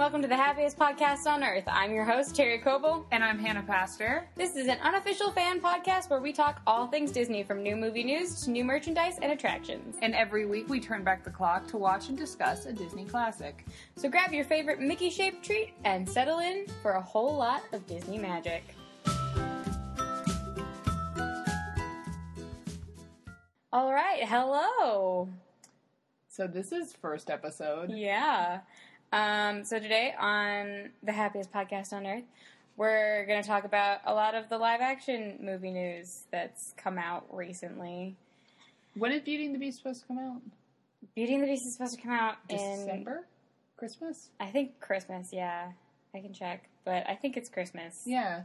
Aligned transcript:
welcome 0.00 0.22
to 0.22 0.28
the 0.28 0.34
happiest 0.34 0.78
podcast 0.78 1.26
on 1.26 1.44
earth. 1.44 1.64
I'm 1.66 1.92
your 1.92 2.06
host, 2.06 2.34
Terry 2.34 2.56
Coble. 2.56 3.04
And 3.12 3.22
I'm 3.22 3.38
Hannah 3.38 3.62
Pastor. 3.62 4.26
This 4.34 4.56
is 4.56 4.66
an 4.66 4.78
unofficial 4.80 5.30
fan 5.30 5.60
podcast 5.60 6.08
where 6.08 6.20
we 6.20 6.32
talk 6.32 6.62
all 6.66 6.86
things 6.86 7.12
Disney 7.12 7.42
from 7.42 7.62
new 7.62 7.76
movie 7.76 8.02
news 8.02 8.40
to 8.40 8.50
new 8.50 8.64
merchandise 8.64 9.18
and 9.20 9.30
attractions. 9.30 9.98
And 10.00 10.14
every 10.14 10.46
week 10.46 10.70
we 10.70 10.80
turn 10.80 11.04
back 11.04 11.22
the 11.22 11.28
clock 11.28 11.66
to 11.66 11.76
watch 11.76 12.08
and 12.08 12.16
discuss 12.16 12.64
a 12.64 12.72
Disney 12.72 13.04
classic. 13.04 13.66
So 13.94 14.08
grab 14.08 14.32
your 14.32 14.46
favorite 14.46 14.80
Mickey 14.80 15.10
shaped 15.10 15.44
treat 15.44 15.74
and 15.84 16.08
settle 16.08 16.38
in 16.38 16.64
for 16.80 16.92
a 16.92 17.02
whole 17.02 17.36
lot 17.36 17.62
of 17.74 17.86
Disney 17.86 18.16
magic. 18.16 18.62
All 23.70 23.92
right, 23.92 24.24
hello. 24.24 25.28
So 26.26 26.46
this 26.46 26.72
is 26.72 26.94
first 26.94 27.28
episode. 27.28 27.90
Yeah. 27.90 28.60
Um, 29.12 29.64
so 29.64 29.78
today 29.78 30.14
on 30.18 30.90
the 31.02 31.12
happiest 31.12 31.52
podcast 31.52 31.92
on 31.92 32.06
earth, 32.06 32.24
we're 32.76 33.26
going 33.26 33.42
to 33.42 33.46
talk 33.48 33.64
about 33.64 34.00
a 34.06 34.14
lot 34.14 34.34
of 34.34 34.48
the 34.48 34.56
live 34.58 34.80
action 34.80 35.38
movie 35.40 35.70
news 35.72 36.24
that's 36.30 36.72
come 36.76 36.96
out 36.98 37.24
recently. 37.30 38.16
When 38.94 39.12
is 39.12 39.22
Beauty 39.22 39.46
and 39.46 39.54
the 39.54 39.58
Beast 39.58 39.78
supposed 39.78 40.02
to 40.02 40.06
come 40.06 40.18
out? 40.18 40.40
Beauty 41.14 41.34
and 41.34 41.42
the 41.42 41.46
Beast 41.48 41.66
is 41.66 41.74
supposed 41.74 41.96
to 41.96 42.02
come 42.02 42.12
out 42.12 42.36
in 42.48 42.56
December? 42.56 43.26
Christmas? 43.76 44.30
I 44.38 44.46
think 44.46 44.78
Christmas. 44.80 45.30
Yeah, 45.32 45.72
I 46.14 46.20
can 46.20 46.32
check, 46.32 46.68
but 46.84 47.04
I 47.08 47.16
think 47.16 47.36
it's 47.36 47.48
Christmas. 47.48 48.02
Yeah. 48.06 48.42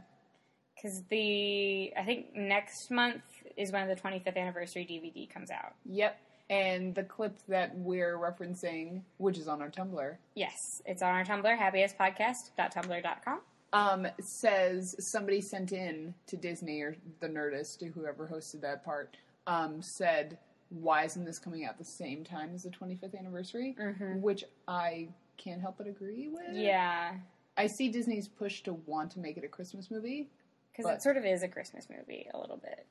because 0.74 1.02
the 1.10 1.92
I 1.96 2.02
think 2.04 2.34
next 2.34 2.90
month 2.90 3.22
is 3.56 3.70
when 3.70 3.86
the 3.88 3.94
25th 3.96 4.36
anniversary 4.36 4.84
DVD 4.84 5.28
comes 5.32 5.50
out. 5.50 5.74
Yep. 5.84 6.18
And 6.48 6.94
the 6.94 7.02
clip 7.02 7.38
that 7.48 7.76
we're 7.76 8.16
referencing, 8.18 9.02
which 9.18 9.36
is 9.38 9.48
on 9.48 9.60
our 9.60 9.70
Tumblr, 9.70 10.16
Yes, 10.34 10.80
it's 10.86 11.02
on 11.02 11.12
our 11.12 11.24
Tumblr, 11.24 11.58
happiestpodcast.tumblr.com. 11.58 13.40
um, 13.72 14.06
says 14.20 14.94
somebody 15.10 15.40
sent 15.40 15.72
in 15.72 16.14
to 16.28 16.36
Disney 16.36 16.80
or 16.82 16.96
the 17.20 17.28
Nerdist, 17.28 17.82
or 17.82 17.86
whoever 17.90 18.26
hosted 18.28 18.60
that 18.60 18.84
part, 18.84 19.16
um, 19.48 19.82
said, 19.82 20.38
"Why 20.70 21.04
isn't 21.04 21.24
this 21.24 21.38
coming 21.38 21.64
out 21.64 21.78
the 21.78 21.84
same 21.84 22.22
time 22.24 22.54
as 22.54 22.62
the 22.62 22.70
25th 22.70 23.14
anniversary?" 23.18 23.74
Mhm. 23.78 24.20
Which 24.20 24.44
I 24.68 25.08
can't 25.36 25.60
help 25.60 25.78
but 25.78 25.86
agree 25.88 26.28
with. 26.28 26.54
Yeah, 26.54 27.18
I 27.56 27.66
see 27.66 27.88
Disney's 27.90 28.28
push 28.28 28.62
to 28.62 28.74
want 28.74 29.10
to 29.12 29.18
make 29.20 29.36
it 29.36 29.44
a 29.44 29.48
Christmas 29.48 29.90
movie. 29.90 30.30
because 30.72 30.92
it 30.94 31.02
sort 31.02 31.16
of 31.16 31.24
is 31.24 31.42
a 31.42 31.48
Christmas 31.48 31.88
movie 31.88 32.28
a 32.34 32.38
little 32.38 32.58
bit. 32.58 32.86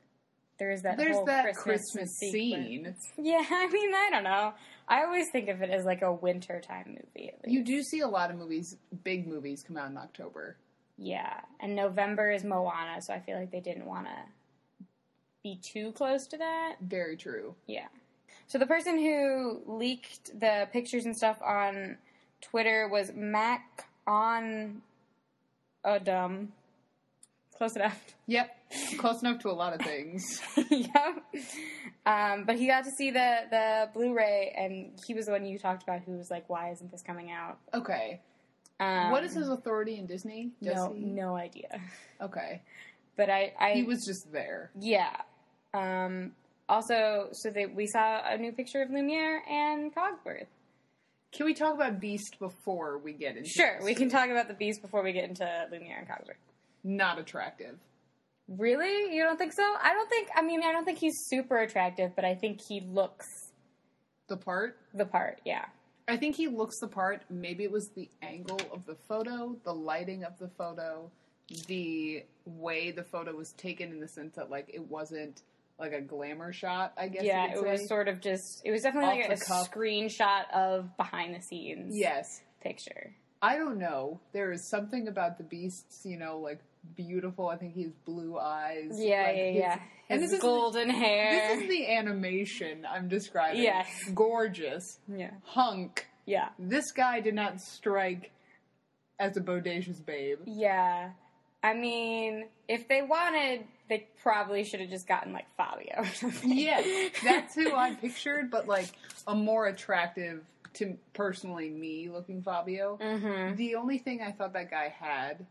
There's 0.58 0.84
that 0.84 0.98
There's 0.98 1.16
whole 1.16 1.25
that 1.25 1.56
Christmas, 1.56 1.81
Christmas 1.92 2.17
scene. 2.17 2.95
Yeah, 3.17 3.44
I 3.50 3.67
mean, 3.67 3.94
I 3.94 4.09
don't 4.11 4.23
know. 4.23 4.53
I 4.88 5.03
always 5.03 5.25
think 5.31 5.50
of 5.50 5.62
it 5.62 5.70
as 5.70 5.86
like 5.86 6.02
a 6.02 6.14
wintertime 6.14 6.97
movie. 7.00 7.31
You 7.45 7.64
do 7.64 7.81
see 7.81 8.00
a 8.02 8.08
lot 8.08 8.30
of 8.31 8.38
movies, 8.38 8.78
big 9.03 9.28
movies, 9.28 9.64
come 9.66 9.78
out 9.78 9.89
in 9.89 9.97
October. 9.97 10.58
Yeah, 10.97 11.42
and 11.59 11.75
November 11.75 12.31
is 12.31 12.44
Moana, 12.44 13.02
so 13.02 13.14
I 13.14 13.20
feel 13.20 13.38
like 13.38 13.52
they 13.52 13.59
didn't 13.59 13.86
want 13.86 14.08
to 14.08 14.86
be 15.44 15.59
too 15.62 15.92
close 15.92 16.25
to 16.28 16.38
that. 16.38 16.75
Very 16.81 17.17
true. 17.17 17.56
Yeah. 17.67 17.88
So 18.47 18.58
the 18.58 18.66
person 18.66 18.97
who 18.97 19.62
leaked 19.66 20.40
the 20.40 20.67
pictures 20.72 21.06
and 21.06 21.16
stuff 21.16 21.42
on 21.42 21.97
Twitter 22.42 22.88
was 22.88 23.12
Mac 23.14 23.86
on 24.08 24.81
Adam. 25.84 26.53
Close 27.58 27.75
enough. 27.75 28.00
Yep, 28.28 28.56
close 28.98 29.22
enough 29.22 29.39
to 29.44 29.50
a 29.50 29.53
lot 29.53 29.73
of 29.73 29.81
things. 29.81 30.42
yep. 30.70 31.23
Um, 32.06 32.44
but 32.45 32.58
he 32.58 32.67
got 32.67 32.84
to 32.84 32.92
see 32.97 33.12
the 33.12 33.38
the 33.50 33.89
Blu-ray, 33.94 34.53
and 34.58 34.92
he 35.08 35.14
was 35.14 35.25
the 35.28 35.31
one 35.31 35.45
you 35.45 35.58
talked 35.58 35.84
about 35.84 36.02
who 36.02 36.14
was 36.17 36.30
like, 36.30 36.50
"Why 36.50 36.72
isn't 36.72 36.92
this 36.92 37.02
coming 37.02 37.31
out?" 37.31 37.58
Okay, 37.73 38.20
Um, 38.80 39.12
what 39.12 39.23
is 39.23 39.34
his 39.34 39.47
authority 39.47 39.97
in 39.97 40.06
Disney? 40.06 40.52
Does 40.62 40.75
No, 40.75 40.94
he? 40.94 41.00
no 41.06 41.36
idea. 41.36 41.80
Okay, 42.22 42.62
But 43.16 43.30
I, 43.30 43.53
I 43.59 43.72
he 43.73 43.84
was 43.84 44.03
just 44.06 44.31
there. 44.34 44.72
Yeah. 44.80 45.16
Um, 45.73 46.34
also, 46.68 47.29
so 47.31 47.50
they, 47.52 47.66
we 47.68 47.88
saw 47.88 48.22
a 48.25 48.38
new 48.38 48.52
picture 48.52 48.81
of 48.81 48.90
Lumiere 48.90 49.41
and 49.50 49.94
Cogsworth. 49.96 50.47
Can 51.31 51.46
we 51.46 51.53
talk 51.53 51.74
about 51.75 52.00
Beast 52.00 52.38
before 52.40 52.97
we 52.97 53.13
get 53.13 53.35
into? 53.38 53.50
Sure, 53.50 53.75
this? 53.78 53.85
we 53.85 53.94
can 53.94 54.09
talk 54.09 54.29
about 54.29 54.47
the 54.47 54.53
beast 54.53 54.81
before 54.81 55.03
we 55.03 55.12
get 55.12 55.28
into 55.29 55.46
Lumiere 55.72 55.97
and 56.00 56.08
Cogsworth. 56.08 56.35
Not 56.88 57.18
attractive. 57.19 57.78
Really? 58.47 59.13
You 59.16 59.23
don't 59.23 59.38
think 59.38 59.53
so? 59.53 59.63
I 59.81 59.91
don't 59.94 60.07
think. 60.07 60.28
I 60.35 60.44
mean, 60.44 60.62
I 60.63 60.72
don't 60.72 60.85
think 60.85 61.00
he's 61.00 61.25
super 61.28 61.57
attractive, 61.57 62.12
but 62.16 62.23
I 62.23 62.35
think 62.35 62.62
he 62.62 62.79
looks 62.81 63.25
The 64.28 64.38
part. 64.38 64.78
the 64.94 65.06
part. 65.06 65.41
Yeah. 65.46 65.66
I 66.07 66.18
think 66.18 66.35
he 66.35 66.47
looks 66.47 66.79
the 66.79 66.88
part. 66.88 67.23
Maybe 67.31 67.63
it 67.63 67.72
was 67.72 67.90
the 67.96 68.07
angle 68.22 68.59
of 68.72 68.85
the 68.85 68.96
photo, 69.07 69.57
the 69.63 69.73
lighting 69.73 70.23
of 70.23 70.38
the 70.38 70.47
photo, 70.50 71.09
the 71.68 72.23
way 72.46 72.91
the 72.91 73.03
photo 73.03 73.35
was 73.35 73.52
taken 73.53 73.90
in 73.91 74.00
the 74.00 74.07
sense 74.07 74.35
that 74.35 74.52
like 74.52 74.69
it 74.72 74.88
wasn't 74.88 75.41
like 75.79 75.94
a 75.94 76.02
glamour 76.02 76.53
shot. 76.53 76.94
I 76.97 77.07
guess. 77.07 77.23
yeah, 77.23 77.47
it 77.47 77.56
could 77.56 77.66
was 77.66 77.88
sort 77.88 78.07
of 78.07 78.22
just. 78.22 78.62
It 78.63 78.69
was 78.69 78.84
definitely 78.84 79.23
Off 79.23 79.29
like 79.29 79.41
a 79.41 79.44
cuff. 79.44 79.72
screenshot 79.72 80.44
of 80.53 80.96
behind 80.97 81.34
the 81.34 81.41
scenes. 81.41 81.97
Yes. 81.97 82.41
Picture. 82.62 83.16
I 83.41 83.57
don't 83.57 83.79
know. 83.79 84.19
There 84.34 84.52
is 84.52 84.69
something 84.69 85.07
about 85.07 85.38
the 85.40 85.44
beasts, 85.44 86.02
you 86.06 86.17
know, 86.17 86.38
like 86.40 86.59
beautiful. 86.96 87.50
I 87.50 87.57
think 87.57 87.73
he 87.73 87.84
has 87.84 87.94
blue 88.06 88.38
eyes. 88.38 88.91
Yeah, 88.94 89.23
like, 89.23 89.35
yeah, 89.38 89.46
his- 89.46 89.56
yeah. 89.57 89.79
And 90.07 90.22
His 90.22 90.31
this 90.31 90.38
is 90.38 90.41
golden 90.44 90.90
hair. 90.90 91.31
this 91.31 91.63
is 91.63 91.69
the 91.69 91.91
animation 91.96 92.85
I'm 92.88 93.07
describing. 93.07 93.63
Yes. 93.63 93.88
gorgeous 94.13 95.00
yeah. 95.07 95.31
hunk. 95.44 96.06
Yeah. 96.28 96.50
This 96.59 96.91
guy 96.91 97.22
did 97.22 97.34
not 97.34 97.59
strike 97.59 98.31
as 99.19 99.35
a 99.35 99.41
bodacious 99.41 100.06
babe. 100.06 100.40
Yeah. 100.46 101.09
I 101.63 101.73
mean, 101.73 102.46
if 102.68 102.88
they 102.88 103.02
wanted, 103.02 103.66
they 103.90 104.07
probably 104.22 104.63
should 104.63 104.79
have 104.79 104.91
just 104.91 105.07
gotten 105.07 105.34
like 105.34 105.47
Fabio 105.57 105.96
or 105.97 106.06
something. 106.06 106.56
Yes, 106.56 107.12
that's 107.23 107.56
who 107.56 107.73
I 107.73 107.96
pictured, 108.02 108.52
but 108.52 108.67
like 108.67 108.91
a 109.25 109.34
more 109.34 109.66
attractive 109.66 110.44
to 110.75 110.97
personally 111.13 111.69
me 111.69 112.09
looking 112.09 112.44
Fabio. 112.44 113.00
Mm-hmm. 113.02 113.56
The 113.56 113.75
only 113.75 113.97
thing 113.97 114.22
I 114.22 114.31
thought 114.31 114.53
that 114.53 114.69
guy 114.69 114.94
had 115.00 115.47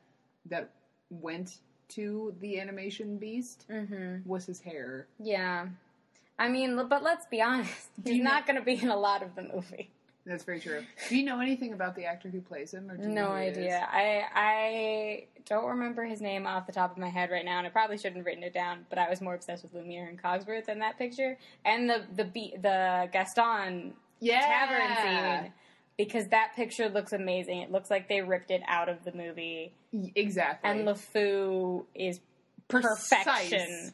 that 0.47 0.71
went 1.21 1.59
to 1.91 2.35
the 2.41 2.59
animation 2.61 3.19
beast 3.19 3.67
Mm-hmm. 3.71 4.29
was 4.29 4.47
his 4.47 4.61
hair. 4.61 5.07
Yeah. 5.19 5.67
I 6.39 6.49
mean, 6.49 6.77
but 6.89 7.03
let's 7.03 7.27
be 7.27 7.41
honest. 7.43 7.91
He's 8.05 8.23
not 8.23 8.47
going 8.47 8.59
to 8.59 8.65
be 8.65 8.75
in 8.83 8.89
a 8.89 8.97
lot 8.97 9.23
of 9.23 9.35
the 9.37 9.43
movie. 9.55 9.91
That's 10.27 10.43
very 10.43 10.59
true. 10.59 10.83
Do 11.11 11.17
you 11.19 11.23
know 11.25 11.39
anything 11.41 11.75
about 11.75 11.95
the 11.95 12.07
actor 12.07 12.31
who 12.31 12.41
plays 12.41 12.73
him? 12.73 12.91
Or 12.91 12.97
do 12.97 13.07
No 13.09 13.29
who 13.33 13.37
he 13.43 13.47
is? 13.49 13.59
idea. 13.59 13.87
I 13.91 14.25
I 14.35 15.25
don't 15.47 15.67
remember 15.67 16.03
his 16.05 16.23
name 16.23 16.47
off 16.47 16.67
the 16.67 16.73
top 16.73 16.93
of 16.93 16.97
my 16.99 17.11
head 17.11 17.31
right 17.31 17.45
now, 17.45 17.59
and 17.59 17.67
I 17.67 17.71
probably 17.71 17.99
shouldn't 17.99 18.17
have 18.17 18.25
written 18.27 18.43
it 18.43 18.55
down. 18.55 18.87
But 18.89 18.99
I 18.99 19.11
was 19.11 19.21
more 19.21 19.35
obsessed 19.35 19.63
with 19.65 19.75
Lumiere 19.75 20.09
and 20.09 20.21
Cogsworth 20.21 20.71
in 20.71 20.79
that 20.79 20.97
picture, 20.97 21.37
and 21.67 21.91
the 21.91 22.05
the 22.17 22.25
be- 22.25 22.55
the 22.61 23.11
Gaston 23.13 23.93
Yeah. 24.21 24.41
tavern 24.41 24.97
scene 25.43 25.53
because 25.97 26.27
that 26.29 26.53
picture 26.57 26.89
looks 26.89 27.13
amazing. 27.13 27.61
It 27.61 27.71
looks 27.71 27.91
like 27.91 28.09
they 28.09 28.21
ripped 28.21 28.51
it 28.51 28.63
out 28.67 28.89
of 28.89 29.05
the 29.05 29.13
movie, 29.13 29.75
Exactly. 30.15 30.71
and 30.71 30.87
LeFou 30.87 31.85
is 31.95 32.21
Precise. 32.69 33.09
perfection. 33.25 33.93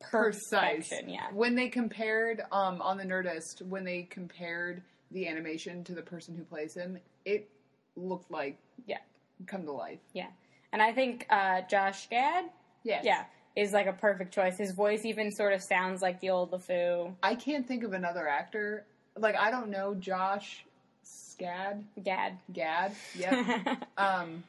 Precise. 0.00 0.88
Perfection, 0.88 1.08
yeah. 1.08 1.26
When 1.32 1.54
they 1.54 1.68
compared 1.68 2.42
um, 2.52 2.82
on 2.82 2.96
the 2.98 3.04
Nerdist, 3.04 3.62
when 3.62 3.84
they 3.84 4.02
compared 4.02 4.82
the 5.10 5.26
animation 5.28 5.84
to 5.84 5.94
the 5.94 6.02
person 6.02 6.34
who 6.36 6.44
plays 6.44 6.74
him, 6.74 6.98
it 7.24 7.48
looked 7.96 8.30
like 8.30 8.58
Yeah. 8.86 8.98
come 9.46 9.64
to 9.64 9.72
life. 9.72 10.00
Yeah, 10.12 10.28
and 10.72 10.82
I 10.82 10.92
think 10.92 11.26
uh, 11.30 11.62
Josh 11.70 12.08
Gad, 12.08 12.44
Yes. 12.84 13.04
yeah, 13.04 13.24
is 13.56 13.72
like 13.72 13.86
a 13.86 13.92
perfect 13.94 14.34
choice. 14.34 14.58
His 14.58 14.72
voice 14.72 15.04
even 15.06 15.30
sort 15.32 15.54
of 15.54 15.62
sounds 15.62 16.02
like 16.02 16.20
the 16.20 16.30
old 16.30 16.50
LeFou. 16.52 17.14
I 17.22 17.34
can't 17.34 17.66
think 17.66 17.82
of 17.84 17.92
another 17.94 18.28
actor. 18.28 18.84
Like 19.16 19.34
I 19.36 19.50
don't 19.50 19.70
know 19.70 19.94
Josh 19.94 20.65
Scad 21.06 21.84
Gad. 22.02 22.38
Gad. 22.52 22.92
Yep. 23.18 23.86
um, 23.98 24.42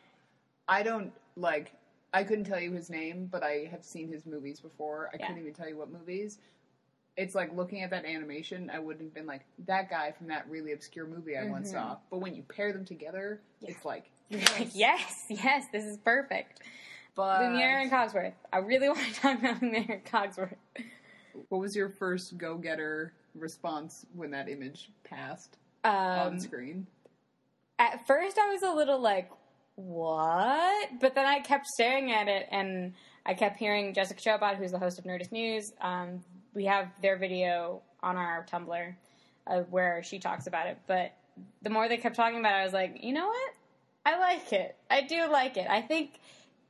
I 0.67 0.83
don't 0.83 1.11
like. 1.35 1.71
I 2.13 2.23
couldn't 2.23 2.45
tell 2.45 2.59
you 2.59 2.71
his 2.71 2.89
name, 2.89 3.27
but 3.31 3.43
I 3.43 3.67
have 3.69 3.83
seen 3.83 4.07
his 4.07 4.25
movies 4.25 4.59
before. 4.59 5.09
I 5.13 5.17
Yeah. 5.19 5.27
couldn't 5.27 5.41
even 5.41 5.53
tell 5.53 5.67
you 5.69 5.77
what 5.77 5.91
movies. 5.91 6.39
It's 7.15 7.35
like 7.35 7.53
looking 7.53 7.81
at 7.83 7.89
that 7.91 8.05
animation, 8.05 8.69
I 8.73 8.79
wouldn't 8.79 9.03
have 9.05 9.13
been 9.13 9.25
like 9.25 9.41
that 9.65 9.89
guy 9.89 10.11
from 10.11 10.27
that 10.27 10.47
really 10.49 10.71
obscure 10.73 11.05
movie 11.07 11.35
I 11.37 11.45
once 11.45 11.69
Mhm. 11.69 11.73
saw. 11.73 11.97
But 12.09 12.19
when 12.19 12.35
you 12.35 12.43
pair 12.43 12.71
them 12.73 12.85
together, 12.85 13.41
it's 13.61 13.85
like 13.85 14.09
Like, 14.29 14.69
yes, 14.75 15.25
yes, 15.29 15.65
this 15.71 15.83
is 15.85 15.97
perfect. 15.97 16.61
But 17.15 17.41
Lumiere 17.41 17.79
and 17.79 17.89
Cogsworth. 17.91 18.33
I 18.53 18.57
really 18.59 18.87
want 18.93 18.99
to 18.99 19.13
talk 19.13 19.39
about 19.39 19.61
Lumiere 19.61 19.85
and 19.93 20.05
Cogsworth. 20.05 20.57
what 21.49 21.59
was 21.59 21.75
your 21.75 21.89
first 21.89 22.37
go-getter 22.37 23.13
response 23.35 24.05
when 24.13 24.31
that 24.31 24.47
image 24.49 24.89
passed 25.03 25.57
on 25.87 26.27
Um, 26.33 26.39
screen? 26.39 26.87
at 27.79 28.05
first, 28.07 28.37
I 28.37 28.51
was 28.51 28.63
a 28.63 28.71
little 28.71 28.99
like, 28.99 29.29
"What?" 29.75 30.99
But 30.99 31.15
then 31.15 31.25
I 31.25 31.39
kept 31.39 31.65
staring 31.67 32.11
at 32.11 32.27
it, 32.27 32.47
and 32.51 32.93
I 33.25 33.33
kept 33.33 33.57
hearing 33.57 33.93
Jessica 33.93 34.19
Chobot, 34.21 34.55
who's 34.55 34.71
the 34.71 34.79
host 34.79 34.99
of 34.99 35.05
Nerdist 35.05 35.31
News. 35.31 35.73
Um, 35.81 36.23
we 36.53 36.65
have 36.65 36.89
their 37.01 37.17
video 37.17 37.81
on 38.03 38.17
our 38.17 38.45
Tumblr 38.45 38.95
uh, 39.47 39.59
where 39.69 40.03
she 40.03 40.19
talks 40.19 40.47
about 40.47 40.67
it. 40.67 40.77
But 40.87 41.13
the 41.61 41.69
more 41.69 41.87
they 41.87 41.97
kept 41.97 42.15
talking 42.15 42.39
about 42.39 42.53
it, 42.53 42.61
I 42.61 42.63
was 42.63 42.73
like, 42.73 43.03
you 43.03 43.13
know 43.13 43.27
what? 43.27 43.53
I 44.05 44.17
like 44.19 44.53
it. 44.53 44.75
I 44.89 45.01
do 45.01 45.27
like 45.29 45.57
it. 45.57 45.67
I 45.69 45.81
think 45.81 46.19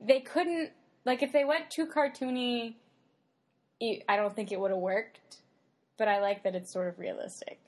they 0.01 0.19
couldn't 0.21 0.71
like 1.05 1.21
if 1.23 1.31
they 1.31 1.45
went 1.45 1.69
too 1.69 1.85
cartoony. 1.87 2.75
I 4.09 4.15
don't 4.15 4.35
think 4.35 4.51
it 4.51 4.59
would 4.59 4.71
have 4.71 4.79
worked. 4.79 5.37
But 5.97 6.07
I 6.07 6.19
like 6.19 6.43
that 6.43 6.55
it's 6.55 6.71
sort 6.71 6.87
of 6.87 6.99
realistic 6.99 7.59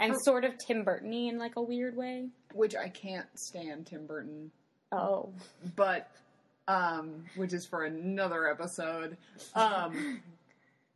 and 0.00 0.14
For- 0.14 0.20
sort 0.20 0.44
of 0.44 0.56
Tim 0.58 0.84
Burton-y 0.84 1.28
in 1.28 1.38
like 1.38 1.56
a 1.56 1.62
weird 1.62 1.96
way. 1.96 2.28
Which 2.54 2.74
I 2.76 2.88
can't 2.88 3.26
stand 3.38 3.86
Tim 3.86 4.06
Burton, 4.06 4.50
Oh, 4.92 5.30
but 5.76 6.10
um, 6.66 7.24
which 7.36 7.52
is 7.52 7.66
for 7.66 7.84
another 7.84 8.48
episode. 8.48 9.16
Um, 9.54 10.20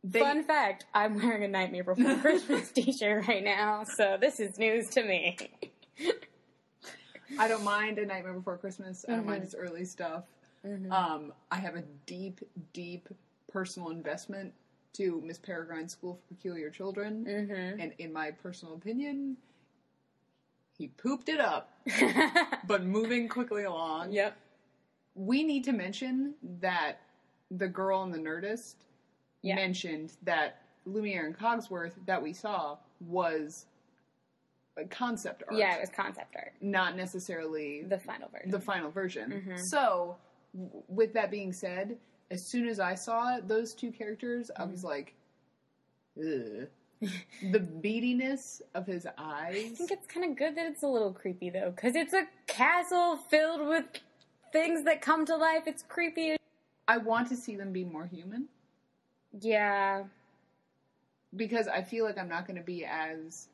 they, 0.03 0.19
fun 0.19 0.43
fact: 0.43 0.85
I'm 0.93 1.15
wearing 1.15 1.43
a 1.43 1.47
Nightmare 1.47 1.83
Before 1.83 2.15
Christmas 2.21 2.71
T-shirt 2.71 3.27
right 3.27 3.43
now, 3.43 3.83
so 3.83 4.17
this 4.19 4.39
is 4.39 4.57
news 4.57 4.89
to 4.91 5.03
me. 5.03 5.37
I 7.39 7.47
don't 7.47 7.63
mind 7.63 7.97
A 7.99 8.05
Nightmare 8.05 8.33
Before 8.33 8.57
Christmas. 8.57 9.05
I 9.07 9.13
don't 9.15 9.25
mind 9.25 9.41
Mhm. 9.41 9.45
its 9.45 9.55
early 9.55 9.85
stuff. 9.85 10.23
Mhm. 10.65 10.91
Um, 10.91 11.33
I 11.51 11.55
have 11.57 11.75
a 11.75 11.83
deep, 12.05 12.39
deep 12.73 13.09
personal 13.51 13.89
investment 13.89 14.53
to 14.93 15.21
Miss 15.25 15.37
Peregrine's 15.39 15.91
School 15.91 16.15
for 16.15 16.33
Peculiar 16.35 16.69
Children, 16.69 17.25
Mm-hmm. 17.27 17.79
and 17.81 17.93
in 17.97 18.13
my 18.13 18.31
personal 18.31 18.75
opinion, 18.75 19.37
he 20.77 20.87
pooped 20.87 21.29
it 21.29 21.39
up. 21.39 21.71
But 22.67 22.85
moving 22.85 23.27
quickly 23.27 23.63
along, 23.65 24.13
yep. 24.13 24.37
we 25.15 25.43
need 25.43 25.63
to 25.65 25.73
mention 25.73 26.35
that 26.61 26.99
the 27.51 27.67
girl 27.67 28.03
in 28.03 28.11
the 28.11 28.17
Nerdist 28.17 28.75
Yeah. 29.41 29.55
mentioned 29.55 30.13
that 30.23 30.61
Lumiere 30.85 31.25
and 31.25 31.37
Cogsworth 31.37 31.93
that 32.05 32.21
we 32.23 32.31
saw 32.33 32.77
was 33.01 33.65
a 34.77 34.85
concept 34.85 35.43
art, 35.47 35.57
Yeah, 35.57 35.75
it 35.75 35.81
was 35.81 35.89
concept 35.89 36.35
art. 36.35 36.53
not 36.61 36.95
necessarily 36.95 37.83
The 37.83 37.99
final 37.99 38.29
version. 38.29 38.51
the 38.51 38.59
final 38.59 38.89
version. 38.91 39.31
Mhm. 39.31 39.59
So, 39.59 40.17
w- 40.55 40.83
with 40.87 41.13
that 41.13 41.29
being 41.29 41.51
said, 41.53 41.97
as 42.33 42.43
soon 42.45 42.67
as 42.67 42.79
I 42.79 42.95
saw 42.95 43.39
those 43.45 43.73
two 43.73 43.91
characters, 43.91 44.49
I 44.57 44.63
Mm-hmm. 44.63 44.71
was 44.71 44.83
like, 44.83 45.13
Ugh. 46.17 46.67
the 47.51 47.59
beadiness 47.59 48.61
of 48.73 48.85
his 48.87 49.05
eyes. 49.17 49.71
I 49.73 49.75
think 49.75 49.91
it's 49.91 50.07
kind 50.07 50.29
of 50.29 50.37
good 50.37 50.55
that 50.57 50.65
it's 50.67 50.83
a 50.83 50.87
little 50.87 51.11
creepy 51.13 51.49
though, 51.49 51.71
because 51.75 51.95
it's 51.95 52.13
a 52.13 52.27
castle 52.47 53.17
filled 53.17 53.67
with 53.67 53.85
things 54.51 54.83
that 54.85 55.01
come 55.01 55.25
to 55.25 55.35
life. 55.35 55.63
It's 55.67 55.83
creepy. 55.87 56.35
I 56.87 56.97
want 56.97 57.27
to 57.29 57.35
see 57.35 57.55
them 57.55 57.71
be 57.71 57.83
more 57.83 58.05
human 58.05 58.47
Yeah. 59.41 60.03
because 61.35 61.67
I 61.67 61.81
feel 61.81 62.05
like 62.05 62.17
I'm 62.17 62.29
not 62.29 62.45
going 62.47 62.57
to 62.57 62.63
be 62.65 62.85
as 62.85 63.47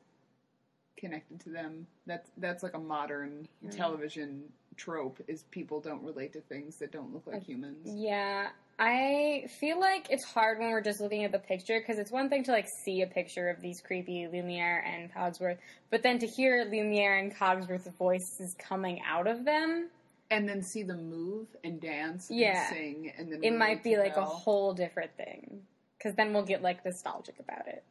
connected 0.97 1.39
to 1.41 1.49
them. 1.49 1.87
That's 2.05 2.29
that's 2.37 2.63
like 2.63 2.73
a 2.75 2.79
modern 2.79 3.47
Mm. 3.65 3.75
television 3.75 4.43
trope 4.75 5.19
is 5.27 5.43
people 5.51 5.79
don't 5.81 6.03
relate 6.03 6.31
to 6.33 6.41
things 6.41 6.75
that 6.77 6.91
don't 6.91 7.13
look 7.13 7.25
Like, 7.27 7.43
humans. 7.43 7.87
Yeah. 7.93 8.49
I 8.79 9.45
feel 9.59 9.77
like 9.79 10.07
it's 10.09 10.23
hard 10.23 10.57
when 10.59 10.69
we're 10.69 10.81
just 10.81 11.01
looking 11.01 11.25
at 11.25 11.33
the 11.33 11.39
picture 11.39 11.79
because 11.79 11.99
it's 11.99 12.11
one 12.11 12.29
thing 12.29 12.43
to 12.45 12.51
like 12.51 12.65
see 12.85 13.01
a 13.01 13.07
picture 13.07 13.49
of 13.49 13.61
these 13.61 13.81
creepy 13.81 14.27
Lumiere 14.31 14.79
and 14.87 15.13
Cogsworth, 15.13 15.57
but 15.91 16.01
then 16.01 16.17
to 16.19 16.27
hear 16.27 16.63
Lumiere 16.63 17.17
and 17.17 17.35
Cogsworth's 17.35 17.89
voices 17.97 18.55
coming 18.57 19.01
out 19.05 19.27
of 19.27 19.43
them, 19.43 19.89
And 20.31 20.47
then 20.47 20.61
see 20.63 20.83
them 20.83 21.09
move 21.09 21.47
and 21.63 21.81
dance 21.81 22.27
Yeah. 22.29 22.67
and 22.67 22.75
sing 22.75 23.13
and 23.17 23.33
then 23.33 23.43
it 23.43 23.57
might 23.57 23.83
be 23.83 23.97
like 23.97 24.15
a 24.15 24.23
whole 24.25 24.73
different 24.73 25.11
thing. 25.17 25.61
Because 25.97 26.15
then 26.15 26.31
we'll 26.33 26.45
get 26.45 26.61
like 26.61 26.85
nostalgic 26.85 27.35
about 27.39 27.67
it. 27.67 27.83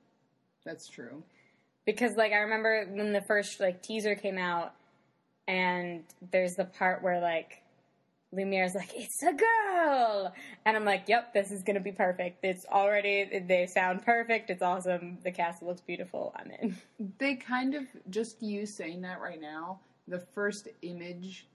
That's 0.65 0.89
true. 0.89 1.23
because 1.85 2.17
like 2.17 2.33
I 2.33 2.37
remember 2.39 2.87
when 2.91 3.13
the 3.13 3.21
first 3.23 3.61
like 3.61 3.83
teaser 3.83 4.15
came 4.15 4.39
out, 4.39 4.73
and 5.47 6.05
there's 6.33 6.55
the 6.55 6.65
part 6.65 7.03
where 7.03 7.21
like 7.21 7.63
Lumiere's 8.33 8.75
like, 8.75 8.91
"It's 8.95 9.23
a 9.23 9.33
girl," 9.33 10.35
and 10.65 10.77
I'm 10.77 10.85
like, 10.85 11.09
"Yep, 11.09 11.33
this 11.33 11.51
is 11.51 11.63
gonna 11.63 11.81
be 11.81 11.93
perfect. 11.93 12.45
It's 12.45 12.67
already 12.67 13.39
they 13.47 13.67
sound 13.67 14.05
perfect. 14.05 14.51
It's 14.51 14.63
awesome. 14.63 15.19
The 15.23 15.31
cast 15.33 15.63
looks 15.63 15.81
beautiful. 15.81 16.35
I'm 16.37 16.51
in." 16.51 16.77
They 17.19 17.37
kind 17.37 17.75
of 17.75 17.85
just 18.11 18.43
you 18.43 18.67
saying 18.67 19.01
that 19.03 19.21
right 19.21 19.41
now. 19.41 19.81
The 20.09 20.21
first 20.21 20.69
image 20.83 21.47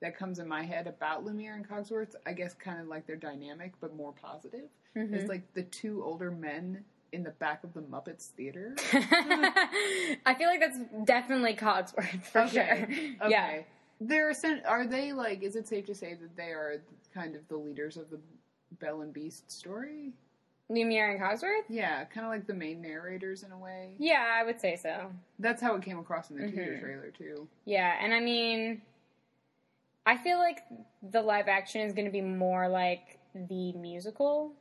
that 0.00 0.16
comes 0.16 0.38
in 0.38 0.46
my 0.48 0.62
head 0.62 0.86
about 0.86 1.24
Lumiere 1.24 1.54
and 1.54 1.66
Cogsworth, 1.68 2.14
I 2.26 2.32
guess, 2.32 2.54
kind 2.54 2.80
of 2.80 2.86
like 2.88 3.06
their 3.06 3.16
dynamic, 3.16 3.72
but 3.80 3.94
more 3.96 4.12
positive, 4.12 4.68
Mm-hmm. 4.96 5.14
is 5.14 5.28
like 5.28 5.52
the 5.54 5.62
two 5.62 6.02
older 6.04 6.30
men 6.30 6.82
in 7.12 7.22
the 7.22 7.30
back 7.32 7.62
of 7.64 7.72
the 7.74 7.82
Muppets 7.82 8.28
theater. 8.28 8.74
I 8.92 10.34
feel 10.38 10.48
like 10.48 10.60
that's 10.60 10.78
definitely 11.04 11.54
Cogsworth 11.54 12.22
for 12.22 12.40
Okay. 12.42 12.48
sure. 12.50 12.66
Okay. 13.22 13.30
Yeah. 13.30 13.62
They're 14.00 14.32
are 14.66 14.86
they 14.86 15.12
like? 15.12 15.42
Is 15.42 15.56
it 15.56 15.66
safe 15.66 15.86
to 15.86 15.94
say 15.94 16.14
that 16.14 16.36
they 16.36 16.50
are 16.50 16.82
kind 17.14 17.34
of 17.34 17.46
the 17.48 17.56
leaders 17.56 17.96
of 17.96 18.10
the 18.10 18.18
Belle 18.78 19.00
and 19.00 19.12
Beast 19.12 19.50
story? 19.50 20.12
Lumiere 20.68 21.12
and 21.12 21.20
Cogsworth? 21.20 21.62
Yeah, 21.68 22.04
kind 22.06 22.26
of 22.26 22.32
like 22.32 22.46
the 22.46 22.54
main 22.54 22.82
narrators 22.82 23.44
in 23.44 23.52
a 23.52 23.58
way. 23.58 23.90
Yeah, 23.98 24.26
I 24.34 24.44
would 24.44 24.60
say 24.60 24.76
so. 24.76 25.12
That's 25.38 25.62
how 25.62 25.76
it 25.76 25.82
came 25.82 25.98
across 25.98 26.30
in 26.30 26.36
the 26.38 26.48
teaser 26.50 26.76
Mhm. 26.76 26.80
trailer 26.80 27.10
too. 27.16 27.48
Yeah, 27.64 27.96
and 28.00 28.12
I 28.12 28.18
mean, 28.20 28.82
I 30.04 30.16
feel 30.16 30.38
like 30.38 30.64
the 31.02 31.22
live 31.22 31.48
action 31.48 31.82
is 31.82 31.92
going 31.92 32.04
to 32.06 32.10
be 32.10 32.20
more 32.20 32.68
like 32.68 33.18
the 33.34 33.72
musical 33.74 34.52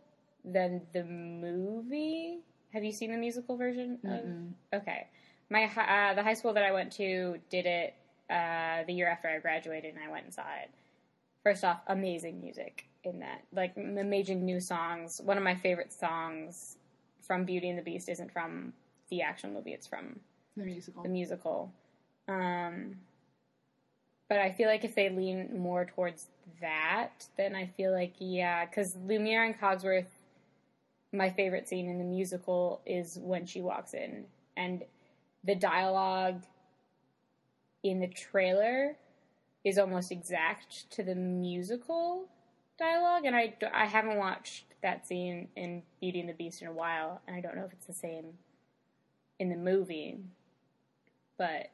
than 0.44 0.82
the 0.94 1.04
movie. 1.04 2.40
Have 2.72 2.84
you 2.84 2.92
seen 2.92 3.12
the 3.12 3.18
musical 3.18 3.58
version? 3.58 4.00
Of? 4.72 4.82
Okay, 4.82 5.08
my 5.50 5.64
uh, 5.66 6.14
the 6.14 6.24
high 6.24 6.34
school 6.36 6.54
that 6.54 6.64
I 6.64 6.72
went 6.72 6.92
to 6.94 7.40
did 7.50 7.66
it 7.66 7.96
uh, 8.30 8.84
the 8.86 8.94
year 8.94 9.08
after 9.08 9.28
I 9.28 9.40
graduated, 9.40 9.96
and 9.96 10.04
I 10.04 10.12
went 10.12 10.26
and 10.26 10.34
saw 10.34 10.44
it. 10.64 10.70
First 11.44 11.64
off, 11.64 11.80
amazing 11.88 12.42
music 12.42 12.86
in 13.04 13.20
that, 13.20 13.44
like 13.54 13.74
amazing 13.78 14.44
new 14.46 14.60
songs. 14.60 15.22
One 15.24 15.38
of 15.38 15.44
my 15.44 15.56
favorite 15.56 15.94
songs 15.94 16.78
from 17.22 17.46
Beauty 17.46 17.70
and 17.70 17.78
the 17.78 17.84
Beast 17.84 18.10
isn't 18.10 18.32
from 18.32 18.74
the 19.10 19.22
actual 19.22 19.52
movie; 19.52 19.74
it's 19.74 19.88
from 19.88 20.20
The 20.58 20.64
musical. 20.64 21.04
the 21.04 21.10
musical. 21.10 21.72
Um, 22.28 22.96
but 24.28 24.40
I 24.40 24.52
feel 24.52 24.68
like 24.68 24.84
if 24.84 24.96
they 24.96 25.10
lean 25.10 25.60
more 25.60 25.86
towards 25.86 26.28
that, 26.62 27.28
then 27.38 27.56
I 27.56 27.68
feel 27.68 27.92
like 27.92 28.14
yeah, 28.18 28.66
because 28.66 28.96
Lumiere 29.06 29.44
and 29.44 29.60
Cogsworth, 29.60 30.06
my 31.14 31.30
favorite 31.30 31.68
scene 31.68 31.88
in 31.88 32.00
the 32.00 32.04
musical 32.06 32.82
is 32.88 33.20
when 33.22 33.46
she 33.46 33.62
walks 33.62 33.94
in, 33.94 34.26
and 34.58 34.84
the 35.44 35.54
dialogue 35.56 36.42
in 37.86 38.00
the 38.00 38.08
trailer 38.08 38.98
is 39.64 39.78
almost 39.78 40.12
exact 40.12 40.90
to 40.90 41.04
the 41.04 41.14
musical 41.14 42.28
dialogue, 42.80 43.26
and 43.26 43.36
I, 43.36 43.54
I 43.74 43.86
haven't 43.86 44.18
watched 44.18 44.66
that 44.82 45.08
scene 45.08 45.48
in 45.56 45.84
Beauty 46.02 46.20
and 46.20 46.28
the 46.28 46.34
Beast 46.34 46.62
in 46.62 46.68
a 46.68 46.74
while, 46.74 47.22
and 47.28 47.36
I 47.36 47.42
don't 47.42 47.56
know 47.56 47.64
if 47.64 47.72
it's 47.72 47.86
the 47.86 47.94
same 47.94 48.26
in 49.40 49.50
the 49.50 49.56
movie, 49.56 50.18
but 51.38 51.68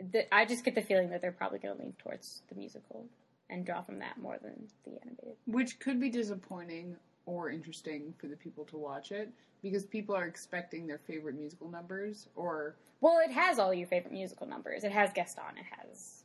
the, 0.00 0.32
I 0.34 0.44
just 0.46 0.64
get 0.64 0.74
the 0.74 0.82
feeling 0.82 1.10
that 1.10 1.20
they're 1.20 1.32
probably 1.32 1.60
going 1.60 1.76
to 1.76 1.82
lean 1.82 1.94
towards 1.98 2.42
the 2.48 2.56
musical 2.56 3.06
and 3.48 3.64
draw 3.64 3.82
from 3.82 4.00
that 4.00 4.18
more 4.20 4.38
than 4.42 4.68
the 4.84 5.00
animated. 5.02 5.36
Which 5.46 5.78
could 5.78 6.00
be 6.00 6.10
disappointing 6.10 6.96
or 7.30 7.48
interesting 7.50 8.12
for 8.18 8.26
the 8.26 8.36
people 8.36 8.64
to 8.64 8.76
watch 8.76 9.12
it 9.12 9.30
because 9.62 9.84
people 9.84 10.14
are 10.16 10.26
expecting 10.26 10.86
their 10.86 10.98
favorite 10.98 11.36
musical 11.36 11.68
numbers 11.70 12.26
or 12.34 12.74
Well, 13.00 13.20
it 13.24 13.30
has 13.30 13.58
all 13.58 13.72
your 13.72 13.86
favorite 13.86 14.12
musical 14.12 14.46
numbers. 14.46 14.82
It 14.84 14.90
has 14.92 15.12
Gaston. 15.12 15.56
It 15.56 15.64
has. 15.78 16.24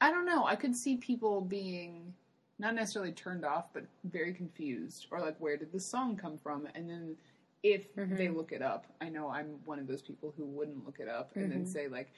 I 0.00 0.10
don't 0.10 0.26
know, 0.26 0.44
I 0.46 0.56
could 0.56 0.74
see 0.74 0.96
people 0.96 1.40
being 1.42 2.12
not 2.58 2.74
necessarily 2.74 3.12
turned 3.12 3.44
off 3.44 3.66
but 3.72 3.84
very 4.04 4.32
confused 4.32 5.06
or 5.10 5.20
like 5.20 5.36
where 5.38 5.56
did 5.56 5.70
the 5.72 5.78
song 5.80 6.16
come 6.16 6.38
from 6.38 6.66
and 6.74 6.88
then 6.88 7.16
if 7.62 7.94
Mhm. 7.94 8.16
they 8.16 8.28
look 8.28 8.50
it 8.50 8.62
up, 8.62 8.86
I 9.00 9.08
know 9.08 9.28
I'm 9.28 9.60
one 9.64 9.78
of 9.78 9.86
those 9.86 10.02
people 10.02 10.32
who 10.36 10.44
wouldn't 10.44 10.84
look 10.84 10.98
it 10.98 11.08
up 11.08 11.36
and 11.36 11.50
then 11.52 11.62
Mhm. 11.64 11.68
say 11.68 11.86
like 11.86 12.10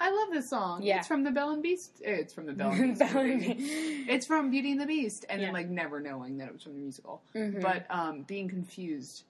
I 0.00 0.10
love 0.10 0.28
this 0.32 0.50
song. 0.50 0.82
Yeah. 0.82 0.98
It's 0.98 1.08
from 1.08 1.22
the 1.22 1.30
Belle 1.30 1.50
and 1.50 1.62
Beast. 1.62 2.02
It's 2.02 2.34
from 2.34 2.46
the 2.46 2.52
Belle 2.52 2.72
and 2.72 2.98
Beast. 2.98 3.12
Belle 3.12 3.22
and. 3.22 3.44
It's 3.46 4.26
from 4.26 4.50
Beauty 4.50 4.72
and 4.72 4.80
the 4.80 4.86
Beast, 4.86 5.24
and 5.28 5.40
Yeah. 5.40 5.46
then 5.48 5.54
like 5.54 5.68
never 5.68 6.00
knowing 6.00 6.36
that 6.38 6.48
it 6.48 6.52
was 6.52 6.62
from 6.62 6.74
the 6.74 6.80
musical. 6.80 7.22
Mhm. 7.34 7.62
but 7.62 7.86
um, 7.90 8.22
being 8.22 8.48
confused 8.48 9.24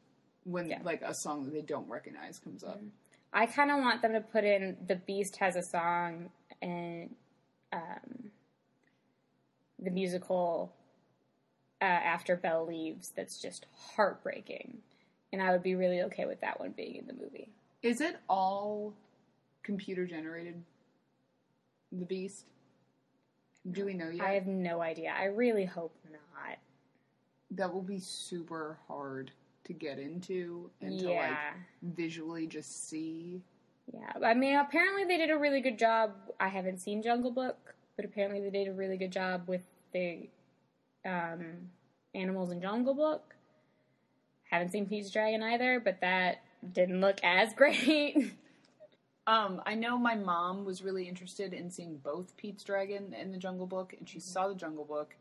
when 0.44 0.68
Yeah. 0.68 0.80
like 0.82 1.02
a 1.02 1.14
song 1.14 1.44
that 1.44 1.52
they 1.52 1.60
don't 1.62 1.88
recognize 1.88 2.38
comes 2.38 2.64
up. 2.64 2.80
I 3.32 3.46
kind 3.46 3.70
of 3.70 3.78
want 3.80 4.00
them 4.02 4.12
to 4.12 4.20
put 4.20 4.44
in 4.44 4.76
the 4.86 4.96
Beast 4.96 5.36
has 5.36 5.56
a 5.56 5.62
song 5.62 6.30
and 6.62 7.14
um, 7.72 8.30
the 9.78 9.90
musical 9.90 10.72
uh, 11.82 11.84
after 11.84 12.36
Belle 12.36 12.66
leaves 12.66 13.10
that's 13.14 13.38
just 13.40 13.66
heartbreaking, 13.96 14.78
and 15.32 15.42
I 15.42 15.50
would 15.52 15.62
be 15.62 15.74
really 15.74 16.00
okay 16.02 16.24
with 16.24 16.40
that 16.40 16.58
one 16.60 16.70
being 16.70 16.96
in 16.96 17.06
the 17.06 17.12
movie. 17.12 17.48
Is 17.82 18.00
it 18.00 18.16
all 18.28 18.94
computer 19.64 20.06
generated? 20.06 20.62
The 21.92 22.04
Beast. 22.04 22.44
Do 23.70 23.86
we 23.86 23.94
know 23.94 24.10
yet? 24.10 24.24
I 24.24 24.32
have 24.34 24.46
no 24.46 24.82
idea. 24.82 25.12
I 25.18 25.24
really 25.24 25.64
hope 25.64 25.94
not. 26.12 26.58
that 27.50 27.72
will 27.72 27.82
be 27.82 27.98
super 27.98 28.78
hard 28.86 29.30
to 29.64 29.72
get 29.72 29.98
into 29.98 30.70
and 30.82 30.98
to 31.00 31.08
like 31.12 31.38
visually 31.82 32.46
just 32.46 32.88
see. 32.88 33.42
Yeah, 33.92 34.12
I 34.22 34.34
mean, 34.34 34.56
apparently 34.56 35.04
they 35.04 35.16
did 35.18 35.30
a 35.30 35.38
really 35.38 35.60
good 35.60 35.78
job. 35.78 36.12
I 36.40 36.48
haven't 36.48 36.78
seen 36.78 37.02
Jungle 37.02 37.30
Book, 37.30 37.74
but 37.96 38.04
apparently 38.04 38.40
they 38.40 38.50
did 38.50 38.68
a 38.68 38.72
really 38.72 38.96
good 38.98 39.12
job 39.12 39.44
with 39.46 39.62
the 39.92 40.28
um, 41.06 41.70
Animals 42.14 42.50
in 42.50 42.60
Jungle 42.60 42.94
Book. 42.94 43.34
Haven't 44.50 44.72
seen 44.72 44.86
Pete's 44.86 45.10
Dragon 45.10 45.42
either, 45.42 45.80
but 45.80 46.00
that 46.00 46.42
didn't 46.72 47.00
look 47.00 47.18
as 47.22 47.52
great. 47.56 48.34
Um, 49.26 49.62
I 49.64 49.74
know 49.74 49.96
my 49.96 50.14
mom 50.14 50.64
was 50.64 50.82
really 50.82 51.08
interested 51.08 51.52
in 51.54 51.70
seeing 51.70 51.96
both 51.98 52.36
Pete's 52.36 52.62
Dragon 52.62 53.14
and 53.18 53.32
the 53.32 53.38
Jungle 53.38 53.66
Book, 53.66 53.94
and 53.98 54.08
she 54.08 54.20
saw 54.20 54.48
the 54.48 54.54
Jungle 54.54 54.84
Book. 54.84 55.14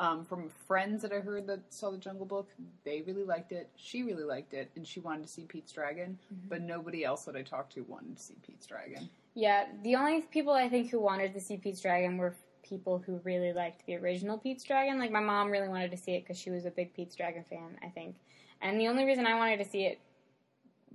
Um, 0.00 0.24
from 0.24 0.48
friends 0.66 1.02
that 1.02 1.12
I 1.12 1.20
heard 1.20 1.46
that 1.46 1.72
saw 1.72 1.92
the 1.92 1.98
Jungle 1.98 2.26
Book, 2.26 2.48
they 2.84 3.02
really 3.02 3.22
liked 3.22 3.52
it. 3.52 3.70
She 3.76 4.02
really 4.02 4.24
liked 4.24 4.52
it, 4.52 4.70
and 4.74 4.84
she 4.84 4.98
wanted 4.98 5.22
to 5.22 5.28
see 5.28 5.42
Pete's 5.42 5.70
Dragon. 5.70 6.18
But 6.48 6.62
nobody 6.62 7.04
else 7.04 7.24
that 7.26 7.36
I 7.36 7.42
talked 7.42 7.74
to 7.74 7.82
wanted 7.82 8.16
to 8.16 8.22
see 8.22 8.34
Pete's 8.44 8.66
Dragon. 8.66 9.08
yeah, 9.34 9.66
the 9.84 9.94
only 9.94 10.22
people 10.22 10.52
I 10.52 10.68
think 10.68 10.90
who 10.90 10.98
wanted 11.00 11.32
to 11.34 11.40
see 11.40 11.56
Pete's 11.56 11.80
Dragon 11.80 12.16
were 12.18 12.34
people 12.64 13.02
who 13.04 13.20
really 13.24 13.52
liked 13.52 13.86
the 13.86 13.94
original 13.96 14.36
Pete's 14.38 14.64
Dragon. 14.64 14.98
Like 14.98 15.12
my 15.12 15.20
mom 15.20 15.50
really 15.50 15.68
wanted 15.68 15.92
to 15.92 15.96
see 15.96 16.12
it 16.14 16.24
because 16.24 16.38
she 16.38 16.50
was 16.50 16.64
a 16.64 16.70
big 16.70 16.92
Pete's 16.94 17.14
Dragon 17.14 17.44
fan, 17.48 17.78
I 17.82 17.88
think. 17.88 18.16
And 18.62 18.80
the 18.80 18.88
only 18.88 19.04
reason 19.04 19.26
I 19.26 19.36
wanted 19.36 19.58
to 19.58 19.64
see 19.64 19.84
it 19.84 20.00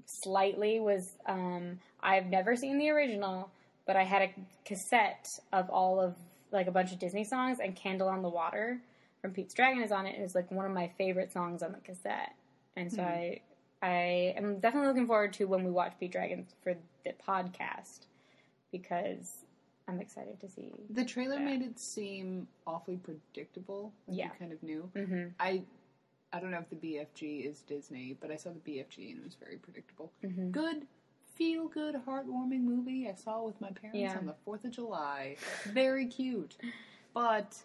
slightly 0.06 0.80
was 0.80 1.16
um, 1.26 1.80
I've 2.02 2.26
never 2.28 2.56
seen 2.56 2.78
the 2.78 2.90
original, 2.90 3.50
but 3.86 3.96
I 3.96 4.04
had 4.04 4.22
a 4.22 4.34
cassette 4.66 5.28
of 5.54 5.70
all 5.70 6.00
of 6.00 6.16
like 6.52 6.68
a 6.68 6.72
bunch 6.72 6.92
of 6.92 7.00
Disney 7.00 7.24
songs, 7.24 7.60
and 7.60 7.76
"Candle 7.76 8.08
on 8.10 8.22
the 8.22 8.30
Water" 8.30 8.80
from 9.22 9.32
Pete's 9.32 9.54
Dragon 9.54 9.84
is 9.84 9.92
on 9.92 10.06
it. 10.06 10.16
and 10.16 10.24
It's 10.24 10.36
like 10.36 10.50
one 10.52 10.66
of 10.66 10.72
my 10.72 10.90
favorite 10.98 11.32
songs 11.32 11.62
on 11.64 11.72
the 11.72 11.80
cassette, 11.80 12.34
and 12.76 12.92
so 12.92 13.02
I 13.04 13.42
I 13.82 14.34
am 14.36 14.60
definitely 14.60 14.88
looking 14.90 15.08
forward 15.08 15.34
to 15.34 15.46
when 15.46 15.64
we 15.64 15.72
watch 15.72 15.94
Pete 16.00 16.12
Dragon 16.12 16.46
for 16.64 16.76
the 17.06 17.14
podcast 17.28 18.02
because 18.72 19.46
I'm 19.88 20.00
excited 20.00 20.40
to 20.42 20.50
see. 20.50 20.72
The 20.90 21.06
trailer 21.06 21.38
Yeah. 21.38 21.46
made 21.46 21.62
it 21.62 21.80
seem 21.80 22.48
awfully 22.68 22.98
predictable. 22.98 23.92
Like 24.08 24.18
Yeah. 24.18 24.26
you 24.26 24.32
kind 24.40 24.52
of 24.52 24.62
knew. 24.64 24.82
hmm 24.94 25.28
I 25.40 25.64
I 26.32 26.40
don't 26.40 26.52
know 26.52 26.60
if 26.60 26.70
the 26.70 26.76
BFG 26.76 27.46
is 27.50 27.62
Disney, 27.62 28.16
but 28.20 28.30
I 28.32 28.36
saw 28.36 28.52
the 28.52 28.60
BFG 28.72 29.12
and 29.12 29.20
it 29.20 29.24
was 29.26 29.36
very 29.36 29.58
predictable. 29.58 30.12
Mhm. 30.24 30.52
Good, 30.52 30.88
feel 31.36 31.68
good, 31.68 31.96
heartwarming 31.96 32.62
movie. 32.62 33.10
I 33.10 33.16
saw 33.16 33.44
with 33.44 33.60
my 33.60 33.72
parents 33.72 34.00
Yeah. 34.00 34.18
on 34.18 34.26
the 34.26 34.36
Fourth 34.46 34.64
of 34.66 34.72
July. 34.72 35.38
Very 35.66 36.06
cute, 36.06 36.58
but 37.14 37.64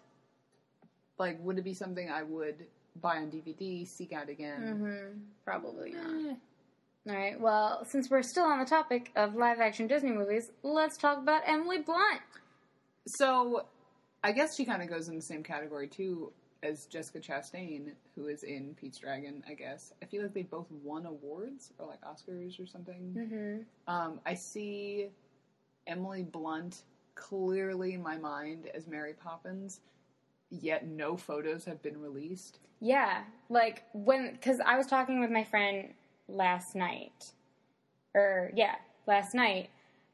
like, 1.17 1.39
would 1.43 1.57
it 1.57 1.61
be 1.63 1.73
something 1.73 2.09
I 2.09 2.23
would 2.23 2.67
buy 3.01 3.17
on 3.17 3.29
DVD, 3.29 3.85
seek 3.85 4.13
out 4.13 4.29
again? 4.29 4.77
hmm 4.77 5.19
Probably 5.43 5.91
not. 5.91 6.31
Eh. 6.31 6.35
All 7.07 7.15
right. 7.15 7.39
Well, 7.39 7.85
since 7.85 8.09
we're 8.09 8.23
still 8.23 8.45
on 8.45 8.57
the 8.59 8.65
topic 8.65 9.11
of 9.15 9.35
live 9.35 9.59
action 9.59 9.85
Disney 9.85 10.11
movies, 10.11 10.51
let's 10.63 10.97
talk 10.97 11.19
about 11.19 11.43
Emily 11.45 11.77
Blunt. 11.83 12.21
So, 13.07 13.67
I 14.23 14.31
guess 14.31 14.55
she 14.55 14.65
kind 14.65 14.81
of 14.81 14.89
goes 14.89 15.07
in 15.07 15.15
the 15.15 15.21
same 15.21 15.43
category 15.43 15.87
too 15.87 16.33
as 16.65 16.85
Jessica 16.85 17.19
Chastain, 17.19 17.91
who 18.15 18.27
is 18.27 18.43
in 18.43 18.75
Pete's 18.79 18.97
Dragon. 18.97 19.43
I 19.47 19.53
guess 19.53 19.93
I 20.01 20.05
feel 20.05 20.23
like 20.23 20.33
they 20.33 20.43
both 20.43 20.67
won 20.83 21.05
awards 21.05 21.71
or 21.77 21.87
like 21.87 22.01
Oscars 22.01 22.59
or 22.59 22.65
something. 22.65 23.15
Mm-hmm. 23.15 23.93
Um, 23.93 24.19
I 24.25 24.33
see 24.33 25.09
Emily 25.87 26.23
Blunt 26.23 26.83
clearly 27.13 27.93
in 27.93 28.01
my 28.01 28.17
mind 28.17 28.69
as 28.73 28.87
Mary 28.87 29.13
Poppins, 29.13 29.79
yet 30.49 30.87
no 30.87 31.15
photos 31.15 31.65
have 31.65 31.81
been 31.81 32.01
released. 32.01 32.59
Yeah, 32.81 33.21
like 33.49 33.83
when 33.93 34.33
because 34.33 34.59
I 34.59 34.77
was 34.77 34.87
talking 34.87 35.19
with 35.19 35.31
my 35.31 35.43
friend 35.43 35.93
last 36.27 36.75
night, 36.75 37.31
or 38.13 38.51
yeah, 38.55 38.75
last 39.07 39.33
night 39.33 39.69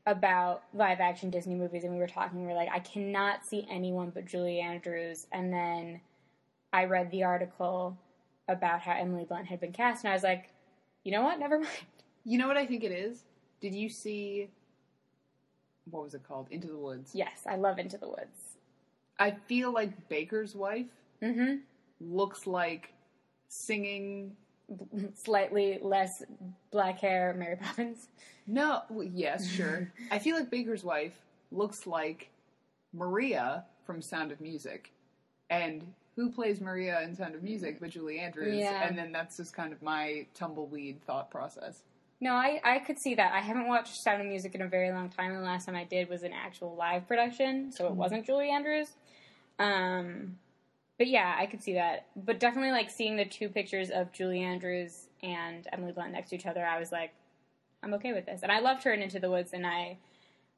about 0.05 0.63
live 0.73 0.99
action 0.99 1.29
Disney 1.29 1.55
movies, 1.55 1.83
and 1.83 1.93
we 1.93 1.99
were 1.99 2.07
talking. 2.07 2.45
We 2.45 2.51
are 2.51 2.55
like, 2.55 2.69
I 2.71 2.79
cannot 2.79 3.45
see 3.45 3.65
anyone 3.69 4.11
but 4.13 4.25
Julie 4.25 4.59
Andrews, 4.59 5.27
and 5.31 5.51
then 5.51 6.01
I 6.73 6.85
read 6.85 7.11
the 7.11 7.23
article 7.23 7.97
about 8.47 8.81
how 8.81 8.93
Emily 8.93 9.25
Blunt 9.25 9.47
had 9.47 9.59
been 9.59 9.71
cast, 9.71 10.03
and 10.03 10.11
I 10.11 10.13
was 10.15 10.23
like, 10.23 10.49
you 11.03 11.11
know 11.11 11.23
what? 11.23 11.39
Never 11.39 11.59
mind. 11.59 11.71
You 12.25 12.37
know 12.37 12.47
what 12.47 12.57
I 12.57 12.65
think 12.65 12.83
it 12.83 12.91
is? 12.91 13.23
Did 13.61 13.73
you 13.73 13.89
see 13.89 14.47
what 15.89 16.03
was 16.03 16.13
it 16.13 16.21
called? 16.27 16.47
Into 16.51 16.67
the 16.67 16.77
Woods. 16.77 17.11
Yes, 17.13 17.41
I 17.49 17.55
love 17.55 17.79
Into 17.79 17.97
the 17.97 18.07
Woods. 18.07 18.57
I 19.19 19.31
feel 19.31 19.71
like 19.73 20.07
Baker's 20.09 20.55
wife 20.55 20.85
Mm-hmm. 21.21 21.57
looks 21.99 22.47
like 22.47 22.93
singing. 23.47 24.35
Slightly 25.15 25.79
less 25.81 26.23
black 26.71 26.99
hair, 26.99 27.35
Mary 27.37 27.57
Poppins. 27.57 28.07
No, 28.47 28.81
well, 28.89 29.07
yes, 29.13 29.47
sure. 29.47 29.91
I 30.11 30.17
feel 30.19 30.35
like 30.35 30.49
Baker's 30.49 30.83
wife 30.83 31.13
looks 31.51 31.85
like 31.85 32.29
Maria 32.93 33.65
from 33.85 34.01
Sound 34.01 34.31
of 34.31 34.39
Music, 34.41 34.91
and 35.49 35.83
who 36.15 36.31
plays 36.31 36.61
Maria 36.61 37.01
in 37.01 37.15
Sound 37.15 37.35
of 37.35 37.43
Music 37.43 37.79
but 37.79 37.89
Julie 37.89 38.19
Andrews? 38.19 38.57
Yeah. 38.57 38.87
And 38.87 38.97
then 38.97 39.11
that's 39.11 39.37
just 39.37 39.53
kind 39.53 39.73
of 39.73 39.81
my 39.81 40.25
tumbleweed 40.33 41.01
thought 41.03 41.29
process. 41.31 41.83
No, 42.19 42.33
I, 42.33 42.61
I 42.63 42.79
could 42.79 42.99
see 42.99 43.15
that. 43.15 43.33
I 43.33 43.39
haven't 43.39 43.67
watched 43.67 43.95
Sound 43.95 44.21
of 44.21 44.27
Music 44.27 44.53
in 44.53 44.61
a 44.61 44.67
very 44.67 44.91
long 44.91 45.09
time, 45.09 45.31
and 45.31 45.39
the 45.39 45.45
last 45.45 45.65
time 45.65 45.75
I 45.75 45.85
did 45.85 46.07
was 46.07 46.21
an 46.21 46.33
actual 46.33 46.75
live 46.75 47.07
production, 47.07 47.71
so 47.71 47.87
it 47.87 47.93
wasn't 47.93 48.27
Julie 48.27 48.51
Andrews. 48.51 48.89
Um, 49.57 50.37
but 50.99 51.07
yeah, 51.07 51.35
I 51.35 51.47
could 51.47 51.63
see 51.63 51.73
that. 51.73 52.05
But 52.15 52.39
definitely, 52.39 52.71
like 52.71 52.91
seeing 52.91 53.15
the 53.15 53.25
two 53.25 53.49
pictures 53.49 53.89
of 53.89 54.11
Julie 54.11 54.41
Andrews 54.41 55.07
and 55.23 55.67
Emily 55.73 55.93
Blunt 55.93 56.11
next 56.11 56.29
to 56.29 56.35
each 56.35 56.45
other, 56.45 56.63
I 56.63 56.77
was 56.79 56.91
like, 56.91 57.11
I'm 57.81 57.95
okay 57.95 58.13
with 58.13 58.27
this. 58.27 58.41
And 58.43 58.51
I 58.51 58.59
loved 58.59 58.83
her 58.83 58.93
in 58.93 59.01
Into 59.01 59.19
the 59.19 59.31
Woods, 59.31 59.53
and 59.53 59.65
I 59.65 59.97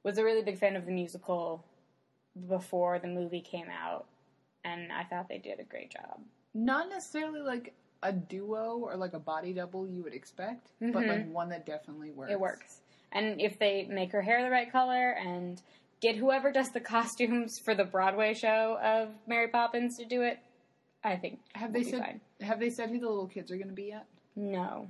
was 0.03 0.17
a 0.17 0.23
really 0.25 0.41
big 0.41 0.59
fan 0.59 0.75
of 0.75 0.85
the 0.85 0.91
musical 0.91 1.63
before 2.49 2.99
the 2.99 3.07
movie 3.07 3.39
came 3.39 3.67
out, 3.69 4.05
and 4.63 4.91
I 4.91 5.03
thought 5.03 5.27
they 5.29 5.37
did 5.37 5.59
a 5.59 5.63
great 5.63 5.91
job. 5.91 6.19
Not 6.53 6.89
necessarily 6.89 7.41
like 7.41 7.73
a 8.01 8.11
duo 8.11 8.77
or 8.79 8.95
like 8.95 9.13
a 9.13 9.19
body 9.19 9.53
double 9.53 9.87
you 9.87 10.03
would 10.03 10.13
expect, 10.13 10.71
but 10.79 11.03
Mhm. 11.03 11.07
like 11.07 11.31
one 11.31 11.49
that 11.49 11.65
definitely 11.65 12.11
works. 12.11 12.31
It 12.31 12.39
works. 12.39 12.81
And 13.11 13.39
if 13.39 13.57
they 13.59 13.85
make 13.85 14.11
her 14.11 14.21
hair 14.21 14.43
the 14.43 14.49
right 14.49 14.71
color 14.71 15.11
and 15.11 15.61
get 16.01 16.15
whoever 16.15 16.51
does 16.51 16.71
the 16.71 16.79
costumes 16.93 17.59
for 17.59 17.73
the 17.75 17.85
Broadway 17.85 18.33
show 18.33 18.77
of 18.83 19.09
Mary 19.27 19.47
Poppins 19.47 19.97
to 19.97 20.05
do 20.05 20.21
it, 20.21 20.39
I 21.03 21.15
think 21.15 21.39
Have 21.53 21.73
they 21.73 21.83
be 21.83 21.91
said? 21.91 21.99
fine. 22.01 22.21
Have 22.41 22.59
they 22.59 22.69
said 22.69 22.89
who 22.89 22.99
the 22.99 23.07
little 23.09 23.27
kids 23.27 23.51
are 23.51 23.55
going 23.57 23.67
to 23.69 23.73
be 23.73 23.83
yet? 23.85 24.05
No. 24.35 24.89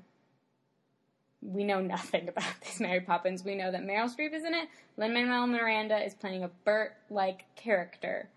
We 1.41 1.63
know 1.63 1.81
nothing 1.81 2.29
about 2.29 2.53
this 2.61 2.79
Mary 2.79 3.01
Poppins. 3.01 3.43
We 3.43 3.55
know 3.55 3.71
that 3.71 3.83
Meryl 3.83 4.09
Streep 4.13 4.33
is 4.33 4.43
in 4.45 4.53
it. 4.53 4.69
Lin 4.97 5.13
Manuel 5.13 5.47
Miranda 5.47 5.97
is 6.03 6.13
playing 6.13 6.43
a 6.43 6.49
Bert 6.65 6.93
like 7.09 7.43
character, 7.55 8.29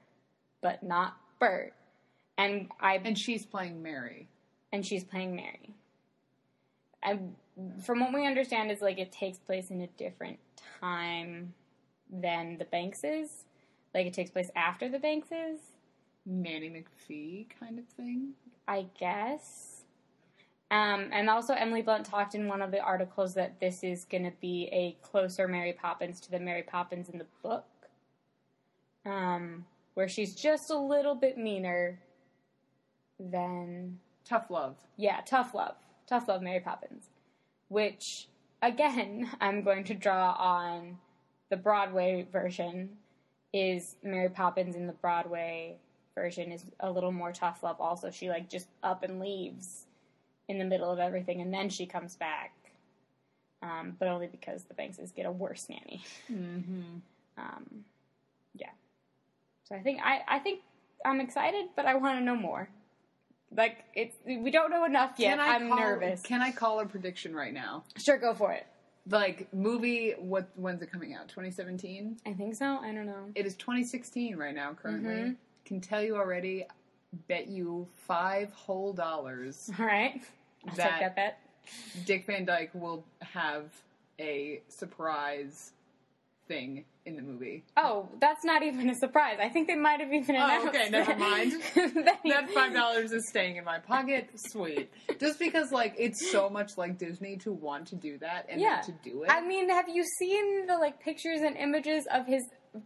but 0.60 0.82
not 0.82 1.16
Bert. 1.38 1.72
And 2.38 2.70
I 2.80 3.00
And 3.02 3.18
she's 3.18 3.46
playing 3.46 3.82
Mary. 3.82 4.28
and 4.72 4.84
she's 4.84 5.04
playing 5.04 5.34
Mary. 5.36 5.74
And 7.02 7.36
from 7.82 8.00
what 8.00 8.12
we 8.12 8.26
understand, 8.26 8.70
is 8.70 8.82
like 8.82 8.98
it 8.98 9.12
takes 9.12 9.38
place 9.38 9.70
in 9.70 9.80
a 9.80 9.86
different 9.86 10.38
time 10.80 11.54
than 12.10 12.58
the 12.58 12.64
Bankses. 12.64 13.44
Like 13.94 14.06
it 14.06 14.12
takes 14.12 14.30
place 14.30 14.50
after 14.54 14.88
the 14.88 14.98
Bankses, 14.98 15.58
Nanny 16.26 16.68
McPhee 16.68 17.46
kind 17.58 17.78
of 17.78 17.86
thing. 17.86 18.32
I 18.68 18.86
guess. 18.98 19.84
Um, 20.70 21.10
and 21.12 21.30
also, 21.30 21.54
Emily 21.54 21.80
Blunt 21.82 22.04
talked 22.04 22.34
in 22.34 22.48
one 22.48 22.60
of 22.60 22.72
the 22.72 22.80
articles 22.80 23.34
that 23.34 23.60
this 23.60 23.84
is 23.84 24.04
going 24.04 24.24
to 24.24 24.32
be 24.40 24.68
a 24.72 24.96
closer 25.00 25.46
Mary 25.46 25.72
Poppins 25.72 26.20
to 26.22 26.30
the 26.30 26.40
Mary 26.40 26.64
Poppins 26.64 27.08
in 27.08 27.18
the 27.18 27.26
book, 27.42 27.64
um, 29.04 29.64
where 29.96 30.08
she's 30.08 30.34
just 30.34 30.70
a 30.70 30.78
little 30.78 31.16
bit 31.16 31.36
meaner 31.36 31.98
than 33.18 33.98
Tough 34.28 34.50
love. 34.50 34.76
Yeah, 34.96 35.20
tough 35.24 35.54
love. 35.54 35.76
Tough 36.08 36.26
love, 36.26 36.42
Mary 36.42 36.58
Poppins. 36.60 37.10
Which, 37.68 38.26
again, 38.60 39.30
I'm 39.40 39.62
going 39.62 39.84
to 39.84 39.94
draw 39.94 40.32
on 40.32 40.98
the 41.48 41.56
Broadway 41.56 42.26
version. 42.30 42.90
Is 43.52 43.96
Mary 44.02 44.28
Poppins 44.28 44.74
in 44.74 44.86
the 44.86 44.92
Broadway 44.92 45.76
version 46.14 46.50
is 46.50 46.64
a 46.80 46.90
little 46.90 47.12
more 47.12 47.32
tough 47.32 47.62
love 47.62 47.76
also. 47.80 48.10
She, 48.10 48.28
like, 48.28 48.50
just 48.50 48.66
up 48.82 49.02
and 49.02 49.20
leaves 49.20 49.86
in 50.48 50.58
the 50.58 50.64
middle 50.64 50.90
of 50.90 50.98
everything 50.98 51.40
and 51.40 51.54
then 51.54 51.68
she 51.70 51.86
comes 51.86 52.16
back. 52.16 52.52
Um, 53.62 53.96
but 53.98 54.08
only 54.08 54.26
because 54.26 54.64
the 54.64 54.74
Bankses 54.74 55.14
get 55.14 55.26
a 55.26 55.30
worse 55.30 55.68
nanny. 55.70 56.04
Mm-hmm. 56.30 56.98
Um, 57.38 57.84
yeah. 58.54 58.70
So 59.68 59.74
I 59.74 59.80
think 59.80 60.00
I, 60.02 60.20
I 60.28 60.38
think 60.38 60.60
I'm 61.04 61.20
excited, 61.20 61.66
but 61.74 61.86
I 61.86 61.94
want 61.96 62.18
to 62.18 62.24
know 62.24 62.36
more. 62.36 62.68
Like 63.56 63.84
it's 63.94 64.16
we 64.24 64.50
don't 64.50 64.70
know 64.70 64.84
enough 64.84 65.12
yet. 65.18 65.38
I'm 65.38 65.68
call, 65.68 65.78
nervous. 65.78 66.22
Can 66.22 66.40
I 66.40 66.50
call 66.52 66.80
a 66.80 66.86
prediction 66.86 67.34
right 67.34 67.52
now? 67.54 67.84
Sure, 67.96 68.18
go 68.18 68.34
for 68.34 68.52
it. 68.52 68.66
Like 69.08 69.52
movie, 69.52 70.14
what? 70.18 70.48
When's 70.56 70.82
it 70.82 70.90
coming 70.90 71.14
out? 71.14 71.28
2017. 71.28 72.18
I 72.26 72.32
think 72.32 72.54
so. 72.56 72.78
I 72.78 72.92
don't 72.92 73.06
know. 73.06 73.30
It 73.34 73.46
is 73.46 73.54
2016 73.54 74.36
right 74.36 74.54
now. 74.54 74.72
Currently, 74.74 75.14
Mhm. 75.14 75.36
can 75.64 75.80
tell 75.80 76.02
you 76.02 76.16
already. 76.16 76.66
Bet 77.28 77.46
you 77.46 77.86
five 77.94 78.52
whole 78.52 78.92
dollars 78.92 79.70
All 79.78 79.86
right, 79.86 80.20
I'll 80.68 80.74
take 80.74 81.00
that 81.00 81.16
bet. 81.16 81.38
Dick 82.04 82.26
Van 82.26 82.44
Dyke 82.44 82.70
will 82.74 83.04
have 83.20 83.64
a 84.20 84.60
surprise 84.68 85.72
thing 86.48 86.84
in 87.06 87.16
the 87.16 87.22
movie. 87.22 87.64
Oh, 87.76 88.08
that's 88.20 88.44
not 88.44 88.62
even 88.62 88.90
a 88.90 88.94
surprise. 88.96 89.38
I 89.40 89.48
think 89.48 89.68
they 89.68 89.76
might 89.76 90.00
have 90.00 90.12
even 90.12 90.36
Oh, 90.36 90.44
announced. 90.44 90.66
okay, 90.68 90.90
never 90.90 91.14
mind. 91.16 91.52
that 92.04 92.18
he- 92.22 92.30
That 92.30 92.50
five 92.50 92.74
dollars 92.74 93.12
is 93.12 93.28
staying 93.28 93.56
in 93.56 93.64
my 93.64 93.78
pocket. 93.78 94.28
Sweet. 94.34 94.90
Just 95.20 95.38
because 95.38 95.70
like 95.72 95.94
it's 95.98 96.30
so 96.32 96.50
much 96.50 96.76
like 96.76 96.98
Disney 96.98 97.36
to 97.38 97.52
want 97.52 97.86
to 97.88 97.96
do 97.96 98.18
that 98.18 98.46
and 98.50 98.60
Yeah. 98.60 98.80
to 98.82 98.92
do 99.04 99.22
it. 99.22 99.30
I 99.30 99.40
mean, 99.40 99.70
have 99.70 99.88
you 99.88 100.04
seen 100.18 100.66
the 100.66 100.76
like 100.76 101.00
pictures 101.00 101.40
and 101.42 101.56
images 101.56 102.06
of 102.12 102.26
his 102.26 102.42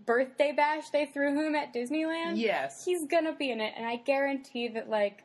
birthday 0.07 0.53
bash 0.53 0.85
they 0.93 1.07
threw 1.07 1.35
him 1.35 1.55
at 1.57 1.73
Disneyland? 1.75 2.35
yes. 2.37 2.85
He's 2.85 3.07
gonna 3.11 3.35
be 3.35 3.51
in 3.51 3.61
it, 3.61 3.73
and 3.77 3.87
I 3.87 3.97
guarantee 3.97 4.69
that 4.69 4.89
like 4.91 5.25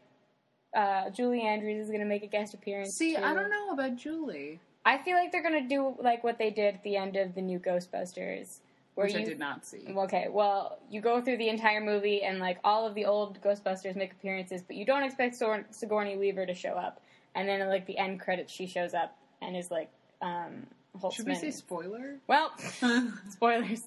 uh, 0.75 1.09
Julie 1.09 1.41
Andrews 1.41 1.85
is 1.85 1.91
gonna 1.91 2.05
make 2.05 2.23
a 2.23 2.27
guest 2.27 2.53
appearance. 2.53 2.95
See, 2.97 3.15
too. 3.15 3.21
I 3.23 3.33
don't 3.33 3.49
know 3.49 3.71
about 3.71 3.97
Julie, 3.97 4.59
I 4.85 4.97
feel 5.03 5.15
like 5.17 5.31
they're 5.31 5.43
gonna 5.43 5.67
do 5.67 5.95
like 6.01 6.23
what 6.23 6.37
they 6.37 6.49
did 6.49 6.75
at 6.75 6.83
the 6.83 6.95
end 6.97 7.15
of 7.15 7.33
the 7.35 7.41
new 7.41 7.59
Ghostbusters, 7.59 8.59
where 8.95 9.05
which 9.07 9.13
you 9.13 9.21
I 9.21 9.25
did 9.25 9.39
not 9.39 9.65
see. 9.65 9.85
Okay, 9.87 10.27
well, 10.29 10.79
you 10.89 11.01
go 11.01 11.21
through 11.21 11.37
the 11.37 11.49
entire 11.49 11.81
movie 11.81 12.23
and 12.23 12.39
like 12.39 12.57
all 12.63 12.87
of 12.87 12.95
the 12.95 13.05
old 13.05 13.41
Ghostbusters 13.41 13.95
make 13.95 14.13
appearances, 14.13 14.61
but 14.65 14.75
you 14.75 14.85
don't 14.85 15.03
expect 15.03 15.35
Sor- 15.35 15.65
Sigourney 15.69 16.17
Weaver 16.17 16.45
to 16.45 16.53
show 16.53 16.71
up. 16.71 17.01
And 17.35 17.47
then 17.47 17.61
at 17.61 17.67
like 17.67 17.85
the 17.85 17.97
end 17.97 18.21
credits, 18.21 18.51
she 18.51 18.65
shows 18.65 18.93
up 18.93 19.17
and 19.41 19.55
is 19.57 19.69
like, 19.69 19.89
um, 20.21 20.65
Should 21.11 21.27
we 21.27 21.35
say 21.35 21.51
spoiler? 21.51 22.15
well, 22.27 22.53
spoilers. 23.29 23.83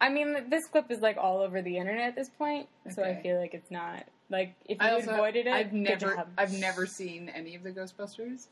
I 0.00 0.08
mean, 0.08 0.48
this 0.48 0.66
clip 0.68 0.90
is 0.90 1.00
like 1.00 1.16
all 1.16 1.38
over 1.38 1.60
the 1.60 1.76
internet 1.76 2.08
at 2.08 2.14
this 2.14 2.28
point, 2.28 2.68
so 2.94 3.02
I 3.02 3.20
feel 3.20 3.38
like 3.40 3.52
it's 3.52 3.70
not 3.70 4.06
like 4.30 4.54
if 4.66 4.78
you 4.80 5.10
avoided 5.10 5.46
it, 5.46 5.52
I've 5.52 5.72
never. 5.72 6.24
I've 6.38 6.52
never 6.52 6.86
seen 6.86 7.28
any 7.28 7.56
of 7.56 7.64
the 7.64 7.72
Ghostbusters. 7.72 8.46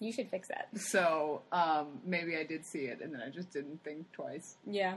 You 0.00 0.12
should 0.12 0.28
fix 0.30 0.48
that. 0.48 0.68
So 0.78 1.42
um, 1.52 1.86
maybe 2.04 2.36
I 2.36 2.44
did 2.44 2.64
see 2.64 2.80
it 2.86 3.00
and 3.02 3.12
then 3.12 3.20
I 3.20 3.30
just 3.30 3.50
didn't 3.50 3.82
think 3.84 4.10
twice. 4.12 4.56
Yeah. 4.66 4.94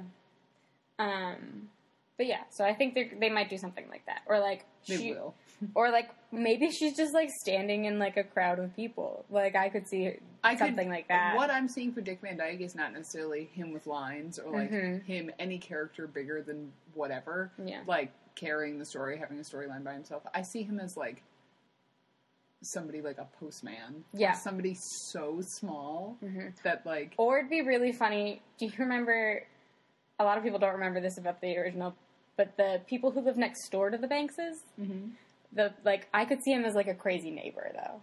Um, 0.99 1.69
but 2.17 2.27
yeah, 2.27 2.41
so 2.51 2.63
I 2.63 2.73
think 2.73 2.93
they 2.93 3.11
they 3.19 3.29
might 3.29 3.49
do 3.49 3.57
something 3.57 3.85
like 3.89 4.05
that, 4.05 4.21
or 4.27 4.39
like 4.39 4.65
They 4.87 4.97
she, 4.97 5.11
will. 5.13 5.33
or 5.75 5.89
like 5.89 6.09
maybe 6.31 6.69
she's 6.69 6.95
just 6.95 7.13
like 7.15 7.29
standing 7.41 7.85
in 7.85 7.97
like 7.97 8.17
a 8.17 8.23
crowd 8.23 8.59
of 8.59 8.75
people. 8.75 9.25
Like 9.31 9.55
I 9.55 9.69
could 9.69 9.87
see 9.87 10.13
I 10.43 10.51
could- 10.55 10.59
something 10.67 10.89
like 10.89 11.07
that. 11.07 11.35
What 11.35 11.49
I'm 11.49 11.67
seeing 11.67 11.91
for 11.93 12.01
Dick 12.01 12.19
Van 12.21 12.37
Dyke 12.37 12.61
is 12.61 12.75
not 12.75 12.93
necessarily 12.93 13.45
him 13.53 13.73
with 13.73 13.87
lines 13.87 14.37
or 14.37 14.51
like 14.53 14.71
Mhm. 14.71 15.03
him 15.03 15.31
any 15.39 15.57
character 15.57 16.05
bigger 16.05 16.43
than 16.43 16.71
whatever. 16.93 17.51
Yeah. 17.65 17.81
Like 17.87 18.11
carrying 18.35 18.77
the 18.77 18.85
story, 18.85 19.17
having 19.17 19.39
a 19.39 19.41
storyline 19.41 19.83
by 19.83 19.93
himself. 19.93 20.21
I 20.35 20.43
see 20.43 20.61
him 20.61 20.79
as 20.79 20.95
like 20.95 21.23
somebody 22.61 23.01
like 23.01 23.17
a 23.17 23.27
postman. 23.39 24.03
Yeah. 24.13 24.33
somebody 24.33 24.75
so 24.75 25.41
small 25.41 26.17
Mhm. 26.23 26.53
that 26.63 26.85
like 26.85 27.13
Or 27.17 27.39
it'd 27.39 27.49
be 27.49 27.61
really 27.61 27.91
funny. 27.91 28.41
Do 28.57 28.65
you 28.65 28.73
remember? 28.77 29.43
A 30.19 30.23
lot 30.23 30.37
of 30.37 30.43
people 30.43 30.59
don't 30.59 30.73
remember 30.73 30.99
this 31.01 31.17
about 31.17 31.41
the 31.41 31.57
original, 31.57 31.95
but 32.37 32.55
the 32.57 32.81
people 32.85 33.09
who 33.11 33.21
live 33.21 33.37
next 33.37 33.67
door 33.69 33.89
to 33.89 33.97
the 33.97 34.07
Bankses, 34.07 34.63
Mhm. 34.79 35.11
the 35.51 35.73
like, 35.83 36.07
I 36.13 36.25
could 36.25 36.43
see 36.43 36.51
him 36.53 36.63
as 36.63 36.75
like 36.75 36.87
a 36.87 36.93
crazy 36.93 37.31
neighbor 37.31 37.71
though. 37.73 38.01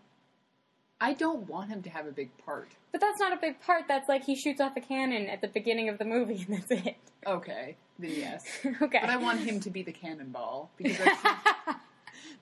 I 1.01 1.13
don't 1.13 1.49
want 1.49 1.71
him 1.71 1.81
to 1.85 1.91
have 1.91 2.07
a 2.09 2.11
big 2.11 2.37
part. 2.39 2.71
But 2.91 3.01
that's 3.01 3.21
not 3.21 3.33
a 3.33 3.37
big 3.37 3.61
part. 3.61 3.85
That's 3.87 4.09
like 4.09 4.25
he 4.25 4.35
shoots 4.35 4.61
off 4.61 4.77
a 4.77 4.81
cannon 4.81 5.29
at 5.29 5.41
the 5.41 5.47
beginning 5.47 5.89
of 5.89 5.99
the 5.99 6.05
movie, 6.05 6.45
and 6.49 6.59
that's 6.59 6.71
it. 6.73 6.97
Okay, 7.25 7.77
then 8.01 8.11
yes. 8.11 8.43
okay. 8.83 8.99
But 9.01 9.09
I 9.11 9.17
want 9.17 9.39
him 9.41 9.61
to 9.61 9.71
be 9.71 9.85
the 9.85 9.93
cannonball 9.93 10.71
because 10.77 10.97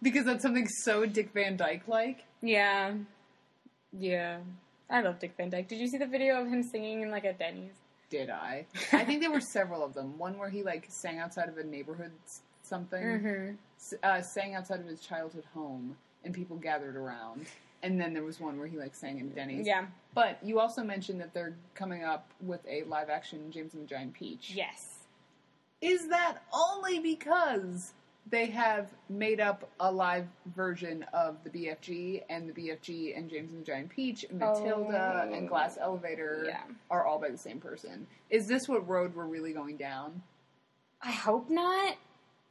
because 0.02 0.24
that's 0.24 0.42
something 0.42 0.66
so 0.68 1.06
Dick 1.06 1.30
Van 1.32 1.56
Dyke 1.56 1.86
like. 1.88 2.24
yeah, 2.42 2.94
yeah. 3.98 4.38
I 4.88 5.00
love 5.00 5.18
Dick 5.18 5.34
Van 5.36 5.50
Dyke. 5.50 5.66
Did 5.68 5.78
you 5.80 5.88
see 5.88 5.98
the 5.98 6.06
video 6.06 6.40
of 6.40 6.46
him 6.48 6.62
singing 6.62 7.02
in 7.02 7.10
like 7.10 7.24
a 7.24 7.32
Denny's? 7.32 7.72
Did 8.08 8.30
I? 8.30 8.66
I 8.92 9.04
think 9.04 9.20
there 9.20 9.32
were 9.32 9.40
several 9.40 9.84
of 9.84 9.94
them. 9.94 10.16
One 10.16 10.38
where 10.38 10.48
he 10.50 10.62
like 10.62 10.86
sang 10.88 11.18
outside 11.18 11.48
of 11.48 11.58
a 11.58 11.64
neighborhood 11.64 12.12
something, 12.62 13.02
Mm-hmm. 13.02 13.94
uh, 14.02 14.22
sang 14.22 14.54
outside 14.54 14.80
of 14.80 14.86
his 14.86 15.00
childhood 15.00 15.44
home, 15.54 15.96
and 16.24 16.32
people 16.34 16.56
gathered 16.56 16.96
around. 16.96 17.46
And 17.82 18.00
then 18.00 18.14
there 18.14 18.22
was 18.24 18.40
one 18.40 18.58
where 18.58 18.66
he 18.68 18.76
like 18.78 18.94
sang 18.94 19.18
in 19.18 19.30
Denny's. 19.30 19.66
Yeah. 19.66 19.86
But 20.14 20.38
you 20.42 20.60
also 20.60 20.82
mentioned 20.82 21.20
that 21.20 21.34
they're 21.34 21.54
coming 21.74 22.04
up 22.04 22.28
with 22.40 22.60
a 22.68 22.84
live 22.84 23.10
action 23.10 23.50
James 23.50 23.74
and 23.74 23.82
the 23.84 23.86
Giant 23.88 24.14
Peach. 24.14 24.52
Yes. 24.54 25.00
Is 25.82 26.08
that 26.08 26.38
only 26.52 27.00
because 27.00 27.92
they 28.28 28.46
have 28.46 28.88
made 29.08 29.40
up 29.40 29.68
a 29.78 29.90
live 29.90 30.26
version 30.54 31.04
of 31.12 31.36
the 31.44 31.50
BFG 31.50 32.22
and 32.28 32.48
the 32.48 32.52
BFG 32.52 33.16
and 33.16 33.30
James 33.30 33.52
and 33.52 33.60
the 33.62 33.64
Giant 33.64 33.88
Peach 33.90 34.24
and 34.28 34.40
Matilda 34.40 35.28
Oh. 35.28 35.32
and 35.32 35.48
Glass 35.48 35.78
Elevator 35.80 36.44
Yeah. 36.48 36.62
are 36.90 37.06
all 37.06 37.18
by 37.20 37.28
the 37.30 37.38
same 37.38 37.60
person? 37.60 38.06
Is 38.30 38.46
this 38.48 38.68
what 38.68 38.86
road 38.88 39.14
we're 39.14 39.26
really 39.26 39.52
going 39.52 39.76
down? 39.76 40.22
I 41.00 41.12
hope 41.12 41.48
not. 41.50 41.94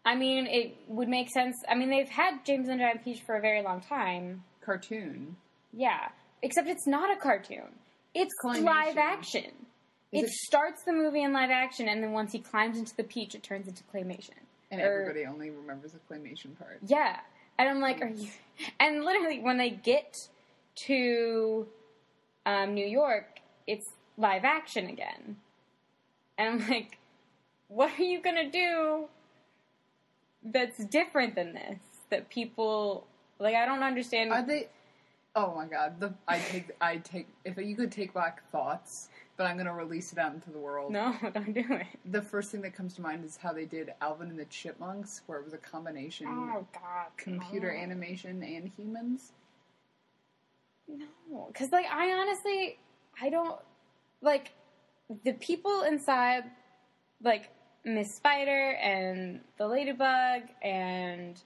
I 0.05 0.15
mean, 0.15 0.47
it 0.47 0.77
would 0.87 1.09
make 1.09 1.29
sense. 1.29 1.55
I 1.67 1.75
mean, 1.75 1.89
they've 1.89 2.07
had 2.07 2.45
James 2.45 2.69
and 2.69 2.79
the 2.79 2.83
Giant 2.83 3.03
Peach 3.03 3.21
for 3.25 3.35
a 3.35 3.41
very 3.41 3.61
long 3.61 3.81
time. 3.81 4.43
Cartoon. 4.61 5.35
Yeah. 5.73 6.09
Except 6.41 6.67
it's 6.69 6.87
not 6.87 7.11
a 7.11 7.19
cartoon. 7.19 7.67
It's 8.13 8.31
Claymation. 8.43 8.63
live 8.63 8.97
action. 8.97 9.51
It, 10.11 10.25
it- 10.25 10.29
starts 10.29 10.83
the 10.85 10.93
movie 10.93 11.23
in 11.23 11.33
live 11.33 11.49
action, 11.49 11.89
and 11.89 12.01
then 12.01 12.11
once 12.13 12.31
he 12.31 12.39
climbs 12.39 12.77
into 12.77 12.95
the 12.95 13.03
peach, 13.03 13.35
it 13.35 13.43
turns 13.43 13.67
into 13.67 13.83
claymation. 13.93 14.29
And 14.71 14.81
Or- 14.81 15.01
everybody 15.01 15.25
only 15.25 15.49
remembers 15.49 15.93
the 15.93 15.99
claymation 15.99 16.57
part. 16.57 16.79
Yeah. 16.85 17.19
And 17.57 17.69
I'm 17.69 17.79
like, 17.79 18.01
are 18.01 18.09
you. 18.09 18.29
And 18.79 19.03
literally, 19.03 19.39
when 19.39 19.57
they 19.57 19.69
get 19.69 20.29
to 20.75 21.67
um, 22.45 22.73
New 22.73 22.85
York, 22.85 23.39
it's 23.67 23.89
live 24.17 24.45
action 24.45 24.87
again. 24.87 25.35
And 26.37 26.49
I'm 26.63 26.69
like, 26.69 26.97
what 27.67 27.99
are 27.99 28.03
you 28.03 28.21
going 28.21 28.37
to 28.37 28.49
do 28.49 29.05
that's 30.41 30.85
different 30.85 31.35
than 31.35 31.53
this? 31.53 31.79
That 32.11 32.29
people. 32.29 33.07
Like, 33.39 33.55
I 33.55 33.65
don't 33.65 33.83
understand. 33.83 34.31
Are 34.31 34.41
they? 34.45 34.69
Oh 35.35 35.53
my 35.53 35.65
god! 35.65 35.99
The 35.99 36.13
I 36.29 36.39
take 36.39 36.71
I 36.79 36.95
take 36.97 37.27
if 37.43 37.57
you 37.57 37.75
could 37.75 37.91
take 37.91 38.13
back 38.13 38.49
thoughts, 38.51 39.09
but 39.37 39.45
I'm 39.47 39.57
gonna 39.57 39.73
release 39.73 40.11
it 40.13 40.17
out 40.19 40.33
into 40.33 40.49
the 40.51 40.57
world. 40.59 40.91
no, 40.91 41.15
don't 41.33 41.53
do 41.53 41.63
it. 41.69 41.87
The 42.05 42.21
first 42.21 42.51
thing 42.51 42.61
that 42.61 42.73
comes 42.75 42.93
to 42.95 43.01
mind 43.01 43.25
is 43.25 43.37
how 43.37 43.53
they 43.53 43.65
did 43.65 43.93
Alvin 44.01 44.29
and 44.29 44.39
the 44.39 44.45
Chipmunks, 44.45 45.21
where 45.25 45.39
it 45.39 45.45
was 45.45 45.53
a 45.53 45.57
combination 45.57 46.27
Oh, 46.29 46.65
God. 46.73 47.07
computer 47.17 47.73
no. 47.73 47.79
animation 47.81 48.41
and 48.43 48.71
humans. 48.77 49.33
No, 50.87 51.47
because 51.47 51.71
like 51.71 51.85
I 51.91 52.11
honestly, 52.13 52.77
I 53.21 53.29
don't 53.29 53.59
like 54.21 54.51
the 55.23 55.33
people 55.33 55.81
inside, 55.83 56.43
like 57.23 57.49
Miss 57.83 58.13
Spider 58.15 58.71
and 58.81 59.41
the 59.57 59.67
Ladybug 59.67 60.43
and 60.61 61.39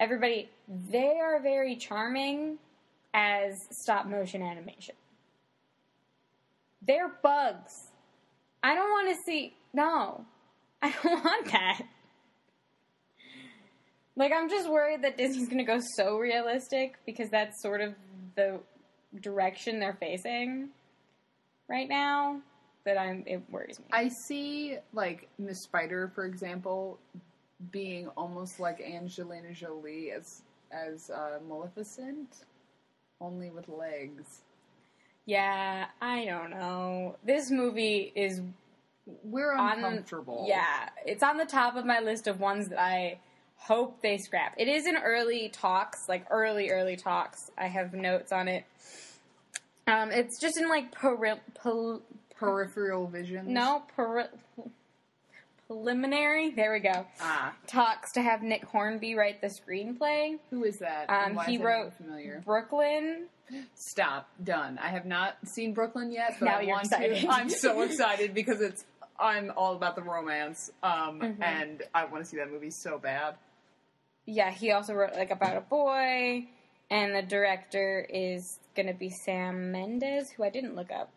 everybody. 0.00 0.48
They 0.90 1.18
are 1.20 1.40
very 1.40 1.76
charming 1.76 2.58
as 3.14 3.66
stop 3.70 4.06
motion 4.06 4.42
animation. 4.42 4.94
They're 6.82 7.12
bugs. 7.22 7.72
I 8.62 8.74
don't 8.74 8.90
want 8.90 9.08
to 9.10 9.16
see. 9.26 9.54
No, 9.72 10.24
I 10.82 10.92
don't 11.02 11.24
want 11.24 11.52
that. 11.52 11.82
Like, 14.16 14.32
I'm 14.32 14.48
just 14.48 14.70
worried 14.70 15.02
that 15.02 15.18
Disney's 15.18 15.46
going 15.46 15.58
to 15.58 15.64
go 15.64 15.78
so 15.96 16.16
realistic 16.16 16.94
because 17.04 17.28
that's 17.30 17.60
sort 17.62 17.82
of 17.82 17.94
the 18.34 18.60
direction 19.20 19.78
they're 19.78 19.96
facing 20.00 20.70
right 21.68 21.88
now 21.88 22.40
that 22.84 22.98
I'm. 22.98 23.24
It 23.26 23.42
worries 23.50 23.78
me. 23.78 23.86
I 23.92 24.10
see 24.26 24.78
like 24.92 25.28
Miss 25.38 25.62
Spider, 25.64 26.10
for 26.14 26.24
example, 26.24 26.98
being 27.70 28.08
almost 28.16 28.58
like 28.58 28.80
Angelina 28.80 29.52
Jolie 29.52 30.12
as 30.12 30.42
as 30.72 31.10
uh, 31.10 31.38
Maleficent, 31.46 32.44
only 33.20 33.50
with 33.50 33.68
legs. 33.68 34.42
Yeah, 35.26 35.86
I 36.00 36.24
don't 36.24 36.50
know. 36.50 37.16
This 37.24 37.50
movie 37.50 38.12
is 38.14 38.40
We're 39.24 39.52
on. 39.54 39.78
uncomfortable. 39.84 40.44
Yeah, 40.48 40.88
it's 41.04 41.22
on 41.22 41.36
the 41.36 41.44
top 41.44 41.76
of 41.76 41.84
my 41.84 42.00
list 42.00 42.26
of 42.26 42.40
ones 42.40 42.68
that 42.68 42.80
I 42.80 43.18
hope 43.56 44.00
they 44.02 44.18
scrap. 44.18 44.54
It 44.58 44.68
is 44.68 44.86
in 44.86 44.96
early 44.96 45.48
talks, 45.48 46.08
like 46.08 46.26
early, 46.30 46.70
early 46.70 46.96
talks. 46.96 47.50
I 47.58 47.66
have 47.66 47.92
notes 47.94 48.32
on 48.32 48.48
it. 48.48 48.64
Um, 49.88 50.10
it's 50.10 50.38
just 50.40 50.56
in 50.58 50.68
like 50.68 50.92
peri- 50.92 51.40
Peripheral 52.38 53.06
vision. 53.06 53.52
no 53.52 53.82
peri- 53.96 54.24
preliminary. 55.66 56.50
There 56.50 56.72
we 56.72 56.80
go. 56.80 57.06
Ah, 57.20 57.54
Talks 57.66 58.12
to 58.12 58.22
have 58.22 58.42
Nick 58.42 58.64
Hornby 58.64 59.14
write 59.14 59.40
the 59.40 59.46
screenplay. 59.48 60.38
who 60.50 60.64
is 60.64 60.78
that? 60.78 61.08
Um, 61.10 61.38
he 61.46 61.58
wrote- 61.58 61.94
familiar. 61.94 62.42
Brooklyn. 62.44 63.26
Stop. 63.74 64.28
Done. 64.42 64.78
I 64.82 64.88
have 64.88 65.06
not 65.06 65.36
seen 65.44 65.72
Brooklyn 65.74 66.10
yet, 66.12 66.36
but 66.40 66.46
Now 66.46 66.58
I 66.58 66.64
want 66.66 66.84
excited. 66.86 67.20
to. 67.22 67.28
I'm 67.28 67.48
so 67.48 67.80
excited 67.88 68.34
because 68.34 68.60
it's. 68.60 68.84
I'm 69.18 69.50
all 69.56 69.74
about 69.74 69.96
the 69.96 70.02
romance, 70.02 70.70
um, 70.82 71.20
Mhm. 71.20 71.42
and 71.42 71.82
I 71.94 72.04
want 72.04 72.22
to 72.22 72.28
see 72.28 72.36
that 72.36 72.50
movie 72.50 72.70
so 72.70 72.98
bad. 72.98 73.36
Yeah, 74.26 74.50
he 74.50 74.72
also 74.72 74.92
wrote 74.92 75.14
like 75.14 75.30
about 75.30 75.56
a 75.56 75.60
boy, 75.62 76.46
and 76.90 77.14
the 77.14 77.22
director 77.22 78.06
is 78.10 78.58
gonna 78.74 78.92
be 78.92 79.08
Sam 79.24 79.72
Mendes, 79.72 80.30
who 80.32 80.44
I 80.44 80.50
didn't 80.50 80.74
look 80.74 80.90
up 80.92 81.10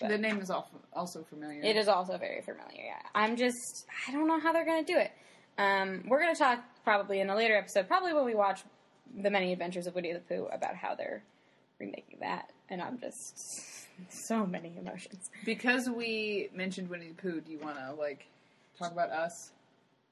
But 0.00 0.08
The 0.10 0.16
name 0.18 0.40
is 0.40 0.50
also 0.50 1.22
familiar. 1.24 1.60
it 1.62 1.76
is 1.76 1.86
also 1.88 2.16
very 2.16 2.40
familiar. 2.40 2.82
Yeah, 2.84 3.02
I'm 3.14 3.36
just 3.36 3.86
I 4.06 4.12
don't 4.12 4.26
know 4.28 4.38
how 4.40 4.52
they're 4.52 4.64
gonna 4.64 4.84
do 4.84 4.96
it. 4.96 5.10
Um, 5.58 6.04
we're 6.08 6.20
gonna 6.20 6.34
talk 6.36 6.60
probably 6.84 7.20
in 7.20 7.28
a 7.28 7.34
later 7.36 7.56
episode, 7.56 7.88
probably 7.88 8.14
when 8.14 8.24
we 8.24 8.34
watch 8.34 8.62
the 9.14 9.28
Many 9.30 9.52
Adventures 9.52 9.86
of 9.86 9.94
Winnie 9.94 10.12
the 10.14 10.20
Pooh, 10.20 10.46
about 10.52 10.76
how 10.76 10.94
they're 10.94 11.22
remaking 11.78 12.18
that, 12.20 12.50
and 12.68 12.80
I'm 12.82 12.98
just 12.98 13.88
so 14.08 14.46
many 14.46 14.74
emotions. 14.78 15.30
Because 15.44 15.88
we 15.88 16.50
mentioned 16.54 16.88
Winnie 16.88 17.08
the 17.08 17.14
Pooh, 17.14 17.40
do 17.40 17.52
you 17.52 17.58
want 17.58 17.76
to 17.78 17.94
like 17.94 18.26
talk 18.78 18.92
about 18.92 19.10
us? 19.10 19.50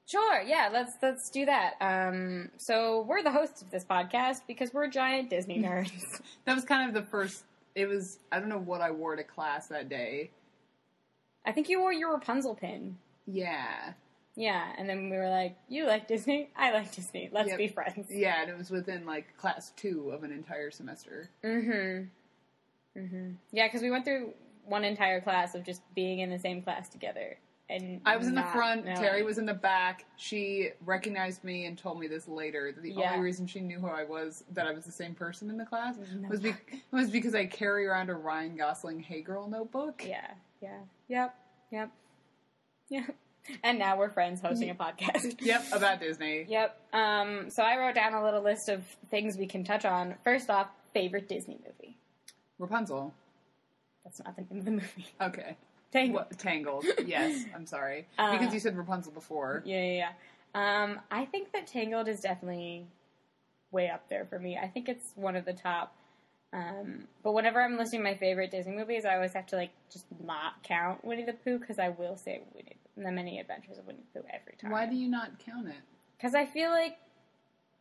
Sure, 0.06 0.40
yeah, 0.40 0.68
let's 0.72 0.92
let's 1.02 1.30
do 1.30 1.46
that. 1.46 1.74
Um, 1.80 2.50
so 2.58 3.02
we're 3.08 3.22
the 3.22 3.32
hosts 3.32 3.62
of 3.62 3.70
this 3.70 3.84
podcast 3.84 4.42
because 4.46 4.72
we're 4.72 4.86
giant 4.88 5.30
Disney 5.30 5.58
nerds. 5.58 6.20
That 6.44 6.54
was 6.54 6.64
kind 6.64 6.88
of 6.88 6.94
the 6.94 7.08
first. 7.10 7.42
It 7.74 7.88
was 7.88 8.18
I 8.30 8.38
don't 8.38 8.48
know 8.48 8.58
what 8.58 8.80
I 8.80 8.92
wore 8.92 9.16
to 9.16 9.24
class 9.24 9.66
that 9.68 9.88
day. 9.88 10.30
I 11.44 11.52
think 11.52 11.68
you 11.68 11.80
wore 11.80 11.92
your 11.92 12.12
Rapunzel 12.12 12.54
pin. 12.54 12.98
Yeah, 13.26 13.92
Yeah, 14.38 14.70
and 14.76 14.86
then 14.88 15.08
we 15.08 15.16
were 15.16 15.30
like, 15.30 15.56
"You 15.68 15.86
like 15.86 16.06
Disney? 16.06 16.50
I 16.56 16.70
like 16.72 16.92
Disney. 16.94 17.30
Let's 17.32 17.48
Yep. 17.48 17.58
be 17.58 17.68
friends." 17.68 18.06
yeah, 18.10 18.42
and 18.42 18.50
it 18.50 18.56
was 18.58 18.70
within 18.70 19.06
like 19.06 19.36
class 19.38 19.72
two 19.76 20.10
of 20.10 20.22
an 20.24 20.30
entire 20.32 20.70
semester. 20.70 21.30
Mm-hmm. 21.42 23.00
Mm-hmm. 23.00 23.30
Yeah, 23.52 23.66
because 23.66 23.82
we 23.82 23.90
went 23.90 24.04
through 24.04 24.32
one 24.64 24.84
entire 24.84 25.20
class 25.20 25.54
of 25.54 25.64
just 25.64 25.82
being 25.94 26.20
in 26.20 26.30
the 26.30 26.38
same 26.38 26.60
class 26.62 26.88
together, 26.88 27.38
and 27.70 28.00
I 28.04 28.16
was 28.18 28.26
in 28.26 28.34
the 28.34 28.42
front. 28.42 28.84
knowing. 28.84 28.96
Terry 28.98 29.22
was 29.22 29.38
in 29.38 29.46
the 29.46 29.54
back. 29.54 30.04
She 30.16 30.70
recognized 30.84 31.42
me 31.44 31.64
and 31.66 31.78
told 31.78 31.98
me 31.98 32.06
this 32.06 32.28
later. 32.28 32.72
that 32.72 32.82
The 32.82 32.92
Yeah. 32.92 33.12
only 33.12 33.24
reason 33.24 33.46
she 33.46 33.60
knew 33.60 33.78
who 33.80 33.88
I 33.88 34.04
was, 34.04 34.44
that 34.52 34.66
I 34.66 34.72
was 34.72 34.84
the 34.84 34.92
same 34.92 35.14
person 35.14 35.48
in 35.50 35.56
the 35.56 35.64
class, 35.66 35.96
No. 36.14 36.28
was 36.28 36.40
be- 36.40 36.54
was 36.90 37.10
because 37.10 37.34
I 37.34 37.46
carry 37.46 37.86
around 37.86 38.10
a 38.10 38.14
Ryan 38.14 38.56
Gosling 38.56 39.00
Hey 39.00 39.22
Girl 39.22 39.48
notebook. 39.48 40.02
Yeah, 40.06 40.30
yeah, 40.60 40.80
yep, 41.08 41.34
yep, 41.70 41.90
yep. 42.90 43.14
And 43.62 43.78
now 43.78 43.98
we're 43.98 44.10
friends 44.10 44.40
hosting 44.40 44.70
a 44.70 44.74
podcast. 44.74 45.40
Yep, 45.46 45.66
about 45.72 46.00
Disney. 46.00 46.46
Yep. 46.48 46.80
Um, 46.92 47.50
so 47.50 47.62
I 47.62 47.78
wrote 47.78 47.94
down 47.94 48.14
a 48.14 48.24
little 48.24 48.42
list 48.42 48.68
of 48.68 48.84
things 49.10 49.36
we 49.36 49.46
can 49.46 49.64
touch 49.64 49.84
on. 49.84 50.14
First 50.24 50.50
off, 50.50 50.68
favorite 50.92 51.28
Disney 51.28 51.58
movie. 51.64 51.96
Rapunzel. 52.58 53.12
That's 54.04 54.20
not 54.24 54.36
the 54.36 54.42
name 54.42 54.58
of 54.58 54.64
the 54.64 54.70
movie. 54.70 55.06
Okay. 55.20 55.56
Tangled. 55.92 56.26
What, 56.28 56.38
Tangled. 56.38 56.84
Yes, 57.04 57.44
I'm 57.54 57.66
sorry. 57.66 58.06
Uh, 58.18 58.32
because 58.38 58.52
you 58.52 58.60
said 58.60 58.76
Rapunzel 58.76 59.12
before. 59.12 59.62
Yeah, 59.64 59.82
yeah, 59.82 60.10
yeah. 60.54 60.82
Um, 60.82 61.00
I 61.10 61.24
think 61.26 61.52
that 61.52 61.66
Tangled 61.66 62.08
is 62.08 62.20
definitely 62.20 62.86
way 63.70 63.88
up 63.88 64.08
there 64.08 64.24
for 64.24 64.38
me. 64.38 64.58
I 64.60 64.68
think 64.68 64.88
it's 64.88 65.12
one 65.14 65.36
of 65.36 65.44
the 65.44 65.52
top. 65.52 65.94
Um, 66.52 67.04
but 67.22 67.32
whenever 67.32 67.60
I'm 67.60 67.76
listing 67.76 68.02
my 68.02 68.14
favorite 68.14 68.50
Disney 68.50 68.74
movies, 68.74 69.04
I 69.04 69.14
always 69.14 69.34
have 69.34 69.46
to 69.48 69.56
like 69.56 69.70
just 69.92 70.06
not 70.24 70.62
count 70.62 71.04
Winnie 71.04 71.24
the 71.24 71.34
Pooh 71.34 71.58
because 71.58 71.78
I 71.78 71.90
will 71.90 72.16
say 72.16 72.40
Winnie 72.54 72.75
the 73.04 73.12
Many 73.12 73.38
Adventures 73.38 73.78
of 73.78 73.86
Winnie 73.86 74.00
the 74.14 74.20
Pooh 74.20 74.26
every 74.32 74.54
time. 74.58 74.70
Why 74.70 74.86
do 74.86 74.96
you 74.96 75.08
not 75.08 75.38
count 75.38 75.68
it? 75.68 75.74
Because 76.16 76.34
I 76.34 76.46
feel 76.46 76.70
like 76.70 76.98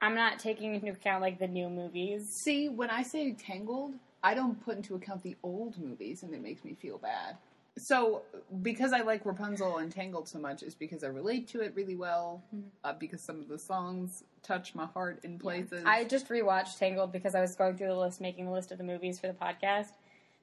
I'm 0.01 0.15
not 0.15 0.39
taking 0.39 0.75
into 0.75 0.89
account 0.89 1.21
like 1.21 1.39
the 1.39 1.47
new 1.47 1.69
movies. 1.69 2.29
See, 2.29 2.69
when 2.69 2.89
I 2.89 3.01
say 3.01 3.31
Tangled, 3.31 3.93
I 4.23 4.33
don't 4.33 4.63
put 4.63 4.75
into 4.75 4.95
account 4.95 5.23
the 5.23 5.37
old 5.41 5.77
movies, 5.77 6.23
and 6.23 6.33
it 6.33 6.41
makes 6.41 6.63
me 6.65 6.73
feel 6.73 6.97
bad. 6.97 7.37
So, 7.77 8.21
because 8.61 8.93
I 8.93 9.01
like 9.01 9.25
Rapunzel 9.25 9.77
and 9.77 9.91
Tangled 9.91 10.27
so 10.27 10.39
much, 10.39 10.63
is 10.63 10.75
because 10.75 11.03
I 11.03 11.07
relate 11.07 11.47
to 11.49 11.61
it 11.61 11.73
really 11.75 11.95
well. 11.95 12.41
Uh, 12.83 12.93
because 12.93 13.21
some 13.21 13.39
of 13.39 13.47
the 13.47 13.59
songs 13.59 14.23
touch 14.43 14.75
my 14.75 14.85
heart 14.85 15.19
in 15.23 15.37
places. 15.39 15.83
I 15.85 16.03
just 16.05 16.29
rewatched 16.29 16.77
Tangled 16.77 17.11
because 17.11 17.35
I 17.35 17.41
was 17.41 17.55
going 17.55 17.77
through 17.77 17.87
the 17.87 17.95
list, 17.95 18.21
making 18.21 18.45
the 18.45 18.51
list 18.51 18.71
of 18.71 18.77
the 18.77 18.83
movies 18.83 19.19
for 19.19 19.27
the 19.27 19.33
podcast 19.33 19.93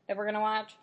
that 0.08 0.16
we're 0.16 0.26
gonna 0.26 0.40
watch, 0.40 0.76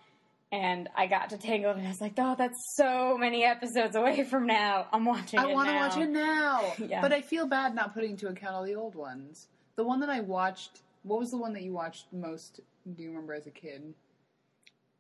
and 0.52 0.90
I 0.96 1.08
got 1.08 1.30
to 1.30 1.38
Tangled, 1.38 1.78
and 1.78 1.86
I 1.86 1.90
was 1.90 2.02
like, 2.02 2.14
"Oh, 2.18 2.36
that's 2.38 2.58
so 2.76 3.18
many 3.18 3.44
episodes 3.44 3.96
away 3.96 4.24
from 4.24 4.48
now. 4.48 4.88
I'm 4.92 5.06
watching 5.06 5.40
I 5.40 5.46
want 5.48 5.70
to 5.70 5.76
watch 5.76 5.98
it 5.98 6.10
now. 6.10 6.74
Yeah. 6.88 7.02
But 7.02 7.14
I 7.14 7.22
feel 7.22 7.46
bad 7.46 7.76
not 7.76 7.94
putting 7.94 8.12
into 8.12 8.28
account 8.28 8.56
all 8.56 8.64
the 8.64 8.76
old 8.76 8.96
ones. 8.96 9.48
The 9.76 9.84
one 9.84 10.00
that 10.00 10.10
I 10.10 10.22
watched, 10.22 10.80
what 11.04 11.20
was 11.20 11.30
the 11.30 11.38
one 11.38 11.54
that 11.54 11.62
you 11.62 11.72
watched 11.74 12.06
most, 12.12 12.62
do 12.96 13.04
you 13.04 13.10
remember 13.10 13.34
as 13.34 13.46
a 13.48 13.52
kid? 13.52 13.94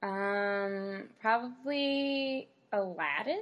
Um, 0.02 1.10
probably 1.20 2.48
Aladdin 2.72 3.42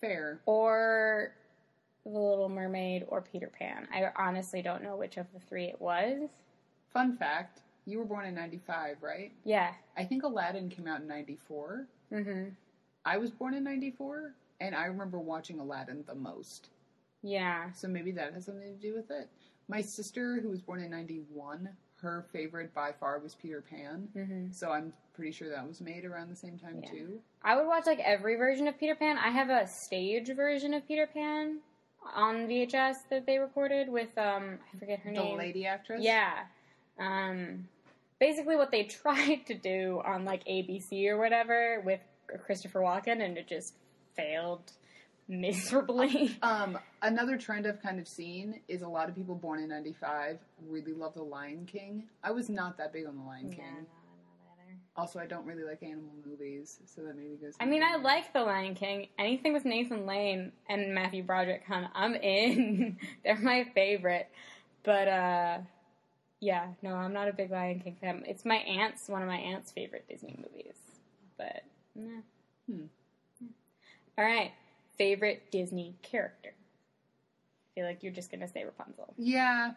Fair. 0.00 0.40
or 0.46 1.32
The 2.04 2.10
Little 2.10 2.48
Mermaid 2.48 3.04
or 3.08 3.22
Peter 3.22 3.50
Pan. 3.58 3.86
I 3.94 4.10
honestly 4.16 4.60
don't 4.60 4.82
know 4.82 4.96
which 4.96 5.16
of 5.16 5.26
the 5.32 5.40
three 5.40 5.66
it 5.66 5.80
was. 5.80 6.28
Fun 6.92 7.16
fact 7.16 7.60
you 7.86 7.98
were 7.98 8.04
born 8.04 8.26
in 8.26 8.34
95, 8.34 8.96
right? 9.00 9.32
Yeah. 9.44 9.72
I 9.96 10.04
think 10.04 10.22
Aladdin 10.22 10.68
came 10.68 10.86
out 10.86 11.00
in 11.00 11.06
94. 11.08 11.86
Mm-hmm. 12.12 12.48
I 13.04 13.16
was 13.18 13.30
born 13.30 13.54
in 13.54 13.64
94, 13.64 14.34
and 14.60 14.74
I 14.74 14.84
remember 14.86 15.18
watching 15.18 15.58
Aladdin 15.60 16.04
the 16.06 16.14
most. 16.14 16.68
Yeah. 17.22 17.70
So 17.72 17.88
maybe 17.88 18.12
that 18.12 18.32
has 18.34 18.44
something 18.46 18.62
to 18.76 18.80
do 18.80 18.94
with 18.94 19.10
it. 19.10 19.28
My 19.68 19.80
sister, 19.80 20.40
who 20.40 20.48
was 20.50 20.60
born 20.60 20.80
in 20.82 20.90
91, 20.90 21.68
her 22.02 22.24
favorite 22.32 22.74
by 22.74 22.92
far 22.92 23.18
was 23.18 23.34
Peter 23.34 23.62
Pan. 23.62 24.08
Mm-hmm. 24.16 24.52
So 24.52 24.70
I'm 24.70 24.92
pretty 25.14 25.32
sure 25.32 25.48
that 25.50 25.66
was 25.66 25.80
made 25.80 26.04
around 26.04 26.30
the 26.30 26.36
same 26.36 26.58
time 26.58 26.80
Yeah. 26.82 26.90
too. 26.90 27.20
I 27.42 27.56
would 27.56 27.66
watch 27.66 27.86
like 27.86 28.00
every 28.00 28.36
version 28.36 28.68
of 28.68 28.78
Peter 28.78 28.94
Pan. 28.94 29.18
I 29.18 29.28
have 29.30 29.50
a 29.50 29.66
stage 29.66 30.28
version 30.34 30.72
of 30.74 30.86
Peter 30.88 31.06
Pan 31.06 31.58
on 32.14 32.46
VHS 32.48 33.08
that 33.10 33.26
they 33.26 33.38
recorded 33.38 33.88
with 33.90 34.16
um 34.16 34.58
I 34.74 34.78
forget 34.78 35.00
her 35.00 35.10
The 35.12 35.18
name. 35.18 35.36
lady 35.38 35.66
actress? 35.66 36.00
Yeah. 36.02 36.44
Um 37.00 37.68
basically 38.20 38.56
what 38.56 38.70
they 38.70 38.84
tried 39.02 39.46
to 39.46 39.54
do 39.54 40.00
on 40.04 40.24
like 40.24 40.44
ABC 40.44 41.08
or 41.08 41.18
whatever 41.18 41.82
with 41.84 42.00
Christopher 42.44 42.80
Walken 42.80 43.24
and 43.24 43.36
it 43.36 43.48
just 43.48 43.74
failed 44.14 44.70
miserably. 45.30 46.36
Um, 46.42 46.78
another 47.02 47.36
trend 47.36 47.66
I've 47.66 47.82
kind 47.82 48.00
of 48.00 48.08
seen 48.08 48.60
is 48.68 48.82
a 48.82 48.88
lot 48.88 49.08
of 49.08 49.14
people 49.14 49.34
born 49.34 49.60
in 49.60 49.68
95 49.68 50.38
really 50.68 50.92
love 50.92 51.14
The 51.14 51.22
Lion 51.22 51.66
King. 51.66 52.04
I 52.24 52.30
was 52.32 52.48
not 52.48 52.76
that 52.78 52.92
big 52.92 53.06
on 53.06 53.16
The 53.16 53.22
Lion 53.22 53.50
King. 53.50 53.58
no, 53.58 53.68
I'm 53.68 53.76
not 53.76 54.56
either. 54.66 54.78
Also, 54.96 55.18
I 55.18 55.26
don't 55.26 55.46
really 55.46 55.62
like 55.62 55.82
animal 55.82 56.10
movies, 56.26 56.80
so 56.86 57.02
that 57.02 57.16
maybe 57.16 57.36
goes. 57.36 57.54
I 57.60 57.66
mean, 57.66 57.82
I 57.82 57.96
like 57.96 58.32
The 58.32 58.42
Lion 58.42 58.74
King. 58.74 59.08
Anything 59.18 59.52
with 59.52 59.64
Nathan 59.64 60.06
Lane 60.06 60.52
and 60.68 60.94
Matthew 60.94 61.22
Broderick, 61.22 61.66
kind 61.66 61.84
of, 61.84 61.90
I'm 61.94 62.14
in. 62.14 62.98
They're 63.24 63.38
my 63.38 63.64
favorite. 63.74 64.28
But 64.82 65.08
uh, 65.08 65.58
yeah, 66.40 66.68
no, 66.82 66.94
I'm 66.94 67.12
not 67.12 67.28
a 67.28 67.32
big 67.32 67.50
Lion 67.50 67.80
King 67.80 67.96
fan. 68.00 68.24
It's 68.26 68.44
my 68.44 68.56
aunt's 68.56 69.08
one 69.08 69.22
of 69.22 69.28
my 69.28 69.36
aunt's 69.36 69.70
favorite 69.72 70.06
Disney 70.08 70.36
movies. 70.38 70.76
But 71.36 71.62
nah. 71.94 72.20
Hmm. 72.70 72.84
all 74.18 74.24
right, 74.24 74.52
favorite 74.98 75.50
Disney 75.50 75.94
character. 76.02 76.52
I 76.52 77.68
feel 77.74 77.84
like 77.86 78.02
you're 78.02 78.12
just 78.12 78.30
gonna 78.30 78.48
say 78.48 78.64
Rapunzel. 78.64 79.12
Yeah, 79.16 79.72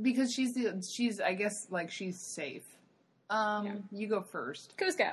because 0.00 0.32
she's 0.32 0.54
the 0.54 0.82
she's 0.88 1.20
I 1.20 1.34
guess 1.34 1.66
like 1.70 1.90
she's 1.90 2.18
safe. 2.20 2.64
Um, 3.30 3.64
Yeah. 3.66 3.72
you 3.92 4.06
go 4.08 4.22
first. 4.22 4.76
Kuzco. 4.76 5.12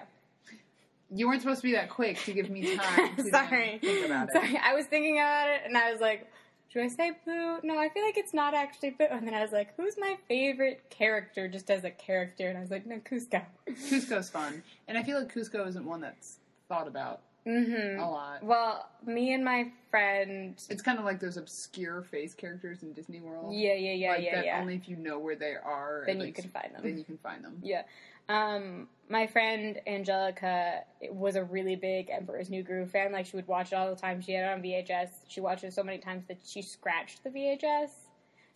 You 1.16 1.28
weren't 1.28 1.42
supposed 1.42 1.62
to 1.62 1.68
be 1.68 1.74
that 1.74 1.90
quick 1.90 2.18
to 2.24 2.34
give 2.34 2.50
me 2.50 2.76
time 2.78 3.16
to 3.18 3.24
Sorry. 3.30 3.78
think 3.80 4.06
about 4.06 4.30
it. 4.30 4.34
Sorry, 4.34 4.58
I 4.64 4.74
was 4.74 4.86
thinking 4.88 5.18
about 5.20 5.50
it 5.50 5.62
and 5.66 5.78
I 5.78 5.92
was 5.92 6.02
like, 6.02 6.28
should 6.74 6.82
I 6.84 6.88
say 6.88 7.12
Boo? 7.24 7.60
No, 7.64 7.78
I 7.78 7.90
feel 7.90 8.04
like 8.04 8.18
it's 8.18 8.34
not 8.34 8.56
actually 8.56 8.90
Boo. 8.90 9.06
And 9.12 9.28
then 9.28 9.36
I 9.36 9.42
was 9.44 9.52
like, 9.52 9.76
who's 9.78 9.96
my 9.98 10.18
favorite 10.28 10.90
character 10.90 11.48
just 11.48 11.70
as 11.70 11.84
a 11.84 11.92
character? 11.92 12.50
And 12.50 12.58
I 12.58 12.62
was 12.62 12.72
like, 12.72 12.88
no, 12.88 12.98
Kuzco. 12.98 13.44
Kuzco's 13.70 14.30
fun, 14.30 14.64
and 14.88 14.98
I 14.98 15.04
feel 15.04 15.20
like 15.20 15.32
Kuzco 15.34 15.68
isn't 15.68 15.86
one 15.86 16.02
that's 16.02 16.38
thought 16.68 16.88
about 16.88 17.22
Mm-hmm. 17.46 18.00
a 18.00 18.10
lot. 18.10 18.42
Well, 18.42 18.88
me 19.06 19.34
and 19.34 19.44
my 19.44 19.70
friend. 19.92 20.56
It's 20.70 20.82
kind 20.82 20.98
of 20.98 21.04
like 21.04 21.20
those 21.20 21.36
obscure 21.36 22.02
face 22.02 22.34
characters 22.34 22.84
in 22.84 22.94
Disney 22.94 23.20
World. 23.20 23.54
Yeah, 23.54 23.74
yeah, 23.74 23.92
yeah, 23.92 24.10
like 24.12 24.24
yeah, 24.24 24.36
that 24.36 24.46
yeah. 24.46 24.60
only 24.62 24.76
if 24.76 24.88
you 24.88 24.96
know 24.96 25.20
where 25.20 25.36
they 25.36 25.56
are. 25.62 26.04
Then 26.06 26.20
like, 26.20 26.28
you 26.28 26.34
can 26.34 26.50
find 26.50 26.74
them. 26.74 26.82
Then 26.84 26.98
you 26.98 27.04
can 27.04 27.18
find 27.18 27.44
them. 27.44 27.60
Yeah. 27.62 27.82
Um, 28.30 28.88
my 29.10 29.28
friend 29.28 29.80
Angelica 29.86 30.82
was 31.12 31.36
a 31.36 31.44
really 31.44 31.76
big 31.76 32.10
Emperor's 32.10 32.50
New 32.50 32.64
Groove 32.64 32.92
fan. 32.92 33.12
Like 33.12 33.26
she 33.26 33.36
would 33.36 33.48
watch 33.48 33.72
it 33.72 33.76
all 33.76 33.90
the 33.90 34.00
time. 34.00 34.22
She 34.22 34.34
had 34.34 34.46
it 34.46 34.54
on 34.54 34.62
VHS. 34.62 35.10
She 35.28 35.42
watched 35.42 35.64
it 35.64 35.74
so 35.74 35.84
many 35.84 35.98
times 35.98 36.24
that 36.28 36.38
she 36.46 36.62
scratched 36.62 37.24
the 37.24 37.30
VHS. 37.30 37.90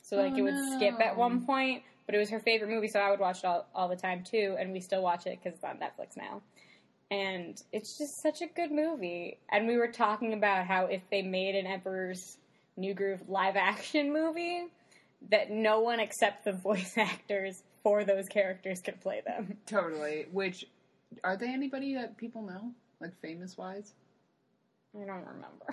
So 0.02 0.16
like 0.16 0.34
Oh, 0.34 0.38
it 0.38 0.42
would 0.42 0.74
skip 0.76 1.00
at 1.02 1.18
one 1.18 1.46
point, 1.46 1.84
but 2.06 2.16
it 2.16 2.18
was 2.18 2.30
her 2.30 2.40
favorite 2.40 2.70
movie, 2.70 2.88
so 2.88 3.00
I 3.00 3.10
would 3.10 3.20
watch 3.20 3.40
it 3.40 3.46
all, 3.46 3.68
all 3.76 3.90
the 3.90 3.96
time 3.96 4.24
too. 4.24 4.56
And 4.58 4.72
we 4.72 4.80
still 4.80 5.04
watch 5.04 5.28
it 5.28 5.38
because 5.42 5.56
it's 5.56 5.64
on 5.64 5.78
Netflix 5.78 6.16
now. 6.16 6.42
And 7.12 7.62
it's 7.72 7.98
just 7.98 8.22
such 8.22 8.42
a 8.42 8.48
good 8.48 8.72
movie. 8.72 9.38
And 9.52 9.68
we 9.68 9.78
were 9.78 9.92
talking 9.92 10.34
about 10.34 10.66
how 10.66 10.86
if 10.86 11.02
they 11.12 11.22
made 11.22 11.56
an 11.56 11.68
Emperor's 11.68 12.38
New 12.78 12.94
Groove 12.94 13.28
live 13.28 13.56
action 13.58 14.14
movie, 14.14 14.68
that 15.30 15.52
no 15.52 15.82
one 15.82 16.00
except 16.00 16.46
the 16.46 16.54
voice 16.54 16.94
actors 16.98 17.64
for 17.88 18.04
those 18.04 18.28
characters 18.28 18.82
could 18.82 19.00
play 19.00 19.22
them. 19.26 19.58
Totally. 19.66 20.26
Which 20.34 20.66
are 21.24 21.38
they 21.38 21.48
anybody 21.54 21.94
that 21.94 22.18
people 22.18 22.42
know, 22.42 22.74
like 23.00 23.14
famous 23.22 23.58
wise? 23.58 23.94
I 24.94 25.06
don't 25.06 25.24
remember. 25.26 25.68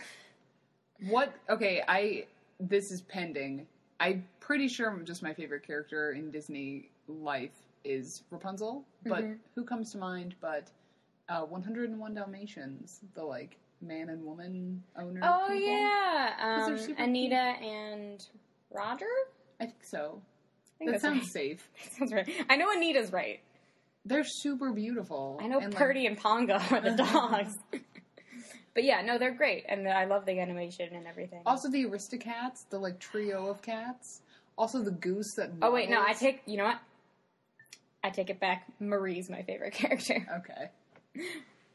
What? 1.09 1.35
Okay, 1.51 1.83
I. 1.89 2.27
This 2.61 2.93
is 2.93 3.01
pending. 3.03 3.67
I'm 3.99 4.25
pretty 4.39 4.69
sure 4.69 4.97
just 5.03 5.25
my 5.25 5.35
favorite 5.35 5.67
character 5.67 6.13
in 6.13 6.31
Disney 6.31 6.89
life 7.09 7.57
is 7.85 8.23
Rapunzel, 8.31 8.85
but 9.05 9.25
Mhm. 9.25 9.39
who 9.57 9.65
comes 9.65 9.91
to 9.93 9.99
mind 9.99 10.37
but 10.41 10.71
uh, 11.29 11.43
101 11.45 12.15
Dalmatians, 12.15 13.01
the 13.15 13.25
like 13.25 13.57
man 13.81 14.11
and 14.11 14.25
woman 14.25 14.85
owner. 14.97 15.21
Oh 15.25 15.47
people? 15.49 15.69
yeah, 15.69 16.65
um, 16.65 16.95
Anita 16.97 17.35
and 17.61 18.25
Roger. 18.71 19.11
I 19.61 19.65
think 19.67 19.83
so. 19.83 20.23
Think 20.85 20.93
that 20.93 21.01
sounds 21.03 21.23
right. 21.23 21.29
safe. 21.33 21.69
That 21.85 21.93
sounds 21.99 22.13
right. 22.13 22.29
I 22.49 22.57
know 22.57 22.71
Anita's 22.71 23.13
right. 23.13 23.41
They're 24.05 24.25
super 24.25 24.73
beautiful. 24.73 25.39
I 25.43 25.47
know 25.47 25.59
and, 25.59 25.73
like, 25.73 25.79
Purdy 25.79 26.07
and 26.07 26.17
Pongo 26.19 26.55
are 26.55 26.81
the 26.81 26.91
dogs. 27.13 27.55
but 28.75 28.85
yeah, 28.85 29.01
no, 29.03 29.19
they're 29.19 29.35
great, 29.35 29.65
and 29.69 29.89
I 29.89 30.05
love 30.05 30.27
the 30.27 30.39
animation 30.39 30.95
and 30.95 31.07
everything. 31.07 31.41
Also, 31.47 31.71
the 31.71 31.85
Aristocats, 31.87 32.69
the 32.71 32.79
like 32.79 32.99
trio 32.99 33.47
of 33.47 33.63
cats. 33.63 34.21
Also, 34.57 34.83
the 34.83 34.91
goose 34.91 35.35
that. 35.37 35.51
oh 35.63 35.73
wait, 35.73 35.89
no, 35.89 36.03
I 36.07 36.13
take. 36.13 36.43
You 36.47 36.59
know 36.59 36.65
what? 36.65 36.79
I 38.05 38.11
take 38.11 38.29
it 38.29 38.39
back. 38.39 38.67
Marie's 38.79 39.31
my 39.31 39.43
favorite 39.43 39.73
character. 39.75 40.27
Okay. 40.41 41.25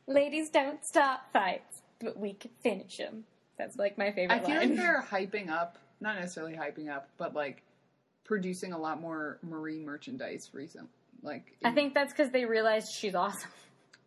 Ladies 0.08 0.50
don't 0.50 0.86
start 0.86 1.22
fights, 1.34 1.82
but 2.00 2.18
we 2.18 2.34
can 2.34 2.52
finish 2.62 2.98
them. 2.98 3.24
That's 3.58 3.76
like 3.78 3.98
my 3.98 4.12
favorite 4.12 4.36
I 4.36 4.40
feel 4.40 4.56
line. 4.56 4.70
like 4.70 4.78
they're 4.78 5.02
hyping 5.02 5.50
up, 5.50 5.78
not 6.00 6.16
necessarily 6.20 6.54
hyping 6.54 6.90
up, 6.90 7.10
but 7.18 7.34
like 7.34 7.64
producing 8.34 8.74
a 8.74 8.78
lot 8.78 9.02
more 9.02 9.40
Marie 9.42 9.80
merchandise 9.80 10.52
recently. 10.54 10.88
Like, 11.24 11.58
I 11.66 11.72
think 11.72 11.96
that's 11.96 12.14
because 12.14 12.32
they 12.32 12.46
realized 12.46 12.94
she's 12.94 13.16
awesome. 13.16 13.50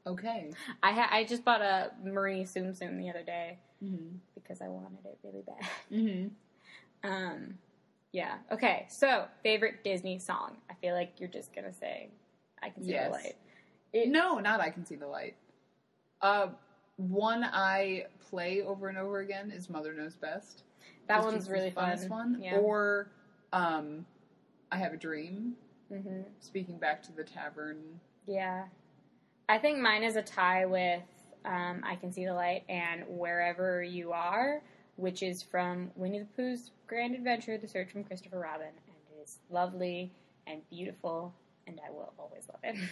okay. 0.06 0.52
I 0.80 0.92
ha- 0.92 1.08
I 1.10 1.24
just 1.24 1.44
bought 1.44 1.60
a 1.60 1.90
Marie 2.04 2.44
Tsum 2.44 2.70
Tsum 2.72 2.96
the 3.02 3.10
other 3.10 3.24
day 3.24 3.58
Mm-hmm. 3.84 4.14
because 4.36 4.62
I 4.62 4.68
wanted 4.68 5.04
it 5.04 5.18
really 5.24 5.42
bad. 5.42 5.68
Mm-hmm. 5.92 6.28
Um, 7.04 7.58
yeah. 8.12 8.36
Okay. 8.52 8.86
So 8.88 9.24
favorite 9.42 9.82
Disney 9.82 10.20
song. 10.20 10.56
I 10.70 10.74
feel 10.74 10.94
like 10.94 11.14
you're 11.18 11.28
just 11.28 11.52
gonna 11.52 11.72
say, 11.72 12.10
"I 12.62 12.68
can 12.70 12.84
see 12.84 12.90
Yes. 12.90 13.06
the 13.08 13.12
light." 13.12 13.36
It, 13.92 14.08
No, 14.08 14.38
not 14.38 14.60
I 14.60 14.70
can 14.70 14.86
see 14.86 14.94
the 14.94 15.08
light. 15.08 15.34
Uh, 16.20 16.46
one 16.96 17.42
I 17.42 18.04
play 18.30 18.62
over 18.62 18.88
and 18.88 18.96
over 18.98 19.18
again 19.18 19.50
is 19.50 19.68
Mother 19.68 19.92
Knows 19.92 20.14
Best. 20.14 20.62
that 21.08 21.16
It's 21.16 21.24
one's 21.26 21.50
really 21.50 21.72
fun. 21.72 21.98
one. 22.08 22.38
Yeah. 22.40 22.58
Or 22.58 23.10
um, 23.52 24.04
I 24.70 24.76
Have 24.76 24.92
a 24.92 24.96
Dream. 24.96 25.54
hmm 25.88 26.22
Speaking 26.40 26.78
back 26.78 27.02
to 27.04 27.12
the 27.12 27.24
tavern. 27.24 27.78
Yeah. 28.26 28.64
I 29.48 29.58
think 29.58 29.78
mine 29.78 30.02
is 30.02 30.16
a 30.16 30.22
tie 30.22 30.64
with 30.66 31.02
um, 31.44 31.82
"I 31.84 31.96
Can 31.96 32.12
See 32.12 32.24
the 32.24 32.34
Light" 32.34 32.64
and 32.68 33.04
"Wherever 33.08 33.82
You 33.82 34.12
Are," 34.12 34.62
which 34.96 35.22
is 35.22 35.42
from 35.42 35.90
Winnie 35.96 36.20
the 36.20 36.24
Pooh's 36.36 36.70
Grand 36.86 37.14
Adventure: 37.14 37.58
The 37.58 37.68
Search 37.68 37.90
from 37.90 38.04
Christopher 38.04 38.38
Robin, 38.38 38.68
and 38.68 38.96
it 39.18 39.22
is 39.22 39.38
lovely 39.50 40.12
and 40.46 40.62
beautiful, 40.70 41.34
and 41.66 41.80
I 41.86 41.90
will 41.90 42.12
always 42.18 42.44
love 42.48 42.60
it. 42.62 42.76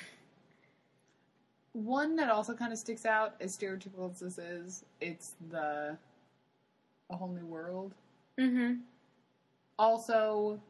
One 1.72 2.16
that 2.16 2.28
also 2.28 2.54
kind 2.54 2.72
of 2.72 2.78
sticks 2.78 3.06
out, 3.06 3.36
as 3.40 3.56
stereotypical 3.56 4.10
as 4.10 4.18
this 4.18 4.38
is, 4.38 4.84
it's 5.00 5.34
the 5.50 5.96
A 7.10 7.16
Whole 7.16 7.28
New 7.28 7.46
World. 7.46 7.94
mm-hmm. 8.38 8.80
Also, 9.80 10.60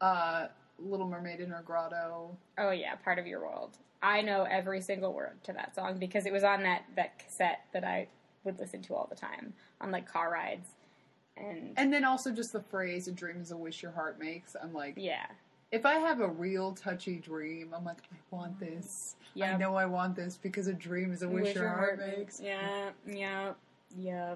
uh, 0.00 0.48
Little 0.80 1.06
Mermaid 1.06 1.38
in 1.38 1.50
Her 1.50 1.62
Grotto. 1.64 2.36
Oh 2.58 2.72
yeah, 2.72 2.96
part 2.96 3.20
of 3.20 3.26
your 3.26 3.38
world. 3.40 3.76
I 4.02 4.22
know 4.22 4.42
every 4.42 4.80
single 4.80 5.12
word 5.12 5.42
to 5.44 5.52
that 5.52 5.74
song 5.76 5.98
because 5.98 6.26
it 6.26 6.32
was 6.32 6.42
on 6.42 6.64
that 6.64 6.82
that 6.96 7.16
cassette 7.20 7.60
that 7.72 7.84
I 7.84 8.08
would 8.42 8.58
listen 8.58 8.82
to 8.82 8.94
all 8.96 9.06
the 9.08 9.14
time 9.14 9.52
on 9.80 9.92
like 9.92 10.10
car 10.10 10.32
rides. 10.32 10.66
And, 11.36 11.74
And 11.76 11.92
then 11.92 12.04
also 12.04 12.32
just 12.32 12.52
the 12.52 12.60
phrase, 12.60 13.06
a 13.06 13.12
dream 13.12 13.40
is 13.40 13.52
a 13.52 13.56
wish 13.56 13.82
your 13.82 13.92
heart 13.92 14.18
makes. 14.18 14.56
I'm 14.60 14.74
like, 14.74 14.94
yeah, 14.96 15.26
if 15.70 15.86
I 15.86 15.94
have 15.94 16.20
a 16.20 16.28
real 16.28 16.72
touchy 16.72 17.16
dream, 17.16 17.72
I'm 17.72 17.84
like, 17.84 17.98
I 18.12 18.16
want 18.34 18.58
this. 18.58 19.14
yeah. 19.34 19.54
I 19.54 19.58
know 19.58 19.76
I 19.76 19.86
want 19.86 20.16
this 20.16 20.36
because 20.42 20.66
a 20.66 20.72
dream 20.72 21.12
is 21.12 21.22
a 21.22 21.28
wish, 21.28 21.54
your 21.54 21.68
heart 21.68 22.00
makes. 22.00 22.40
Yeah, 22.40 22.90
yeah, 23.06 23.52
yeah. 23.96 24.34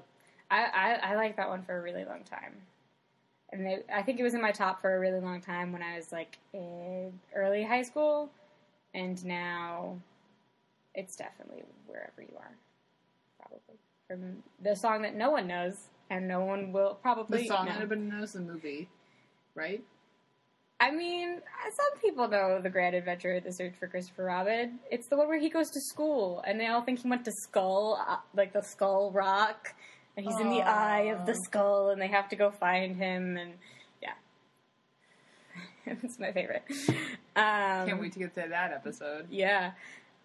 I, 0.53 0.99
I 1.03 1.11
I 1.13 1.17
like 1.17 1.37
that 1.37 1.49
one 1.49 1.63
for 1.65 1.77
a 1.77 1.83
really 1.83 2.05
long 2.05 2.23
time, 2.23 2.55
and 3.55 3.65
they, 3.65 3.79
I 3.93 4.03
think 4.03 4.19
it 4.19 4.25
was 4.25 4.35
in 4.35 4.43
my 4.43 4.51
top 4.51 4.81
for 4.81 4.97
a 4.97 4.99
really 4.99 5.21
long 5.21 5.41
time 5.41 5.73
when 5.73 5.83
I 5.83 5.97
was 5.97 6.11
like 6.11 6.39
in 6.53 7.13
early 7.35 7.63
high 7.63 7.83
school, 7.83 8.31
and 8.93 9.25
now 9.25 9.97
it's 10.95 11.15
definitely 11.15 11.63
wherever 11.87 12.21
you 12.21 12.37
are, 12.37 12.57
probably 13.41 13.79
from 14.09 14.43
the 14.61 14.75
song 14.75 15.03
that 15.03 15.15
no 15.15 15.31
one 15.31 15.47
knows 15.47 15.75
and 16.11 16.27
no 16.27 16.45
one 16.45 16.73
will 16.73 16.99
probably 17.01 17.43
The 17.43 17.49
song 17.49 17.67
know. 17.67 17.73
that 17.73 17.83
everybody 17.83 18.03
knows, 18.03 18.33
the 18.33 18.41
movie, 18.41 18.89
right? 19.55 19.83
I 20.81 20.91
mean, 20.91 21.41
some 21.71 22.01
people 22.03 22.29
know 22.29 22.61
the 22.61 22.69
Grand 22.69 22.97
Adventure: 22.97 23.39
The 23.39 23.53
Search 23.53 23.75
for 23.79 23.87
Christopher 23.87 24.25
Robin. 24.25 24.81
It's 24.91 25.07
the 25.07 25.17
one 25.17 25.29
where 25.29 25.39
he 25.39 25.49
goes 25.49 25.71
to 25.71 25.81
school, 25.81 26.43
and 26.47 26.61
they 26.61 26.67
all 26.67 26.83
think 26.83 26.99
he 26.99 27.09
went 27.09 27.25
to 27.25 27.33
Skull, 27.45 28.05
uh, 28.07 28.17
like 28.35 28.53
the 28.53 28.63
Skull 28.63 29.13
Rock, 29.13 29.75
and 30.17 30.27
he's 30.27 30.39
in 30.39 30.49
the 30.49 30.63
eye 30.63 31.13
of 31.13 31.27
the 31.27 31.35
skull, 31.35 31.91
and 31.91 32.01
they 32.01 32.09
have 32.09 32.29
to 32.29 32.37
go 32.37 32.51
find 32.51 32.97
him. 32.97 33.37
And 33.37 33.55
yeah, 34.03 34.13
it's 36.03 36.19
my 36.19 36.33
favorite. 36.33 36.65
Um, 37.37 37.87
Can't 37.87 38.01
wait 38.01 38.13
to 38.13 38.19
get 38.21 38.35
to 38.35 38.47
that 38.49 38.73
episode. 38.73 39.27
Yeah. 39.31 39.73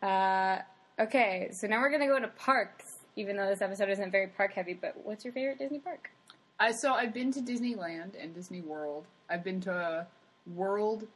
Uh, 0.01 0.59
okay, 1.01 1.49
so 1.51 1.67
now 1.67 1.79
we're 1.79 1.91
gonna 1.91 2.07
go 2.07 2.19
to 2.19 2.27
parks. 2.27 2.85
Even 3.15 3.35
though 3.35 3.47
this 3.47 3.61
episode 3.61 3.89
isn't 3.89 4.11
very 4.11 4.27
park 4.27 4.53
heavy, 4.53 4.73
but 4.73 4.95
what's 5.03 5.25
your 5.25 5.33
favorite 5.33 5.57
Disney 5.57 5.79
park? 5.79 6.11
I 6.59 6.71
so 6.71 6.93
I've 6.93 7.13
been 7.13 7.31
to 7.33 7.41
Disneyland 7.41 8.21
and 8.21 8.33
Disney 8.33 8.61
World. 8.61 9.05
I've 9.29 9.43
been 9.43 9.61
to 9.61 9.73
a 9.73 10.07
World 10.47 11.07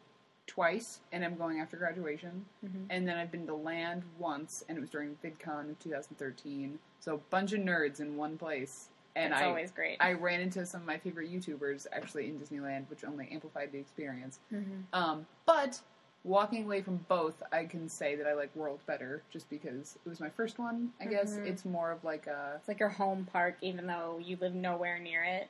twice, 0.47 0.99
and 1.11 1.23
I'm 1.23 1.35
going 1.35 1.59
after 1.59 1.77
graduation. 1.77 2.45
Mhm. 2.63 2.85
And 2.89 3.07
then 3.07 3.17
I've 3.17 3.31
been 3.31 3.47
to 3.47 3.55
Land 3.55 4.03
once, 4.17 4.63
and 4.67 4.77
it 4.77 4.81
was 4.81 4.89
during 4.89 5.15
VidCon 5.23 5.69
in 5.69 5.75
2013. 5.77 6.79
So 6.99 7.15
a 7.15 7.17
bunch 7.17 7.53
of 7.53 7.61
nerds 7.61 7.99
in 7.99 8.17
one 8.17 8.37
place. 8.37 8.89
And 9.15 9.31
It's 9.31 9.41
I 9.41 9.45
always 9.45 9.71
great. 9.71 9.97
I 9.99 10.13
ran 10.13 10.39
into 10.41 10.65
some 10.65 10.81
of 10.81 10.87
my 10.87 10.97
favorite 10.97 11.31
YouTubers 11.31 11.85
actually 11.91 12.29
in 12.29 12.39
Disneyland, 12.39 12.89
which 12.89 13.03
only 13.03 13.29
amplified 13.31 13.71
the 13.71 13.77
experience. 13.77 14.39
Mhm. 14.51 14.83
Um, 14.91 15.27
but 15.45 15.81
walking 16.23 16.63
away 16.65 16.81
from 16.81 16.97
both, 17.07 17.43
I 17.51 17.65
can 17.65 17.87
say 17.89 18.15
that 18.15 18.25
I 18.25 18.33
like 18.33 18.55
World 18.55 18.79
better, 18.87 19.21
just 19.29 19.49
because 19.51 19.99
it 20.03 20.09
was 20.09 20.19
my 20.19 20.29
first 20.31 20.57
one. 20.57 20.93
I 20.99 21.05
guess 21.05 21.37
Mhm. 21.37 21.45
it's 21.45 21.63
more 21.63 21.91
of 21.91 22.03
like 22.03 22.25
a 22.25 22.55
It's 22.57 22.67
like 22.67 22.79
your 22.79 22.89
home 22.89 23.25
park, 23.25 23.57
even 23.61 23.85
though 23.85 24.17
you 24.17 24.35
live 24.37 24.55
nowhere 24.55 24.97
near 24.97 25.23
it. 25.23 25.47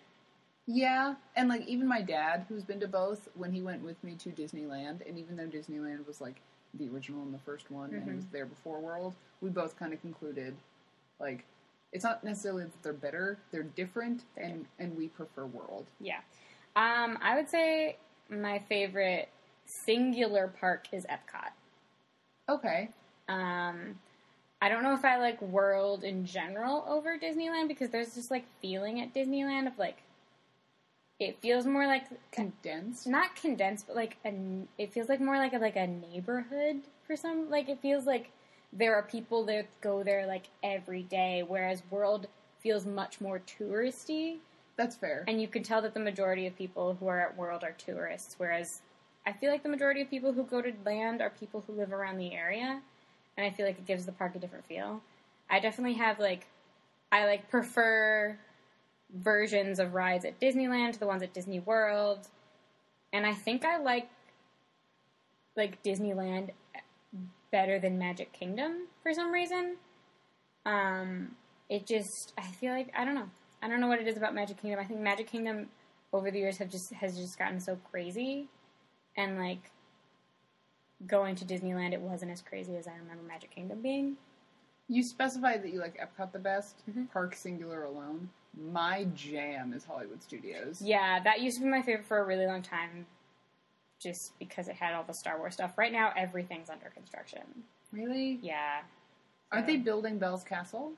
Yeah, 0.65 1.15
and 1.35 1.49
like 1.49 1.67
even 1.67 1.87
my 1.87 2.01
dad, 2.01 2.45
who's 2.47 2.63
been 2.63 2.79
to 2.79 2.87
both, 2.87 3.27
when 3.35 3.51
he 3.51 3.61
went 3.61 3.83
with 3.83 4.01
me 4.03 4.15
to 4.15 4.29
Disneyland, 4.29 5.07
and 5.07 5.17
even 5.19 5.35
though 5.35 5.47
Disneyland 5.47 6.05
was 6.07 6.21
like 6.21 6.41
the 6.73 6.87
original 6.89 7.21
and 7.21 7.33
the 7.33 7.39
first 7.39 7.69
one, 7.69 7.93
and 7.93 8.07
it 8.07 8.15
was 8.15 8.25
there 8.31 8.45
before 8.45 8.79
World, 8.79 9.13
we 9.41 9.49
both 9.49 9.77
kind 9.77 9.93
of 9.93 10.01
concluded 10.01 10.55
like 11.19 11.45
it's 11.91 12.03
not 12.03 12.23
necessarily 12.23 12.63
that 12.63 12.81
they're 12.81 12.93
better, 12.93 13.37
they're 13.51 13.63
different, 13.63 14.23
They're 14.35 14.45
and 14.45 14.65
and 14.79 14.97
we 14.97 15.09
prefer 15.09 15.45
World. 15.45 15.85
Yeah. 15.99 16.19
Um, 16.75 17.19
I 17.21 17.35
would 17.35 17.49
say 17.49 17.97
my 18.29 18.59
favorite 18.59 19.29
singular 19.65 20.47
park 20.47 20.87
is 20.91 21.05
Epcot. 21.05 21.51
Okay, 22.49 22.89
Um, 23.29 23.99
I 24.61 24.69
don't 24.69 24.83
know 24.83 24.93
if 24.93 25.05
I 25.05 25.17
like 25.17 25.41
World 25.41 26.03
in 26.03 26.25
general 26.25 26.85
over 26.87 27.17
Disneyland 27.17 27.67
because 27.67 27.89
there's 27.89 28.15
just 28.15 28.31
like 28.31 28.45
feeling 28.61 29.01
at 29.01 29.13
Disneyland 29.13 29.67
of 29.67 29.77
like 29.77 29.97
it 31.23 31.39
feels 31.41 31.65
more 31.65 31.87
like 31.87 32.05
condensed. 32.31 33.07
not 33.07 33.35
condensed, 33.35 33.87
but 33.87 33.95
like 33.95 34.17
a, 34.25 34.33
it 34.77 34.93
feels 34.93 35.09
like 35.09 35.21
more 35.21 35.37
like 35.37 35.53
a, 35.53 35.57
like 35.57 35.75
a 35.75 35.87
neighborhood 35.87 36.81
for 37.07 37.15
some. 37.15 37.49
Like 37.49 37.69
it 37.69 37.79
feels 37.81 38.05
like 38.05 38.31
there 38.71 38.95
are 38.95 39.03
people 39.03 39.45
that 39.45 39.67
go 39.81 40.03
there 40.03 40.27
like 40.27 40.45
every 40.61 41.03
day, 41.03 41.43
whereas 41.47 41.81
World 41.89 42.27
feels 42.59 42.85
much 42.85 43.21
more 43.21 43.41
touristy. 43.59 44.37
That's 44.75 44.95
fair. 44.95 45.23
And 45.27 45.41
you 45.41 45.47
can 45.47 45.63
tell 45.63 45.81
that 45.83 45.93
the 45.93 45.99
majority 45.99 46.47
of 46.47 46.55
people 46.57 46.95
who 46.99 47.07
are 47.07 47.21
at 47.21 47.37
World 47.37 47.63
are 47.63 47.73
tourists, 47.73 48.35
whereas 48.37 48.81
I 49.25 49.31
feel 49.31 49.51
like 49.51 49.63
the 49.63 49.69
majority 49.69 50.01
of 50.01 50.09
people 50.09 50.33
who 50.33 50.43
go 50.43 50.61
to 50.61 50.73
land 50.85 51.21
are 51.21 51.29
people 51.29 51.63
who 51.65 51.73
live 51.73 51.93
around 51.93 52.17
the 52.17 52.33
area, 52.33 52.81
and 53.37 53.45
I 53.45 53.49
feel 53.49 53.65
like 53.65 53.77
it 53.77 53.85
gives 53.85 54.05
the 54.05 54.11
park 54.11 54.35
a 54.35 54.39
different 54.39 54.65
feel. 54.65 55.01
I 55.49 55.59
definitely 55.59 55.93
have 55.93 56.19
like, 56.19 56.47
I 57.11 57.25
like 57.25 57.49
prefer 57.49 58.37
versions 59.13 59.79
of 59.79 59.93
rides 59.93 60.25
at 60.25 60.39
Disneyland 60.39 60.93
to 60.93 60.99
the 60.99 61.07
ones 61.07 61.23
at 61.23 61.33
Disney 61.33 61.59
World, 61.59 62.27
and 63.11 63.25
I 63.25 63.33
think 63.33 63.63
I 63.65 63.77
like 63.77 64.09
like 65.55 65.83
Disneyland 65.83 66.49
better 67.51 67.77
than 67.79 67.99
Magic 67.99 68.33
Kingdom 68.33 68.87
for 69.03 69.13
some 69.13 69.31
reason. 69.31 69.75
Um, 70.65 71.35
it 71.69 71.85
just 71.85 72.33
I 72.37 72.41
feel 72.43 72.73
like 72.73 72.91
I 72.97 73.05
don't 73.05 73.15
know. 73.15 73.29
I 73.61 73.67
don't 73.67 73.79
know 73.79 73.87
what 73.87 73.99
it 73.99 74.07
is 74.07 74.17
about 74.17 74.33
Magic 74.33 74.61
Kingdom. 74.61 74.79
I 74.79 74.85
think 74.85 74.99
Magic 74.99 75.27
Kingdom 75.27 75.69
over 76.11 76.29
the 76.31 76.39
years 76.39 76.57
have 76.57 76.69
just 76.69 76.91
has 76.93 77.15
just 77.17 77.37
gotten 77.37 77.59
so 77.59 77.77
crazy, 77.91 78.47
and 79.15 79.37
like 79.37 79.69
going 81.05 81.35
to 81.35 81.45
Disneyland, 81.45 81.91
it 81.93 81.99
wasn't 82.01 82.31
as 82.31 82.41
crazy 82.41 82.75
as 82.77 82.87
I 82.87 82.93
remember 82.93 83.23
Magic 83.27 83.51
Kingdom 83.51 83.81
being. 83.81 84.15
You 84.87 85.03
specified 85.03 85.61
that 85.63 85.71
you 85.73 85.79
like 85.79 85.97
Epcot 85.99 86.31
the 86.31 86.39
best, 86.39 86.75
Mhm. 86.89 87.11
Park 87.11 87.35
Singular 87.35 87.83
alone. 87.83 88.29
My 88.55 89.05
jam 89.15 89.73
is 89.73 89.83
Hollywood 89.83 90.21
Studios. 90.21 90.81
Yeah, 90.81 91.19
that 91.23 91.41
used 91.41 91.57
to 91.57 91.63
be 91.63 91.69
my 91.69 91.81
favorite 91.81 92.05
for 92.05 92.19
a 92.19 92.25
really 92.25 92.45
long 92.45 92.61
time. 92.61 93.05
just 93.99 94.37
because 94.37 94.67
it 94.67 94.75
had 94.75 94.93
all 94.93 95.03
the 95.03 95.13
Star 95.13 95.37
Wars 95.37 95.53
stuff. 95.53 95.77
Right 95.77 95.91
now, 95.93 96.11
everything's 96.17 96.69
under 96.69 96.89
construction. 96.89 97.41
Really? 97.93 98.37
Yeah. 98.41 98.81
Aren't 99.51 99.65
they 99.67 99.77
building 99.77 100.17
Belle's 100.17 100.43
Castle? 100.43 100.91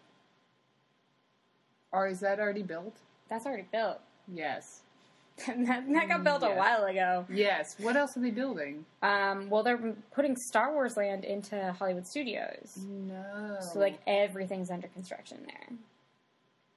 Or 1.91 2.07
is 2.07 2.19
that 2.21 2.39
already 2.39 2.63
built? 2.63 2.95
That's 3.29 3.45
already 3.45 3.67
built. 3.71 3.99
Yes. 4.33 4.81
that, 5.47 5.57
that 5.87 6.07
got 6.07 6.23
built 6.23 6.43
a 6.43 6.55
while 6.55 6.85
ago. 6.85 7.25
Yes. 7.29 7.75
What 7.79 7.95
else 7.95 8.17
are 8.17 8.21
they 8.21 8.31
building? 8.31 8.85
Um, 9.03 9.49
well, 9.49 9.61
they're 9.61 9.93
putting 10.13 10.35
Star 10.35 10.73
Wars 10.73 10.97
Land 10.97 11.25
into 11.25 11.73
Hollywood 11.77 12.07
Studios. 12.07 12.77
No. 12.87 13.57
So, 13.59 13.79
like, 13.79 13.99
everything's 14.07 14.71
under 14.71 14.87
construction 14.87 15.45
there. 15.45 15.77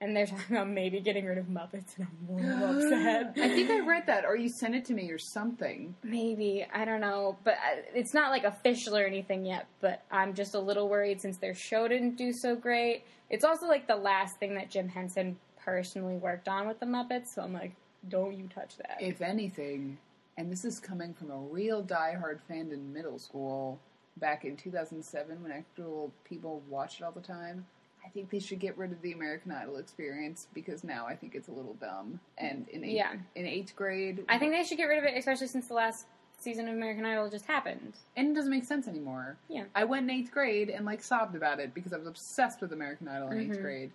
And 0.00 0.14
they're 0.16 0.26
talking 0.26 0.54
about 0.56 0.68
maybe 0.68 1.00
getting 1.00 1.26
rid 1.26 1.38
of 1.38 1.46
Muppets, 1.46 1.96
and 1.98 2.06
I'm 2.06 2.28
a 2.28 2.40
little 2.40 2.84
upset. 2.84 3.32
I 3.36 3.48
think 3.48 3.68
I 3.68 3.80
read 3.80 4.06
that, 4.06 4.24
or 4.24 4.36
you 4.36 4.48
sent 4.48 4.76
it 4.76 4.84
to 4.86 4.94
me, 4.94 5.10
or 5.10 5.18
something. 5.18 5.96
Maybe 6.04 6.64
I 6.72 6.84
don't 6.84 7.00
know, 7.00 7.36
but 7.42 7.54
I- 7.54 7.82
it's 7.94 8.14
not 8.14 8.30
like 8.30 8.44
official 8.44 8.96
or 8.96 9.04
anything 9.04 9.44
yet. 9.44 9.66
But 9.80 10.02
I'm 10.12 10.34
just 10.34 10.54
a 10.54 10.60
little 10.60 10.88
worried 10.88 11.20
since 11.20 11.38
their 11.38 11.54
show 11.54 11.88
didn't 11.88 12.16
do 12.16 12.32
so 12.32 12.54
great. 12.54 13.02
It's 13.28 13.44
also 13.44 13.66
like 13.66 13.88
the 13.88 13.96
last 13.96 14.38
thing 14.38 14.54
that 14.54 14.70
Jim 14.70 14.88
Henson 14.88 15.36
personally 15.64 16.16
worked 16.16 16.48
on 16.48 16.68
with 16.68 16.78
the 16.78 16.86
Muppets, 16.86 17.34
so 17.34 17.42
I'm 17.42 17.52
like, 17.52 17.72
don't 18.08 18.38
you 18.38 18.48
touch 18.54 18.76
that. 18.76 18.98
If 19.00 19.20
anything, 19.20 19.98
and 20.36 20.50
this 20.50 20.64
is 20.64 20.78
coming 20.78 21.12
from 21.12 21.32
a 21.32 21.36
real 21.36 21.82
diehard 21.82 22.38
fan 22.46 22.70
in 22.70 22.92
middle 22.92 23.18
school 23.18 23.80
back 24.18 24.44
in 24.44 24.56
2007 24.56 25.42
when 25.42 25.50
actual 25.50 26.12
people 26.24 26.62
watched 26.68 27.00
it 27.00 27.04
all 27.04 27.10
the 27.12 27.20
time. 27.20 27.66
I 28.04 28.08
think 28.10 28.30
they 28.30 28.38
should 28.38 28.58
get 28.58 28.76
rid 28.78 28.92
of 28.92 29.00
the 29.02 29.12
American 29.12 29.52
Idol 29.52 29.76
experience 29.76 30.46
because 30.54 30.82
now 30.84 31.06
I 31.06 31.14
think 31.14 31.34
it's 31.34 31.48
a 31.48 31.52
little 31.52 31.74
dumb. 31.74 32.20
And 32.38 32.66
in 32.68 32.84
eighth, 32.84 32.92
Yeah. 32.94 33.14
in 33.34 33.46
eighth 33.46 33.76
grade, 33.76 34.24
I 34.28 34.38
think 34.38 34.52
they 34.52 34.64
should 34.64 34.78
get 34.78 34.84
rid 34.86 34.98
of 34.98 35.04
it, 35.04 35.16
especially 35.16 35.46
since 35.48 35.68
the 35.68 35.74
last 35.74 36.06
season 36.38 36.68
of 36.68 36.74
American 36.74 37.04
Idol 37.04 37.28
just 37.28 37.46
happened. 37.46 37.94
and 38.16 38.28
it 38.28 38.34
doesn't 38.34 38.50
make 38.50 38.64
sense 38.64 38.86
anymore. 38.88 39.36
Yeah. 39.48 39.64
I 39.74 39.84
went 39.84 40.04
in 40.04 40.10
eighth 40.16 40.30
grade 40.30 40.70
and 40.70 40.86
like 40.86 41.02
sobbed 41.02 41.34
about 41.36 41.58
it 41.60 41.74
because 41.74 41.92
I 41.92 41.98
was 41.98 42.06
obsessed 42.06 42.60
with 42.60 42.72
American 42.72 43.08
Idol 43.08 43.30
in 43.30 43.38
eighth 43.40 43.58
Mhm. 43.58 43.62
grade. 43.62 43.92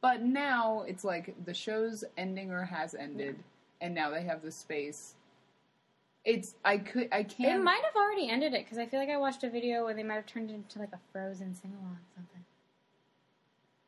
But 0.00 0.22
now 0.22 0.82
it's 0.82 1.04
like 1.04 1.34
the 1.44 1.52
show's 1.54 2.04
ending 2.16 2.50
or 2.50 2.64
has 2.64 2.94
ended, 2.94 3.42
and 3.80 3.94
now 3.94 4.10
they 4.10 4.22
have 4.22 4.42
the 4.42 4.50
space. 4.50 5.14
It's 6.24 6.54
I 6.64 6.78
could 6.78 7.08
I 7.12 7.22
can't. 7.22 7.60
It 7.60 7.62
might 7.64 7.82
have 7.84 7.96
already 7.96 8.28
ended 8.28 8.54
it 8.54 8.64
because 8.64 8.78
I 8.78 8.86
feel 8.86 9.00
like 9.00 9.08
I 9.08 9.16
watched 9.16 9.44
a 9.44 9.50
video 9.50 9.84
where 9.84 9.94
they 9.94 10.02
might 10.02 10.14
have 10.16 10.26
turned 10.26 10.50
it 10.50 10.54
into 10.54 10.78
like 10.78 10.92
a 10.92 10.98
Frozen 11.12 11.54
sing 11.54 11.72
along 11.80 11.92
or 11.96 12.00
something. 12.16 12.37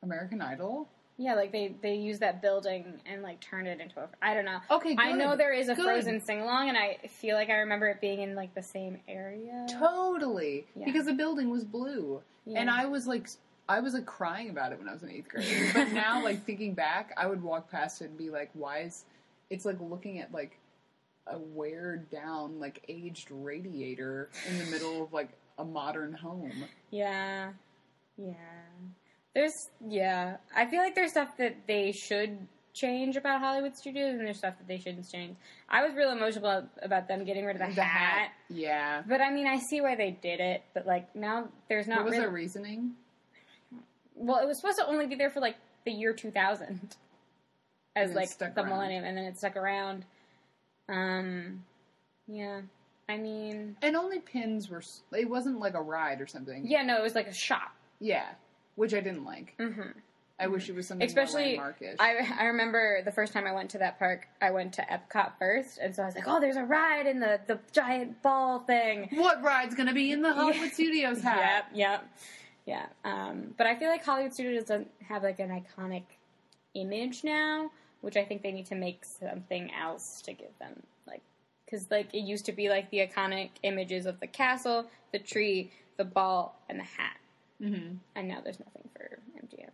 American 0.02 0.40
Idol. 0.40 0.88
Yeah, 1.18 1.34
like 1.34 1.52
they 1.52 1.74
they 1.82 1.94
use 1.96 2.18
that 2.20 2.40
building 2.40 2.94
and 3.04 3.22
like 3.22 3.40
turn 3.40 3.66
it 3.66 3.78
into 3.78 4.00
a. 4.00 4.08
I 4.22 4.32
don't 4.32 4.46
know. 4.46 4.58
Okay, 4.70 4.96
I 4.98 5.12
know 5.12 5.36
there 5.36 5.52
is 5.52 5.68
a 5.68 5.74
Good. 5.74 5.84
Frozen 5.84 6.20
sing 6.22 6.40
along, 6.40 6.70
and 6.70 6.78
I 6.78 6.96
feel 7.08 7.36
like 7.36 7.50
I 7.50 7.56
remember 7.58 7.88
it 7.88 8.00
being 8.00 8.20
in 8.22 8.34
like 8.34 8.54
the 8.54 8.62
same 8.62 8.96
area. 9.06 9.66
Totally, 9.78 10.66
Yeah. 10.74 10.86
because 10.86 11.04
the 11.04 11.12
building 11.12 11.50
was 11.50 11.62
blue, 11.64 12.22
Yeah. 12.46 12.60
and 12.60 12.70
I 12.70 12.86
was 12.86 13.06
like, 13.06 13.28
I 13.68 13.80
was 13.80 13.92
like 13.92 14.06
crying 14.06 14.48
about 14.48 14.72
it 14.72 14.78
when 14.78 14.88
I 14.88 14.92
was 14.94 15.02
in 15.02 15.10
eighth 15.10 15.28
grade. 15.28 15.70
but 15.74 15.88
now, 15.92 16.24
like 16.24 16.42
thinking 16.46 16.72
back, 16.72 17.12
I 17.18 17.26
would 17.26 17.42
walk 17.42 17.70
past 17.70 18.00
it 18.00 18.06
and 18.06 18.16
be 18.16 18.30
like, 18.30 18.48
"Why 18.54 18.80
is?" 18.84 19.04
It's 19.50 19.66
like 19.66 19.76
looking 19.78 20.20
at 20.20 20.32
like 20.32 20.56
a 21.26 21.38
wear 21.38 21.98
down, 22.10 22.58
like 22.58 22.82
aged 22.88 23.28
radiator 23.30 24.30
in 24.48 24.58
the 24.58 24.64
middle 24.70 25.02
of 25.04 25.12
like 25.12 25.28
a 25.58 25.64
modern 25.66 26.14
home. 26.14 26.64
Yeah, 26.90 27.50
yeah. 28.16 28.32
There's 29.34 29.70
yeah. 29.86 30.36
I 30.54 30.66
feel 30.66 30.80
like 30.80 30.94
there's 30.94 31.12
stuff 31.12 31.36
that 31.38 31.56
they 31.66 31.92
should 31.92 32.46
change 32.72 33.16
about 33.16 33.40
Hollywood 33.40 33.76
studios, 33.76 34.10
and 34.18 34.26
there's 34.26 34.38
stuff 34.38 34.54
that 34.58 34.66
they 34.68 34.78
shouldn't 34.78 35.10
change. 35.10 35.36
I 35.68 35.84
was 35.84 35.94
real 35.94 36.10
emotional 36.10 36.66
about 36.82 37.08
them 37.08 37.24
getting 37.24 37.44
rid 37.44 37.56
of 37.60 37.68
the, 37.68 37.74
The 37.74 37.82
hat. 37.82 38.18
hat, 38.18 38.28
yeah. 38.48 39.02
But 39.08 39.20
I 39.20 39.30
mean, 39.30 39.46
I 39.46 39.58
see 39.58 39.80
why 39.80 39.94
they 39.96 40.10
did 40.10 40.40
it. 40.40 40.62
But 40.74 40.86
like 40.86 41.14
now, 41.14 41.48
there's 41.68 41.86
not 41.86 41.98
what 41.98 42.04
was 42.06 42.12
really. 42.12 42.24
their 42.24 42.30
reasoning? 42.30 42.92
Well, 44.16 44.38
it 44.42 44.46
was 44.46 44.58
supposed 44.60 44.78
to 44.78 44.86
only 44.86 45.06
be 45.06 45.14
there 45.14 45.30
for 45.30 45.40
like 45.40 45.56
the 45.84 45.92
year 45.92 46.12
2000 46.12 46.94
as 47.96 48.12
like 48.12 48.36
the 48.38 48.46
around. 48.46 48.68
millennium, 48.68 49.04
and 49.04 49.16
then 49.16 49.24
it 49.24 49.38
stuck 49.38 49.56
around. 49.56 50.04
Um, 50.88 51.64
yeah. 52.26 52.60
I 53.08 53.16
mean, 53.16 53.76
And 53.82 53.96
only 53.96 54.20
pins 54.20 54.68
were. 54.70 54.82
It 55.12 55.28
wasn't 55.28 55.58
like 55.58 55.74
a 55.74 55.80
ride 55.82 56.20
or 56.20 56.26
something. 56.26 56.64
yeah, 56.66 56.82
no, 56.82 56.96
it 56.96 57.02
was 57.02 57.14
like 57.14 57.26
a 57.26 57.32
shop. 57.34 57.72
Yeah, 57.98 58.26
which 58.80 58.94
I 58.94 59.00
didn't 59.00 59.24
like. 59.24 59.54
hmm 59.58 59.90
I 60.42 60.46
wish 60.46 60.70
it 60.70 60.74
was 60.74 60.86
something 60.86 61.06
Especially. 61.06 61.60
I 61.98 62.34
I 62.38 62.44
remember 62.46 63.02
the 63.04 63.12
first 63.12 63.34
time 63.34 63.46
I 63.46 63.52
went 63.52 63.68
to 63.70 63.78
that 63.78 63.98
park, 63.98 64.26
I 64.40 64.50
went 64.50 64.72
to 64.74 64.82
Epcot 64.82 65.32
first, 65.38 65.76
and 65.76 65.94
so 65.94 66.02
I 66.02 66.06
was 66.06 66.14
like, 66.14 66.26
oh, 66.26 66.40
there's 66.40 66.56
a 66.56 66.64
ride 66.64 67.06
in 67.06 67.20
the 67.20 67.38
the 67.46 67.58
giant 67.72 68.22
ball 68.22 68.60
thing. 68.60 69.10
what 69.12 69.42
ride's 69.42 69.74
gonna 69.74 69.92
be 69.92 70.12
in 70.12 70.22
the 70.22 70.32
Hollywood 70.32 70.72
Studios 70.72 71.20
hat? 71.28 71.66
Yep, 71.74 71.76
yep, 71.76 72.08
yeah. 72.64 72.86
Um, 73.04 73.54
but 73.58 73.66
I 73.66 73.78
feel 73.78 73.90
like 73.90 74.02
Hollywood 74.02 74.32
Studios 74.32 74.64
doesn't 74.64 74.90
have 75.06 75.22
like 75.22 75.40
an 75.40 75.50
iconic 75.50 76.04
image 76.72 77.22
now, 77.22 77.70
which 78.00 78.16
I 78.16 78.24
think 78.24 78.42
they 78.42 78.52
need 78.52 78.66
to 78.66 78.76
make 78.76 79.04
something 79.04 79.70
else 79.74 80.22
to 80.22 80.32
give 80.32 80.58
them 80.58 80.82
like 81.06 81.20
because 81.66 81.90
like 81.90 82.14
it 82.14 82.20
used 82.20 82.46
to 82.46 82.52
be 82.52 82.70
like 82.70 82.90
the 82.90 83.06
iconic 83.06 83.50
images 83.62 84.06
of 84.06 84.18
the 84.20 84.26
castle, 84.26 84.86
the 85.12 85.18
tree, 85.18 85.70
the 85.98 86.04
ball, 86.04 86.58
and 86.70 86.80
the 86.80 86.84
hat, 86.84 87.18
Mm-hmm. 87.62 87.94
and 88.14 88.28
now 88.28 88.40
there's 88.42 88.58
nothing 88.60 88.88
for 88.94 89.18
MGM, 89.44 89.70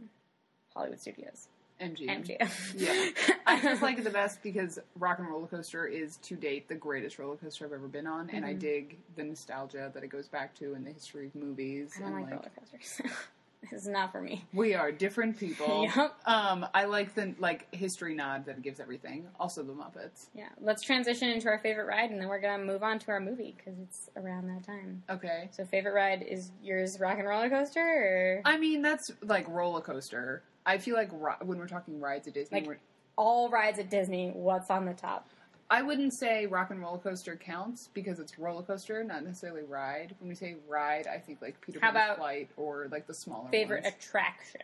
Hollywood 0.75 1.01
Studios, 1.01 1.49
MGM. 1.81 2.25
MGM. 2.25 2.51
Yeah. 2.77 3.35
I 3.47 3.61
just 3.61 3.83
like 3.83 3.99
it 3.99 4.05
the 4.05 4.11
best 4.11 4.43
because 4.43 4.79
Rock 4.99 5.19
and 5.19 5.29
Roller 5.29 5.47
Coaster 5.47 5.87
is 5.87 6.17
to 6.19 6.35
date 6.35 6.69
the 6.69 6.75
greatest 6.75 7.19
roller 7.19 7.37
coaster 7.37 7.65
I've 7.67 7.73
ever 7.73 7.87
been 7.89 8.07
on, 8.07 8.31
and 8.31 8.45
I 8.45 8.55
Mhm. 8.55 8.59
dig 8.61 8.97
the 9.17 9.25
nostalgia 9.25 9.91
that 9.95 10.03
it 10.03 10.09
goes 10.09 10.27
back 10.27 10.55
to 10.57 10.75
and 10.75 10.87
the 10.87 10.91
history 10.93 11.27
of 11.27 11.35
movies. 11.35 11.93
I 11.97 12.01
don't 12.01 12.13
and 12.15 12.23
like 12.23 12.31
roller 12.33 12.51
coasters. 12.59 13.01
this 13.71 13.83
is 13.83 13.89
not 13.89 14.13
for 14.13 14.21
me. 14.21 14.45
we 14.53 14.75
are 14.75 14.91
different 14.93 15.39
people. 15.39 15.89
Yep. 15.97 16.15
Um, 16.27 16.67
I 16.75 16.85
like 16.85 17.15
the 17.15 17.35
like 17.39 17.73
history 17.75 18.15
nod 18.15 18.47
that 18.47 18.57
it 18.57 18.63
gives 18.63 18.81
everything. 18.81 19.27
Also 19.39 19.63
the 19.63 19.73
Muppets. 19.73 20.27
Yeah, 20.35 20.49
let's 20.61 20.83
transition 20.83 21.31
into 21.31 21.49
our 21.49 21.59
favorite 21.59 21.87
ride, 21.87 22.11
and 22.11 22.21
then 22.21 22.29
we're 22.29 22.41
gonna 22.41 22.65
move 22.65 22.83
on 22.83 22.99
to 23.01 23.11
our 23.11 23.21
movie 23.21 23.55
because 23.57 23.79
it's 23.81 24.11
around 24.17 24.49
that 24.49 24.65
time. 24.65 25.03
Okay. 25.11 25.49
So, 25.53 25.65
favorite 25.65 25.93
ride 25.95 26.23
is 26.23 26.51
yours, 26.63 26.99
Rock 27.01 27.19
and 27.19 27.27
Roller 27.29 27.49
Coaster, 27.51 27.81
or 27.81 28.43
I 28.45 28.59
mean 28.59 28.83
that's 28.83 29.11
like 29.23 29.49
roller 29.49 29.81
coaster. 29.81 30.43
I 30.65 30.79
feel 30.79 30.97
like 30.97 31.11
ri- 31.13 31.45
when 31.47 31.59
we're 31.59 31.69
talking 31.69 32.01
rides 32.01 32.27
at 32.27 32.35
Disney, 32.35 32.61
Like- 32.61 32.69
we're, 32.69 32.79
all 33.17 33.49
rides 33.49 33.79
at 33.79 33.89
Disney? 33.89 34.31
What's 34.31 34.71
on 34.71 34.85
the 34.85 34.93
top? 34.93 35.29
I 35.69 35.83
wouldn't 35.83 36.13
say 36.15 36.47
Rock 36.47 36.71
and 36.71 36.81
Roller 36.81 36.99
Coaster 36.99 37.35
counts 37.37 37.89
because 37.93 38.21
it's 38.21 38.39
roller 38.39 38.63
coaster, 38.63 39.03
not 39.03 39.25
necessarily 39.25 39.63
ride. 39.63 40.15
When 40.21 40.29
we 40.29 40.35
say 40.37 40.57
ride, 40.69 41.07
I 41.09 41.19
think 41.19 41.43
like 41.43 41.61
Peter 41.61 41.81
How 41.81 41.91
Pan's 41.91 42.05
about 42.05 42.19
Flight 42.19 42.49
or 42.57 42.87
like 42.91 43.07
the 43.07 43.15
smaller 43.15 43.49
Favorite 43.51 43.83
ones. 43.83 43.95
attraction? 43.99 44.61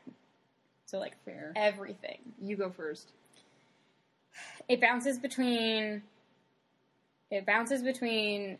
So, 0.87 0.99
like 1.01 1.15
Fair. 1.25 1.53
everything. 1.57 2.19
You 2.41 2.57
go 2.57 2.71
first. 2.71 3.11
It 4.69 4.81
bounces 4.81 5.19
between. 5.19 6.03
It 7.31 7.47
bounces 7.47 7.83
between. 7.83 8.59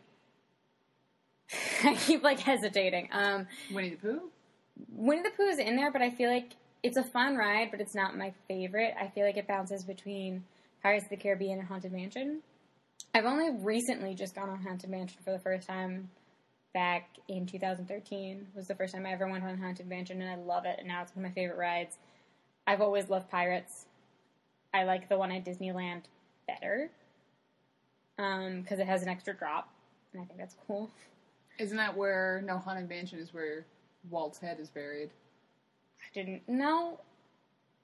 I 1.83 1.95
keep 1.95 2.23
like 2.23 2.39
hesitating. 2.39 3.07
Um, 3.11 3.47
Winnie 3.71 3.91
the 3.91 3.95
Pooh. 3.97 4.21
Winnie 4.91 5.21
the 5.23 5.29
Pooh 5.29 5.43
is 5.47 5.59
in 5.59 5.75
there, 5.75 5.91
but 5.91 6.01
I 6.01 6.09
feel 6.09 6.29
like 6.29 6.55
it's 6.81 6.97
a 6.97 7.03
fun 7.03 7.37
ride, 7.37 7.69
but 7.71 7.79
it's 7.79 7.95
not 7.95 8.17
my 8.17 8.33
favorite. 8.49 8.95
I 8.99 9.07
feel 9.07 9.25
like 9.25 9.37
it 9.37 9.47
bounces 9.47 9.83
between 9.83 10.43
Pirates 10.83 11.05
of 11.05 11.09
the 11.11 11.17
Caribbean 11.17 11.59
and 11.59 11.67
Haunted 11.67 11.93
Mansion. 11.93 12.41
I've 13.15 13.25
only 13.25 13.49
recently 13.63 14.13
just 14.15 14.35
gone 14.35 14.49
on 14.49 14.61
Haunted 14.61 14.89
Mansion 14.89 15.21
for 15.23 15.31
the 15.31 15.39
first 15.39 15.65
time 15.65 16.09
back 16.73 17.09
in 17.29 17.45
2013. 17.45 18.47
Was 18.53 18.67
the 18.67 18.75
first 18.75 18.93
time 18.93 19.05
I 19.05 19.13
ever 19.13 19.27
went 19.27 19.45
on 19.45 19.57
Haunted 19.57 19.87
Mansion, 19.87 20.21
and 20.21 20.29
I 20.29 20.35
love 20.35 20.65
it. 20.65 20.75
And 20.79 20.87
now 20.87 21.01
it's 21.01 21.15
one 21.15 21.23
of 21.23 21.31
my 21.31 21.33
favorite 21.33 21.57
rides. 21.57 21.97
I've 22.67 22.81
always 22.81 23.09
loved 23.09 23.29
Pirates. 23.29 23.85
I 24.73 24.83
like 24.83 25.07
the 25.07 25.17
one 25.17 25.31
at 25.31 25.45
Disneyland 25.45 26.03
better 26.47 26.89
um, 28.17 28.61
because 28.61 28.79
it 28.79 28.87
has 28.87 29.03
an 29.03 29.09
extra 29.09 29.33
drop, 29.33 29.69
and 30.11 30.21
I 30.21 30.25
think 30.25 30.39
that's 30.39 30.55
cool. 30.67 30.89
Isn't 31.59 31.77
that 31.77 31.95
where 31.95 32.43
No 32.45 32.57
Haunted 32.57 32.89
Mansion 32.89 33.19
is 33.19 33.33
where 33.33 33.65
Walt's 34.09 34.39
head 34.39 34.59
is 34.59 34.69
buried? 34.69 35.11
I 36.01 36.13
didn't 36.13 36.49
know. 36.49 36.99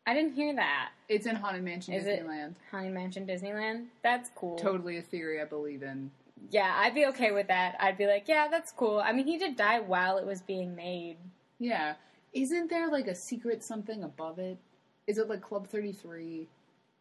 I 0.10 0.14
didn't 0.16 0.34
hear 0.34 0.55
that. 0.55 0.89
It's 1.07 1.28
in 1.28 1.36
Haunted 1.36 1.64
Mansion 1.64 1.93
Is 1.93 2.07
it? 2.07 2.26
Disneyland. 2.26 2.55
Haunted 2.72 2.93
Mansion 2.93 3.28
Disneyland. 3.28 3.86
That's 4.01 4.32
cool. 4.34 4.57
Totally 4.57 4.97
a 4.97 5.03
theory 5.03 5.39
I 5.39 5.45
believe 5.45 5.84
in. 5.84 6.10
Yeah, 6.49 6.74
I'd 6.78 6.95
be 6.95 7.05
okay 7.07 7.32
with 7.32 7.47
that. 7.49 7.76
I'd 7.80 7.95
be 7.95 8.07
like, 8.07 8.28
yeah, 8.28 8.47
that's 8.49 8.72
cool. 8.72 8.99
I 9.05 9.12
mean, 9.12 9.28
he 9.28 9.38
did 9.38 9.55
die 9.55 9.82
while 9.82 10.18
it 10.18 10.26
was 10.26 10.41
being 10.41 10.76
made. 10.76 11.18
Yeah. 11.60 11.93
Isn't 12.34 12.72
there 12.72 12.89
like 12.89 13.05
a 13.05 13.14
secret 13.14 13.64
something 13.64 14.03
above 14.03 14.39
it? 14.39 14.57
Is 15.05 15.20
it 15.20 15.30
like 15.30 15.41
Club 15.41 15.68
33? 15.68 16.47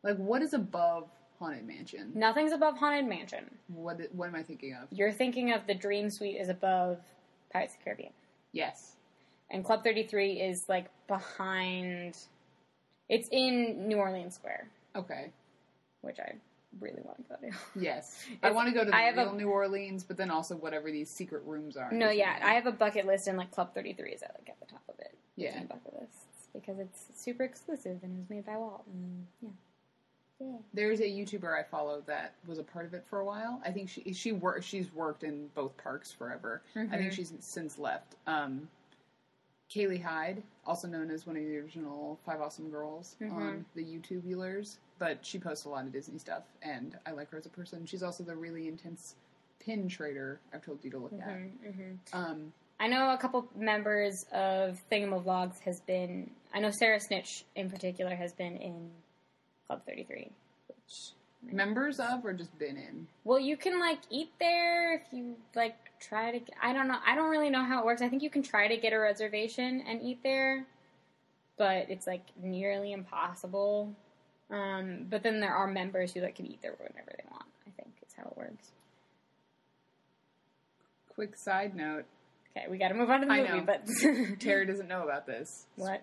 Like 0.02 0.18
what 0.18 0.42
is 0.42 0.52
above 0.52 1.08
Haunted 1.38 1.66
Mansion? 1.66 2.12
Nothing's 2.14 2.52
above 2.52 2.76
Haunted 2.76 3.08
Mansion. 3.08 3.46
What 3.68 4.02
what 4.12 4.28
am 4.28 4.34
I 4.34 4.42
thinking 4.42 4.74
of? 4.74 4.86
You're 4.90 5.12
thinking 5.12 5.50
of 5.54 5.66
the 5.66 5.74
Dream 5.74 6.10
Suite 6.10 6.36
is 6.38 6.50
above 6.50 6.98
Pirates 7.54 7.72
of 7.72 7.78
the 7.78 7.84
Caribbean. 7.84 8.12
Yes. 8.52 8.96
And 9.50 9.64
Club 9.64 9.82
33 9.82 10.42
is 10.42 10.68
like 10.68 10.90
behind. 11.06 12.18
It's 13.08 13.28
in 13.32 13.88
New 13.88 13.96
Orleans 13.96 14.34
Square, 14.34 14.68
Okay. 14.96 15.30
which 16.02 16.18
I 16.18 16.34
really 16.80 17.00
want 17.02 17.18
to 17.18 17.22
go 17.28 17.36
to. 17.48 17.56
Yes, 17.80 18.24
I 18.42 18.48
It's- 18.48 18.54
want 18.54 18.68
to 18.68 18.74
go 18.74 18.84
to 18.84 18.90
the 18.90 18.96
I 18.96 19.02
have 19.02 19.16
a- 19.18 19.24
real 19.24 19.34
New 19.34 19.48
Orleans, 19.50 20.04
but 20.04 20.16
then 20.16 20.30
also 20.30 20.56
whatever 20.56 20.90
these 20.90 21.08
secret 21.10 21.42
rooms 21.46 21.76
are. 21.76 21.90
No, 21.92 22.10
yeah, 22.10 22.38
I 22.42 22.54
have 22.54 22.66
a 22.66 22.72
bucket 22.72 23.06
list, 23.06 23.26
and 23.28 23.38
like 23.38 23.50
Club 23.50 23.74
Thirty 23.74 23.92
Three 23.94 24.12
is 24.12 24.22
at 24.22 24.34
like 24.38 24.48
at 24.50 24.60
the 24.60 24.66
top 24.66 24.82
of 24.88 24.98
it. 25.00 25.16
Yeah. 25.36 25.52
Disney 25.52 25.66
bucket 25.66 26.00
lists 26.00 26.24
because 26.52 26.78
it's 26.78 27.06
super 27.14 27.44
exclusive 27.44 27.98
and 28.02 28.14
it 28.16 28.18
was 28.18 28.30
made 28.30 28.44
by 28.44 28.56
Walt. 28.56 28.82
And 28.92 29.26
yeah, 29.40 29.48
yeah. 30.40 30.56
There's 30.74 31.00
a 31.00 31.04
YouTuber 31.04 31.58
I 31.58 31.62
follow 31.62 32.02
that 32.06 32.32
was 32.46 32.58
a 32.58 32.62
part 32.64 32.86
of 32.86 32.94
it 32.94 33.04
for 33.08 33.20
a 33.20 33.24
while. 33.24 33.60
I 33.64 33.70
think 33.70 33.88
she 33.88 34.12
she 34.12 34.32
worked 34.32 34.64
she's 34.64 34.92
worked 34.92 35.22
in 35.24 35.48
both 35.54 35.76
parks 35.78 36.10
forever. 36.12 36.62
I 36.74 36.78
Mm-hmm. 36.80 36.94
think 36.96 37.12
she's 37.12 37.32
since 37.40 37.78
left. 37.78 38.16
Um, 38.26 38.68
Kaylee 39.70 40.02
Hyde, 40.02 40.42
also 40.66 40.88
known 40.88 41.10
as 41.10 41.26
one 41.26 41.36
of 41.36 41.42
the 41.42 41.56
original 41.58 42.18
Five 42.24 42.40
Awesome 42.40 42.70
Girls 42.70 43.16
Mm-hmm. 43.20 43.36
on 43.36 43.64
the 43.74 43.84
YouTubulars, 43.84 44.78
but 44.98 45.18
she 45.22 45.38
posts 45.38 45.64
a 45.64 45.68
lot 45.68 45.84
of 45.84 45.92
Disney 45.92 46.18
stuff, 46.18 46.42
and 46.62 46.96
I 47.06 47.10
like 47.12 47.30
her 47.30 47.38
as 47.38 47.46
a 47.46 47.50
person. 47.50 47.84
She's 47.86 48.02
also 48.02 48.24
the 48.24 48.34
really 48.34 48.66
intense 48.68 49.14
pin 49.60 49.88
trader 49.88 50.40
I've 50.54 50.64
told 50.64 50.82
you 50.82 50.90
to 50.92 50.98
look 50.98 51.12
Mm-hmm. 51.12 51.92
at. 52.14 52.18
Um, 52.18 52.52
I 52.80 52.86
know 52.86 53.12
a 53.12 53.18
couple 53.18 53.46
members 53.56 54.24
of 54.32 54.80
Thingamavlogs 54.90 55.58
has 55.64 55.80
been. 55.80 56.30
I 56.54 56.60
know 56.60 56.70
Sarah 56.70 57.00
Snitch 57.00 57.44
in 57.56 57.68
particular 57.70 58.14
has 58.14 58.32
been 58.32 58.56
in 58.56 58.90
Club 59.66 59.82
Thirty 59.84 60.04
Three, 60.04 60.30
which 60.68 61.10
members 61.42 62.00
of 62.00 62.24
or 62.24 62.32
just 62.32 62.56
been 62.58 62.76
in? 62.76 63.06
Well, 63.24 63.38
you 63.38 63.56
can 63.56 63.78
like 63.80 64.00
eat 64.10 64.30
there 64.40 64.94
if 64.94 65.02
you 65.12 65.36
like 65.54 65.76
try 66.00 66.38
to. 66.38 66.40
I 66.62 66.72
don't 66.72 66.88
know. 66.88 66.98
I 67.06 67.14
don't 67.14 67.30
really 67.30 67.50
know 67.50 67.64
how 67.64 67.80
it 67.80 67.86
works. 67.86 68.02
I 68.02 68.08
think 68.08 68.22
you 68.22 68.30
can 68.30 68.42
try 68.42 68.68
to 68.68 68.76
get 68.76 68.92
a 68.92 68.98
reservation 68.98 69.82
and 69.86 70.02
eat 70.02 70.22
there, 70.22 70.66
but 71.56 71.88
it's 71.88 72.06
like 72.06 72.22
nearly 72.42 72.92
impossible. 72.92 73.94
Um, 74.50 75.06
but 75.10 75.22
then 75.22 75.40
there 75.40 75.54
are 75.54 75.66
members 75.66 76.12
who 76.14 76.20
like 76.22 76.36
can 76.36 76.46
eat 76.46 76.60
there 76.62 76.72
whenever 76.78 77.10
they 77.16 77.24
want. 77.30 77.44
I 77.66 77.70
think 77.76 77.92
is 78.06 78.14
how 78.16 78.24
it 78.30 78.36
works. 78.36 78.70
Quick 81.14 81.36
side 81.36 81.74
note: 81.76 82.04
Okay, 82.56 82.66
we 82.70 82.78
got 82.78 82.88
to 82.88 82.94
move 82.94 83.10
on 83.10 83.20
to 83.20 83.26
the 83.26 83.32
I 83.32 83.42
movie. 83.42 83.52
know. 83.58 83.64
But 83.66 83.86
Tara 84.40 84.66
doesn't 84.66 84.88
know 84.88 85.02
about 85.02 85.26
this. 85.26 85.66
what? 85.76 86.02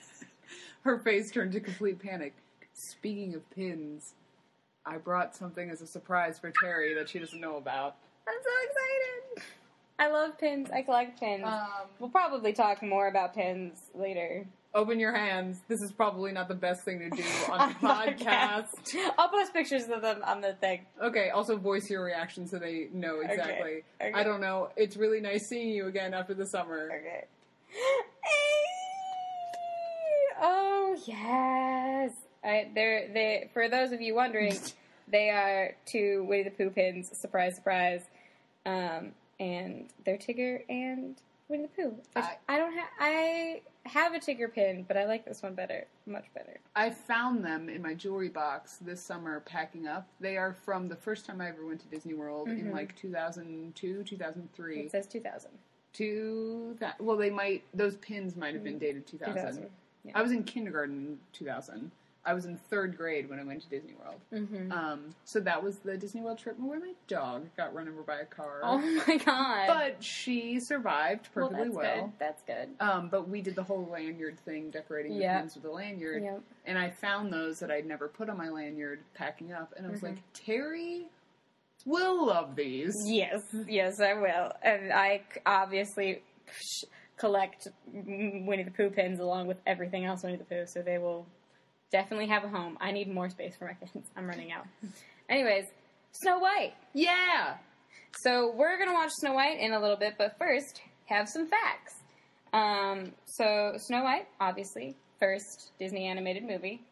Her 0.82 0.98
face 0.98 1.30
turned 1.30 1.52
to 1.52 1.60
complete 1.60 1.98
panic. 1.98 2.34
Speaking 2.78 3.34
of 3.34 3.48
pins, 3.50 4.14
I 4.86 4.98
brought 4.98 5.34
something 5.34 5.68
as 5.68 5.82
a 5.82 5.86
surprise 5.86 6.38
for 6.38 6.52
Terry 6.62 6.94
that 6.94 7.08
she 7.08 7.18
doesn't 7.18 7.40
know 7.40 7.56
about. 7.56 7.96
I'm 8.28 8.34
so 8.40 8.50
excited. 8.62 9.50
I 9.98 10.08
love 10.08 10.38
pins. 10.38 10.70
I 10.72 10.82
collect 10.82 11.18
pins. 11.18 11.42
Um, 11.44 11.66
we'll 11.98 12.08
probably 12.10 12.52
talk 12.52 12.80
more 12.84 13.08
about 13.08 13.34
pins 13.34 13.90
later. 13.96 14.46
open 14.76 15.00
your 15.00 15.12
hands. 15.12 15.60
This 15.66 15.80
is 15.82 15.90
probably 15.90 16.30
not 16.30 16.46
the 16.46 16.54
best 16.54 16.84
thing 16.84 17.00
to 17.00 17.10
do 17.10 17.22
on 17.50 17.70
a 17.70 17.74
podcast. 17.82 18.68
I'll 19.18 19.28
post 19.28 19.52
pictures 19.52 19.88
of 19.88 20.00
them 20.00 20.22
on 20.24 20.40
the 20.40 20.52
thing. 20.52 20.86
Okay, 21.02 21.30
also 21.30 21.56
voice 21.56 21.90
your 21.90 22.04
reaction 22.04 22.46
so 22.46 22.60
they 22.60 22.86
know 22.92 23.20
exactly. 23.22 23.82
okay. 24.00 24.12
I 24.14 24.22
don't 24.22 24.40
know. 24.40 24.68
It's 24.76 24.96
really 24.96 25.20
nice 25.20 25.48
seeing 25.48 25.70
you 25.70 25.88
again 25.88 26.14
after 26.14 26.32
the 26.32 26.46
summer. 26.46 26.88
Okay. 26.94 27.24
Oh 30.40 30.96
yes. 31.04 32.12
I, 32.44 32.68
they're 32.74 33.08
they 33.12 33.50
for 33.52 33.68
those 33.68 33.92
of 33.92 34.00
you 34.00 34.14
wondering, 34.14 34.56
they 35.08 35.30
are 35.30 35.74
two 35.86 36.24
Winnie 36.28 36.44
the 36.44 36.50
Pooh 36.50 36.70
pins. 36.70 37.10
Surprise, 37.16 37.56
surprise. 37.56 38.02
Um, 38.66 39.12
and 39.40 39.88
they're 40.04 40.18
Tigger 40.18 40.62
and 40.68 41.16
Winnie 41.48 41.64
the 41.64 41.82
Pooh. 41.82 41.94
I- 42.16 42.36
I, 42.48 42.58
don't 42.58 42.72
have. 42.74 42.88
I 43.00 43.62
have 43.86 44.14
a 44.14 44.18
Tigger 44.18 44.52
pin, 44.52 44.84
but 44.86 44.96
I 44.96 45.06
like 45.06 45.24
this 45.24 45.42
one 45.42 45.54
better, 45.54 45.86
much 46.06 46.26
better. 46.34 46.58
I 46.76 46.90
found 46.90 47.44
them 47.44 47.68
in 47.68 47.80
my 47.82 47.94
jewelry 47.94 48.28
box 48.28 48.76
this 48.76 49.00
summer 49.00 49.40
packing 49.40 49.86
up. 49.86 50.06
They 50.20 50.36
are 50.36 50.52
from 50.64 50.88
the 50.88 50.96
first 50.96 51.24
time 51.26 51.40
I 51.40 51.48
ever 51.48 51.64
went 51.66 51.80
to 51.80 51.86
Disney 51.86 52.14
World 52.14 52.48
in 52.48 52.70
like 52.72 52.94
2002, 52.96 54.02
2003. 54.04 54.80
It 54.80 54.90
says 54.90 55.06
two 55.06 55.20
thousand. 55.20 55.52
Two 55.94 56.76
that 56.80 57.00
well, 57.00 57.16
they 57.16 57.30
might 57.30 57.64
those 57.72 57.96
pins 57.96 58.36
might 58.36 58.54
have 58.54 58.62
been 58.62 58.78
dated 58.78 59.06
2000. 59.06 59.34
2000. 59.34 59.70
Yeah. 60.04 60.12
I 60.14 60.22
was 60.22 60.32
in 60.32 60.44
kindergarten 60.44 60.96
in 60.96 61.18
2000. 61.32 61.90
I 62.24 62.34
was 62.34 62.44
in 62.44 62.56
third 62.56 62.96
grade 62.96 63.30
when 63.30 63.38
I 63.38 63.44
went 63.44 63.62
to 63.62 63.68
Disney 63.68 63.94
World. 63.94 64.20
Mm-hmm. 64.32 64.70
Um, 64.72 65.14
so 65.24 65.40
that 65.40 65.62
was 65.62 65.78
the 65.78 65.96
Disney 65.96 66.20
World 66.20 66.38
trip 66.38 66.58
where 66.58 66.78
my 66.78 66.92
dog 67.06 67.46
got 67.56 67.72
run 67.74 67.88
over 67.88 68.02
by 68.02 68.16
a 68.16 68.24
car. 68.26 68.60
Oh 68.62 68.78
my 68.78 69.16
god. 69.16 69.66
But 69.66 70.04
she 70.04 70.60
survived 70.60 71.28
perfectly 71.32 71.70
well, 71.70 71.82
that's 71.82 71.96
well. 71.96 72.04
good. 72.06 72.12
That's 72.18 72.42
good. 72.42 72.68
Um, 72.80 73.08
but 73.08 73.28
we 73.28 73.40
did 73.40 73.54
the 73.54 73.62
whole 73.62 73.88
lanyard 73.90 74.38
thing, 74.40 74.70
decorating 74.70 75.18
the 75.18 75.24
pins 75.24 75.54
with 75.54 75.62
the 75.62 75.70
lanyard. 75.70 76.22
Yep. 76.22 76.42
And 76.66 76.76
I 76.78 76.90
found 76.90 77.32
those 77.32 77.60
that 77.60 77.70
I'd 77.70 77.86
never 77.86 78.08
put 78.08 78.28
on 78.28 78.36
my 78.36 78.50
lanyard 78.50 79.00
packing 79.14 79.52
up. 79.52 79.72
And 79.76 79.86
I 79.86 79.90
was 79.90 80.00
Mhm. 80.00 80.10
like, 80.10 80.18
Terry 80.34 81.06
will 81.86 82.26
love 82.26 82.56
these. 82.56 82.94
Yes, 83.06 83.42
yes, 83.66 84.00
I 84.00 84.14
will. 84.14 84.52
And 84.62 84.92
I 84.92 85.22
obviously 85.46 86.22
collect 87.16 87.68
Winnie 87.92 88.64
the 88.64 88.70
Pooh 88.70 88.90
pins 88.90 89.18
along 89.20 89.46
with 89.46 89.58
everything 89.66 90.04
else 90.04 90.22
Winnie 90.22 90.36
the 90.36 90.44
Pooh, 90.44 90.66
so 90.66 90.82
they 90.82 90.98
will 90.98 91.26
definitely 91.90 92.28
have 92.28 92.44
a 92.44 92.48
home. 92.48 92.76
I 92.80 92.92
need 92.92 93.12
more 93.12 93.30
space 93.30 93.56
for 93.56 93.66
my 93.66 93.74
kids. 93.74 94.08
I'm 94.16 94.26
running 94.26 94.52
out. 94.52 94.66
Anyways, 95.28 95.64
Snow 96.12 96.38
White. 96.38 96.74
Yeah! 96.94 97.56
So 98.22 98.52
we're 98.54 98.78
gonna 98.78 98.94
watch 98.94 99.10
Snow 99.20 99.34
White 99.34 99.58
in 99.60 99.72
a 99.72 99.80
little 99.80 99.96
bit, 99.96 100.14
but 100.18 100.36
first 100.38 100.80
have 101.06 101.28
some 101.28 101.48
facts. 101.48 101.94
Um, 102.52 103.12
so 103.26 103.72
Snow 103.76 104.02
White, 104.02 104.26
obviously, 104.40 104.96
first 105.20 105.72
Disney 105.78 106.06
animated 106.06 106.44
movie. 106.44 106.82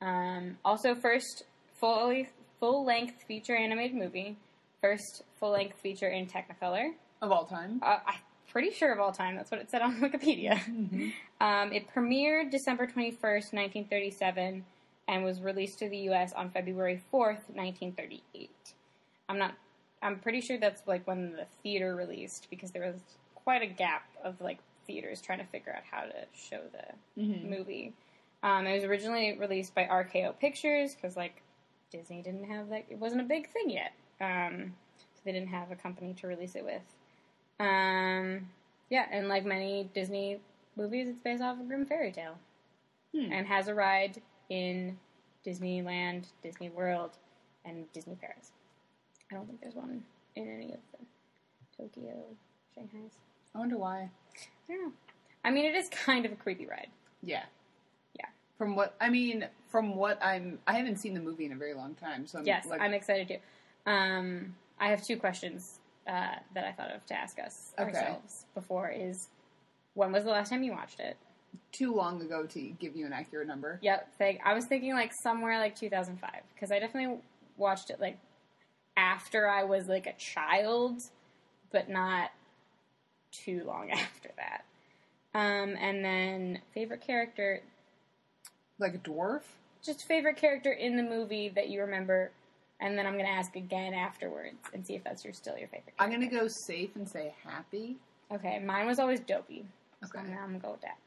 Um, 0.00 0.58
also, 0.64 0.94
first 0.94 1.44
fully 1.80 2.28
full 2.58 2.84
length 2.84 3.22
feature 3.26 3.56
animated 3.56 3.96
movie. 3.96 4.36
First 4.80 5.22
full 5.38 5.52
length 5.52 5.78
feature 5.80 6.08
in 6.08 6.26
Technicolor. 6.26 6.88
Of 7.20 7.30
all 7.30 7.44
time. 7.46 7.80
Uh, 7.82 7.98
I'm 8.04 8.14
pretty 8.52 8.70
sure 8.70 8.92
of 8.92 9.00
all 9.00 9.10
time. 9.12 9.34
That's 9.34 9.50
what 9.50 9.60
it 9.60 9.70
said 9.70 9.82
on 9.82 9.96
Wikipedia. 10.00 10.60
Um, 11.40 11.72
it 11.72 11.86
premiered 11.94 12.50
December 12.50 12.86
21st, 12.86 13.52
1937, 13.52 14.64
and 15.08 15.24
was 15.24 15.40
released 15.40 15.78
to 15.80 15.88
the 15.88 15.96
U.S. 16.12 16.32
on 16.34 16.50
February 16.50 17.02
4th, 17.12 17.48
1938. 17.54 18.50
I'm 19.28 19.38
not. 19.38 19.54
I'm 20.02 20.18
pretty 20.18 20.40
sure 20.40 20.58
that's 20.58 20.82
like 20.86 21.06
when 21.06 21.32
the 21.32 21.46
theater 21.62 21.94
released 21.96 22.48
because 22.50 22.70
there 22.72 22.82
was 22.92 23.00
quite 23.36 23.62
a 23.62 23.66
gap 23.66 24.02
of 24.24 24.40
like 24.40 24.58
theaters 24.86 25.20
trying 25.20 25.38
to 25.38 25.44
figure 25.46 25.72
out 25.74 25.82
how 25.90 26.02
to 26.02 26.26
show 26.34 26.60
the 26.72 27.20
Mhm. 27.22 27.48
movie. 27.48 27.92
Um, 28.42 28.66
it 28.66 28.74
was 28.74 28.82
originally 28.84 29.38
released 29.38 29.74
by 29.76 29.84
RKO 29.84 30.32
Pictures 30.40 30.94
because 30.96 31.16
like 31.16 31.40
Disney 31.90 32.20
didn't 32.20 32.44
have 32.50 32.68
like 32.68 32.86
it 32.90 32.98
wasn't 32.98 33.20
a 33.20 33.24
big 33.24 33.48
thing 33.50 33.70
yet, 33.70 33.92
um, 34.20 34.74
so 34.98 35.20
they 35.24 35.30
didn't 35.32 35.50
have 35.50 35.70
a 35.70 35.76
company 35.76 36.14
to 36.14 36.26
release 36.26 36.56
it 36.56 36.64
with. 36.64 36.82
Um, 37.62 38.48
yeah, 38.90 39.06
and 39.10 39.28
like 39.28 39.44
many 39.44 39.88
Disney 39.94 40.40
movies, 40.76 41.08
it's 41.08 41.18
based 41.18 41.42
off 41.42 41.58
a 41.60 41.64
Grimm 41.64 41.86
fairy 41.86 42.12
tale 42.12 42.36
Hmm. 43.14 43.30
and 43.32 43.46
has 43.46 43.68
a 43.68 43.74
ride 43.74 44.20
in 44.48 44.98
Disneyland, 45.46 46.26
Disney 46.42 46.70
World, 46.70 47.10
and 47.64 47.90
Disney 47.92 48.16
Paris. 48.20 48.52
I 49.30 49.34
don't 49.34 49.46
think 49.46 49.60
there's 49.60 49.74
one 49.74 50.02
in 50.34 50.48
any 50.48 50.72
of 50.72 50.80
the 50.92 50.98
Tokyo, 51.76 52.24
Shanghai's. 52.74 53.12
I 53.54 53.58
wonder 53.58 53.76
why. 53.76 54.08
I 54.68 54.72
don't 54.72 54.82
know. 54.86 54.92
I 55.44 55.50
mean, 55.50 55.64
it 55.66 55.74
is 55.74 55.88
kind 55.90 56.24
of 56.24 56.32
a 56.32 56.36
creepy 56.36 56.66
ride. 56.66 56.88
Yeah. 57.22 57.44
Yeah. 58.18 58.26
From 58.56 58.76
what 58.76 58.94
I 59.00 59.08
mean, 59.10 59.46
from 59.68 59.94
what 59.96 60.18
I'm, 60.24 60.58
I 60.66 60.74
haven't 60.74 60.96
seen 60.96 61.14
the 61.14 61.20
movie 61.20 61.44
in 61.44 61.52
a 61.52 61.56
very 61.56 61.74
long 61.74 61.94
time. 61.94 62.26
So 62.26 62.38
I'm 62.38 62.46
Yes, 62.46 62.66
like, 62.66 62.80
I'm 62.80 62.94
excited 62.94 63.28
too. 63.28 63.90
Um, 63.90 64.54
I 64.78 64.88
have 64.88 65.04
two 65.04 65.16
questions 65.16 65.80
uh, 66.06 66.36
that 66.54 66.64
I 66.64 66.72
thought 66.72 66.90
of 66.90 67.04
to 67.06 67.14
ask 67.14 67.38
us 67.38 67.72
Okay. 67.78 67.88
ourselves 67.90 68.46
before. 68.54 68.90
Is 68.90 69.28
when 69.94 70.12
was 70.12 70.24
the 70.24 70.30
last 70.30 70.50
time 70.50 70.62
you 70.62 70.72
watched 70.72 71.00
it? 71.00 71.16
too 71.70 71.94
long 71.94 72.20
ago 72.22 72.46
to 72.46 72.60
give 72.80 72.96
you 72.96 73.04
an 73.04 73.12
accurate 73.12 73.46
number. 73.46 73.78
Yep. 73.82 74.14
Think, 74.16 74.40
I 74.42 74.54
was 74.54 74.64
thinking 74.64 74.94
like 74.94 75.12
somewhere 75.12 75.58
like 75.58 75.76
2005 75.76 76.30
because 76.54 76.72
I 76.72 76.78
definitely 76.78 77.18
watched 77.58 77.90
it 77.90 78.00
like 78.00 78.18
after 78.96 79.46
I 79.48 79.64
was 79.64 79.86
like 79.86 80.06
a 80.06 80.14
child, 80.14 81.02
but 81.70 81.90
not 81.90 82.30
too 83.32 83.64
long 83.66 83.90
after 83.92 84.30
that. 84.36 84.64
Um, 85.34 85.76
and 85.78 86.02
then 86.04 86.60
favorite 86.72 87.02
character, 87.02 87.60
Like 88.78 88.94
a 88.94 88.98
dwarf. 88.98 89.42
just 89.84 90.06
favorite 90.06 90.36
character 90.38 90.72
in 90.72 90.96
the 90.96 91.02
movie 91.02 91.50
that 91.50 91.68
you 91.68 91.80
remember, 91.82 92.30
and 92.82 92.98
then 92.98 93.06
I'm 93.06 93.16
gonna 93.16 93.28
ask 93.28 93.54
again 93.56 93.94
afterwards 93.94 94.58
and 94.74 94.84
see 94.86 94.94
if 94.94 95.04
that's 95.04 95.24
your 95.24 95.32
still 95.32 95.56
your 95.56 95.68
favorite. 95.68 95.94
I'm 95.98 96.10
gonna 96.10 96.26
go 96.26 96.48
safe 96.48 96.90
and 96.96 97.08
say 97.08 97.32
happy. 97.44 97.96
Okay, 98.30 98.58
mine 98.58 98.86
was 98.86 98.98
always 98.98 99.20
Dopey. 99.20 99.64
Okay. 100.04 100.18
I'm, 100.18 100.26
I'm 100.26 100.46
gonna 100.48 100.58
go 100.58 100.72
with 100.72 100.82
that. 100.82 100.98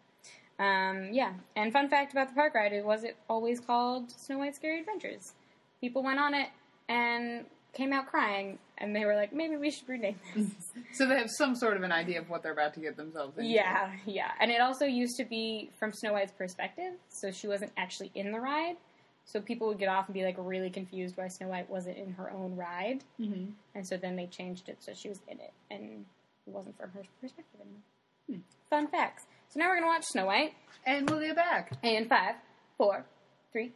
Um, 0.58 1.10
yeah, 1.12 1.34
and 1.56 1.74
fun 1.74 1.90
fact 1.90 2.14
about 2.14 2.30
the 2.30 2.34
park 2.34 2.56
ride: 2.56 2.72
it 2.72 2.86
was 2.86 3.04
it 3.04 3.18
always 3.30 3.60
called 3.60 4.10
Snow 4.10 4.40
White 4.40 4.56
Scary 4.56 4.80
Adventures. 4.80 5.34
People 5.82 6.02
went 6.02 6.18
on 6.20 6.34
it 6.34 6.48
and 6.88 7.46
came 7.74 7.92
out 7.92 8.08
crying, 8.08 8.58
and 8.78 8.96
they 8.96 9.04
were 9.04 9.16
like, 9.16 9.34
maybe 9.34 9.58
we 9.58 9.70
should 9.70 9.90
rename 9.90 10.16
this. 10.34 10.46
So 10.94 11.06
they 11.06 11.18
have 11.18 11.30
some 11.30 11.56
sort 11.56 11.76
of 11.76 11.84
an 11.84 11.92
idea 11.92 12.22
of 12.22 12.30
what 12.30 12.42
they're 12.42 12.54
about 12.54 12.74
to 12.76 12.80
get 12.80 12.96
themselves 12.96 13.38
into. 13.38 13.50
yeah, 13.50 13.92
yeah, 14.06 14.32
and 14.40 14.50
it 14.50 14.62
also 14.62 14.86
used 14.86 15.18
to 15.18 15.26
be 15.26 15.70
from 15.78 15.92
Snow 15.92 16.14
White's 16.14 16.32
perspective, 16.32 16.94
so 17.10 17.32
she 17.32 17.48
wasn't 17.48 17.74
actually 17.76 18.12
in 18.16 18.32
the 18.32 18.40
ride. 18.40 18.78
So 19.26 19.42
people 19.42 19.68
would 19.68 19.80
get 19.80 19.90
off 19.90 20.06
and 20.08 20.14
be 20.14 20.24
like 20.24 20.36
really 20.38 20.70
confused 20.70 21.18
why 21.18 21.28
Snow 21.30 21.48
White 21.48 21.70
wasn't 21.70 21.98
in 21.98 22.14
her 22.14 22.30
own 22.32 22.56
ride, 22.56 23.04
Mm-hmm. 23.20 23.52
and 23.74 23.88
so 23.88 23.98
then 23.98 24.16
they 24.16 24.28
changed 24.28 24.70
it 24.70 24.78
so 24.84 24.94
she 24.94 25.10
was 25.10 25.20
in 25.28 25.40
it, 25.40 25.52
and 25.72 26.06
it 26.46 26.52
wasn't 26.52 26.78
from 26.78 26.92
her 26.92 27.02
perspective 27.22 27.60
anymore. 27.60 27.82
Hmm. 28.30 28.40
Fun 28.70 28.88
facts. 28.88 29.24
So 29.50 29.60
now 29.60 29.70
we're 29.70 29.76
gonna 29.76 29.88
watch 29.88 30.04
Snow 30.06 30.26
White. 30.28 30.54
And 30.86 31.10
we'll 31.10 31.20
be 31.20 31.34
back. 31.34 31.72
And 31.84 32.08
five, 32.08 32.36
four, 32.78 33.04
three, 33.52 33.72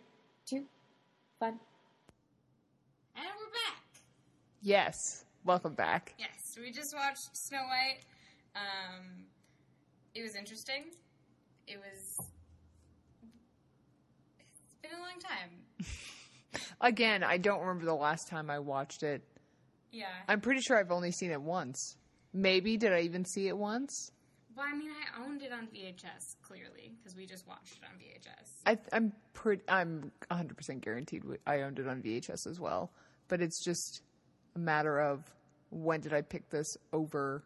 two, 0.48 0.66
one. 1.40 1.60
And 3.16 3.26
we're 3.26 3.52
back. 3.52 3.82
Yes. 4.62 4.94
Welcome 5.46 5.74
back. 5.74 6.14
Yes, 6.20 6.30
we 6.60 6.72
just 6.72 6.94
watched 6.96 7.18
Snow 7.34 7.60
White. 7.64 8.00
Um, 8.56 9.24
it 10.14 10.22
was 10.22 10.36
interesting. 10.36 10.86
It 11.66 11.78
was. 11.78 12.29
Been 14.82 14.92
a 14.92 15.00
long 15.00 15.20
time. 15.20 15.86
Again, 16.82 17.24
I 17.24 17.38
don't 17.38 17.60
remember 17.62 17.86
the 17.86 17.94
last 17.94 18.28
time 18.28 18.50
I 18.50 18.60
watched 18.60 19.04
it. 19.04 19.22
Yeah. 19.92 20.06
I'm 20.28 20.42
pretty 20.42 20.62
sure 20.62 20.78
I've 20.78 20.92
only 20.92 21.12
seen 21.12 21.32
it 21.32 21.42
once. 21.42 21.98
Maybe 22.34 22.78
did 22.78 22.94
I 22.94 23.02
even 23.02 23.26
see 23.26 23.48
it 23.48 23.58
once? 23.58 24.12
Well, 24.56 24.68
I 24.70 24.76
mean, 24.76 24.92
I 24.92 25.26
owned 25.26 25.42
it 25.42 25.52
on 25.52 25.68
VHS 25.68 26.36
clearly 26.42 26.92
because 26.98 27.16
we 27.16 27.26
just 27.26 27.48
watched 27.48 27.78
it 27.78 27.84
on 27.86 27.98
VHS. 27.98 28.50
I, 28.66 28.78
I'm 28.96 29.14
pretty. 29.34 29.64
I'm 29.68 30.12
100 30.28 30.58
percent 30.58 30.82
guaranteed 30.82 31.24
I 31.48 31.62
owned 31.62 31.80
it 31.80 31.88
on 31.88 32.02
VHS 32.02 32.46
as 32.46 32.60
well. 32.60 32.92
But 33.30 33.42
it's 33.42 33.64
just 33.64 34.02
a 34.56 34.60
matter 34.60 35.00
of 35.00 35.24
when 35.70 36.02
did 36.02 36.14
I 36.14 36.22
pick 36.22 36.50
this 36.50 36.78
over 36.92 37.44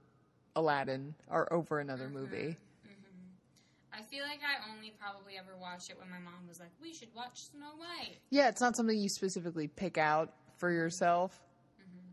Aladdin 0.55 1.13
or 1.29 1.51
over 1.53 1.79
another 1.79 2.05
mm-hmm. 2.05 2.13
movie? 2.15 2.57
I 3.95 4.01
feel 4.01 4.23
like 4.23 4.39
I 4.41 4.71
only 4.71 4.93
probably 4.99 5.37
ever 5.37 5.55
watched 5.59 5.89
it 5.89 5.97
when 5.99 6.09
my 6.09 6.17
mom 6.17 6.47
was 6.47 6.59
like, 6.59 6.71
"We 6.81 6.93
should 6.93 7.13
watch 7.15 7.49
Snow 7.51 7.75
White." 7.77 8.17
Yeah, 8.31 8.49
it's 8.49 8.61
not 8.61 8.75
something 8.75 8.97
you 8.97 9.09
specifically 9.09 9.67
pick 9.67 9.97
out 9.97 10.33
for 10.57 10.71
yourself. 10.71 11.39
Mm-hmm. 11.79 12.11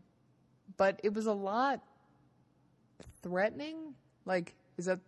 But 0.77 0.99
it 1.03 1.13
was 1.13 1.25
a 1.25 1.33
lot 1.33 1.81
threatening. 3.23 3.95
Like, 4.25 4.55
is 4.77 4.85
that? 4.85 4.99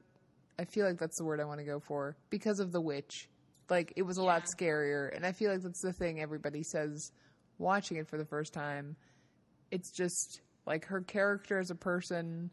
I 0.58 0.66
feel 0.66 0.86
like 0.86 0.98
that's 0.98 1.18
the 1.18 1.24
word 1.24 1.40
I 1.40 1.46
want 1.46 1.60
to 1.60 1.66
go 1.66 1.80
for 1.80 2.16
because 2.30 2.60
of 2.60 2.72
the 2.72 2.82
witch. 2.82 3.30
Like, 3.70 3.94
it 3.96 4.04
was 4.04 4.18
a 4.18 4.24
lot 4.24 4.46
scarier, 4.46 5.16
and 5.16 5.26
I 5.26 5.32
feel 5.32 5.52
like 5.52 5.62
that's 5.62 5.82
the 5.82 5.94
thing 5.94 6.22
everybody 6.22 6.64
says 6.64 7.12
watching 7.60 7.98
it 7.98 8.08
for 8.08 8.18
the 8.18 8.26
first 8.26 8.54
time. 8.54 8.96
It's 9.72 9.92
just 9.92 10.42
like 10.66 10.86
her 10.86 11.02
character 11.02 11.60
as 11.60 11.72
a 11.72 11.76
person 11.76 12.50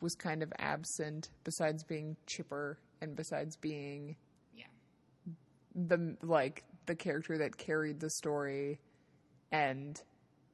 was 0.00 0.14
kind 0.14 0.42
of 0.42 0.52
absent, 0.58 1.30
besides 1.44 1.82
being 1.84 2.16
chipper 2.26 2.78
and 3.00 3.14
besides 3.16 3.56
being 3.56 4.16
Yeah. 4.54 4.66
the 5.74 6.16
like 6.22 6.64
the 6.86 6.94
character 6.94 7.38
that 7.38 7.56
carried 7.56 8.00
the 8.00 8.10
story 8.10 8.80
and 9.52 10.02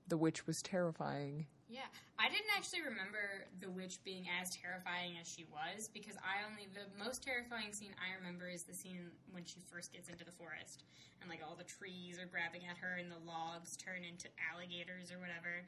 the 0.08 0.16
witch 0.16 0.46
was 0.46 0.62
terrifying 0.62 1.46
Yeah, 1.68 1.88
I 2.18 2.28
didn't 2.28 2.52
actually 2.56 2.82
remember 2.82 3.46
the 3.60 3.70
witch 3.70 3.98
being 4.04 4.26
as 4.40 4.50
terrifying 4.54 5.16
as 5.20 5.26
she 5.26 5.44
was 5.50 5.88
because 5.88 6.14
I 6.18 6.44
only 6.48 6.68
the 6.72 6.86
most 7.02 7.22
terrifying 7.24 7.72
scene 7.72 7.94
I 7.98 8.14
remember 8.14 8.48
is 8.48 8.62
the 8.64 8.74
scene 8.74 9.10
when 9.32 9.44
she 9.44 9.60
first 9.72 9.92
gets 9.92 10.08
into 10.08 10.24
the 10.24 10.30
forest 10.30 10.84
and 11.20 11.30
like 11.30 11.40
all 11.42 11.56
the 11.56 11.64
trees 11.64 12.18
are 12.18 12.26
grabbing 12.26 12.62
at 12.70 12.76
her 12.78 12.96
and 13.00 13.10
the 13.10 13.18
logs 13.26 13.76
turn 13.76 14.04
into 14.04 14.28
alligators 14.52 15.10
or 15.10 15.18
whatever. 15.18 15.64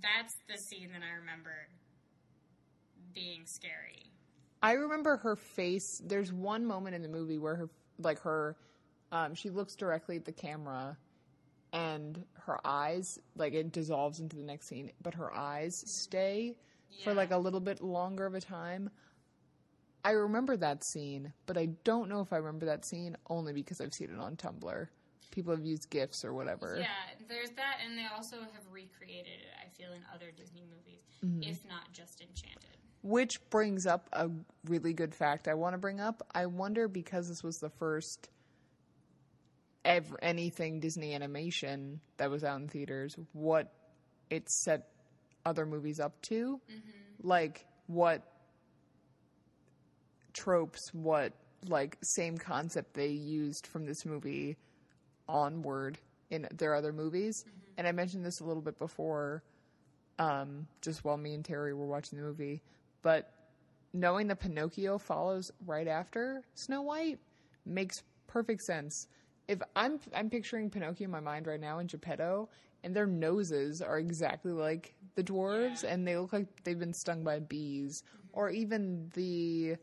That's 0.00 0.36
the 0.48 0.56
scene 0.56 0.92
that 0.92 1.02
I 1.02 1.16
remember 1.18 1.68
being 3.12 3.44
scary. 3.44 4.12
I 4.62 4.72
remember 4.72 5.16
her 5.16 5.36
face 5.36 6.00
there's 6.04 6.32
one 6.32 6.64
moment 6.64 6.94
in 6.94 7.02
the 7.02 7.08
movie 7.08 7.38
where 7.38 7.56
her 7.56 7.70
like 7.98 8.18
her 8.20 8.56
um, 9.12 9.34
she 9.34 9.50
looks 9.50 9.76
directly 9.76 10.16
at 10.16 10.24
the 10.24 10.32
camera 10.32 10.96
and 11.72 12.24
her 12.34 12.58
eyes 12.64 13.18
like 13.36 13.54
it 13.54 13.72
dissolves 13.72 14.20
into 14.20 14.36
the 14.36 14.42
next 14.42 14.66
scene 14.66 14.90
but 15.02 15.14
her 15.14 15.34
eyes 15.34 15.82
stay 15.86 16.56
for 17.04 17.12
like 17.14 17.30
a 17.30 17.36
little 17.36 17.60
bit 17.60 17.82
longer 17.82 18.26
of 18.26 18.34
a 18.34 18.40
time 18.40 18.90
i 20.04 20.10
remember 20.10 20.56
that 20.56 20.82
scene 20.84 21.32
but 21.46 21.56
i 21.56 21.66
don't 21.84 22.08
know 22.08 22.20
if 22.20 22.32
i 22.32 22.36
remember 22.36 22.66
that 22.66 22.84
scene 22.84 23.16
only 23.28 23.52
because 23.52 23.80
i've 23.80 23.92
seen 23.94 24.10
it 24.10 24.18
on 24.18 24.36
tumblr 24.36 24.88
people 25.30 25.54
have 25.54 25.64
used 25.64 25.90
gifs 25.90 26.24
or 26.24 26.32
whatever 26.32 26.78
Yeah, 26.78 26.86
there's 27.28 27.50
that, 27.50 27.78
and 27.84 27.98
they 27.98 28.06
also 28.16 28.36
have 28.40 28.64
recreated 28.72 29.26
it. 29.26 29.52
I 29.62 29.68
feel 29.76 29.92
in 29.92 30.00
other 30.14 30.30
Disney 30.34 30.64
movies, 30.64 31.02
if 31.42 31.68
not 31.68 31.92
just 31.92 32.22
Enchanted. 32.22 32.78
Which 33.06 33.38
brings 33.50 33.86
up 33.86 34.08
a 34.12 34.28
really 34.64 34.92
good 34.92 35.14
fact 35.14 35.46
I 35.46 35.54
want 35.54 35.74
to 35.74 35.78
bring 35.78 36.00
up. 36.00 36.26
I 36.34 36.46
wonder 36.46 36.88
because 36.88 37.28
this 37.28 37.40
was 37.44 37.58
the 37.58 37.70
first 37.70 38.28
ever 39.84 40.18
anything 40.20 40.80
Disney 40.80 41.14
animation 41.14 42.00
that 42.16 42.30
was 42.30 42.42
out 42.42 42.60
in 42.60 42.66
theaters, 42.66 43.16
what 43.32 43.72
it 44.28 44.50
set 44.50 44.88
other 45.44 45.64
movies 45.64 46.00
up 46.00 46.20
to, 46.22 46.60
like 47.22 47.64
what 47.86 48.22
tropes, 50.32 50.92
what 50.92 51.32
like 51.68 51.98
same 52.02 52.36
concept 52.36 52.94
they 52.94 53.08
used 53.08 53.68
from 53.68 53.86
this 53.86 54.04
movie 54.04 54.56
onward 55.28 55.96
in 56.28 56.48
their 56.52 56.74
other 56.74 56.92
movies. 56.92 57.44
And 57.78 57.86
I 57.86 57.92
mentioned 57.92 58.26
this 58.26 58.40
a 58.40 58.44
little 58.44 58.62
bit 58.62 58.80
before 58.80 59.44
um, 60.18 60.66
just 60.80 61.04
while 61.04 61.16
me 61.16 61.34
and 61.34 61.44
Terry 61.44 61.72
were 61.72 61.86
watching 61.86 62.18
the 62.18 62.24
movie. 62.24 62.62
But 63.06 63.30
knowing 63.92 64.26
that 64.26 64.40
Pinocchio 64.40 64.98
follows 64.98 65.52
right 65.64 65.86
after 65.86 66.42
Snow 66.54 66.82
White 66.82 67.20
makes 67.64 68.02
perfect 68.26 68.62
sense. 68.62 69.06
If 69.46 69.62
I'm 69.76 70.00
I'm 70.12 70.28
picturing 70.28 70.70
Pinocchio 70.70 71.04
in 71.04 71.12
my 71.12 71.20
mind 71.20 71.46
right 71.46 71.60
now 71.60 71.78
and 71.78 71.88
Geppetto, 71.88 72.48
and 72.82 72.96
their 72.96 73.06
noses 73.06 73.80
are 73.80 74.00
exactly 74.00 74.50
like 74.50 74.96
the 75.14 75.22
dwarves, 75.22 75.84
Yeah. 75.84 75.90
and 75.90 76.04
they 76.04 76.16
look 76.16 76.32
like 76.32 76.64
they've 76.64 76.76
been 76.76 76.92
stung 76.92 77.22
by 77.22 77.38
bees, 77.38 78.02
or 78.32 78.50
even 78.50 79.08
the 79.14 79.76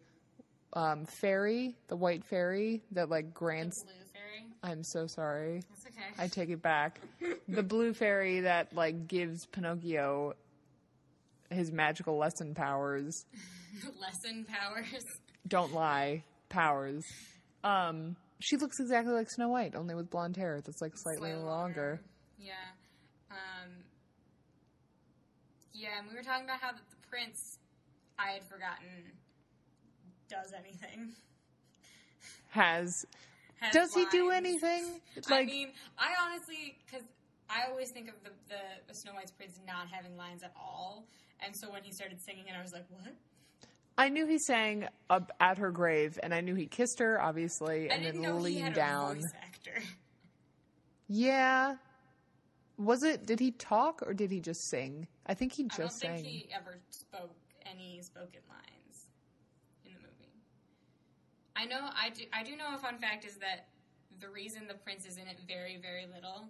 um, 0.74 1.06
fairy, 1.06 1.78
the 1.88 1.96
white 1.96 2.26
fairy 2.26 2.84
that 2.92 3.10
like 3.10 3.34
grants. 3.34 3.86
I'm 4.64 4.84
so 4.84 5.08
sorry. 5.08 5.62
That's 5.70 5.86
okay. 5.86 6.12
I 6.18 6.28
take 6.28 6.50
it 6.50 6.62
back. 6.62 7.00
the 7.48 7.64
blue 7.64 7.94
fairy 7.94 8.42
that 8.42 8.76
like 8.76 9.08
gives 9.08 9.46
Pinocchio 9.46 10.34
his 11.54 11.72
magical 11.72 12.18
lesson 12.18 12.54
powers. 12.54 13.26
Lesson 14.00 14.46
powers. 14.46 15.04
Don't 15.48 15.74
lie, 15.74 16.24
powers. 16.50 17.04
Um, 17.64 18.16
she 18.40 18.58
looks 18.58 18.80
exactly 18.80 19.14
like 19.14 19.30
Snow 19.32 19.50
White, 19.50 19.76
only 19.76 19.96
with 19.96 20.10
blonde 20.10 20.38
hair 20.38 20.62
that's 20.64 20.82
like 20.82 20.96
slightly 20.96 21.32
Slightly 21.32 21.44
longer. 21.46 22.02
Yeah. 22.40 22.54
Um, 23.32 23.72
yeah, 25.74 26.00
and 26.00 26.08
we 26.10 26.16
were 26.16 26.24
talking 26.24 26.46
about 26.46 26.60
how 26.60 26.72
the, 26.72 26.80
prince, 27.10 27.60
I 28.18 28.32
had 28.32 28.44
forgotten, 28.44 29.12
does 30.30 30.54
anything. 30.58 31.10
Has 32.50 33.06
Has 33.60 33.74
does 33.74 33.94
he 33.96 34.06
do 34.12 34.30
anything? 34.30 35.02
Like, 35.30 35.48
I 35.48 35.52
mean, 35.52 35.72
I 35.98 36.14
honestly, 36.24 36.78
because 36.86 37.06
I 37.50 37.70
always 37.70 37.90
think 37.90 38.10
of 38.10 38.16
the, 38.24 38.56
the 38.88 38.94
Snow 38.94 39.14
White's 39.14 39.32
prince 39.32 39.60
not 39.66 39.88
having 39.92 40.16
lines 40.18 40.44
at 40.44 40.54
all. 40.56 41.06
And 41.40 41.56
so 41.56 41.72
when 41.72 41.84
he 41.84 41.92
started 41.92 42.22
singing 42.22 42.46
it, 42.48 42.54
I 42.58 42.62
was 42.62 42.74
like, 42.74 42.86
what? 42.90 43.14
I 43.98 44.10
knew 44.10 44.26
he 44.26 44.40
sang 44.40 44.88
up 45.10 45.32
at 45.40 45.60
her 45.60 45.70
grave, 45.72 46.20
and 46.24 46.34
I 46.34 46.42
knew 46.42 46.56
he 46.56 46.66
kissed 46.66 47.00
her, 47.00 47.22
obviously, 47.22 47.90
and 47.90 48.04
then 48.06 48.42
leaned 48.42 48.74
down. 48.74 49.12
a 49.12 49.16
voice 49.16 49.34
actor. 49.44 49.84
Yeah. 51.08 51.76
Was 52.78 53.04
it? 53.04 53.26
Did 53.28 53.40
he 53.40 53.52
talk 53.52 54.02
or 54.06 54.14
did 54.14 54.32
he 54.32 54.40
just 54.40 54.68
sing? 54.70 55.08
I 55.28 55.36
think 55.36 55.54
he 55.54 55.66
I 55.66 55.68
don't 55.68 55.88
just 55.88 56.02
think 56.02 56.16
sang. 56.16 56.26
he 56.26 56.50
ever 56.56 56.80
spoke 56.90 57.36
any 57.70 58.02
spoken 58.02 58.42
lines 58.50 59.06
in 59.86 59.92
the 59.94 60.00
movie. 60.00 60.34
I 61.56 61.66
know. 61.66 61.90
I 61.96 62.10
do. 62.10 62.24
I 62.34 62.44
do 62.44 62.56
know 62.56 62.74
a 62.74 62.80
fun 62.80 62.98
fact 62.98 63.26
is 63.26 63.36
that 63.38 63.68
the 64.20 64.30
reason 64.30 64.64
the 64.68 64.74
prince 64.74 65.06
is 65.06 65.18
in 65.18 65.28
it 65.28 65.38
very, 65.48 65.78
very 65.78 66.08
little 66.08 66.48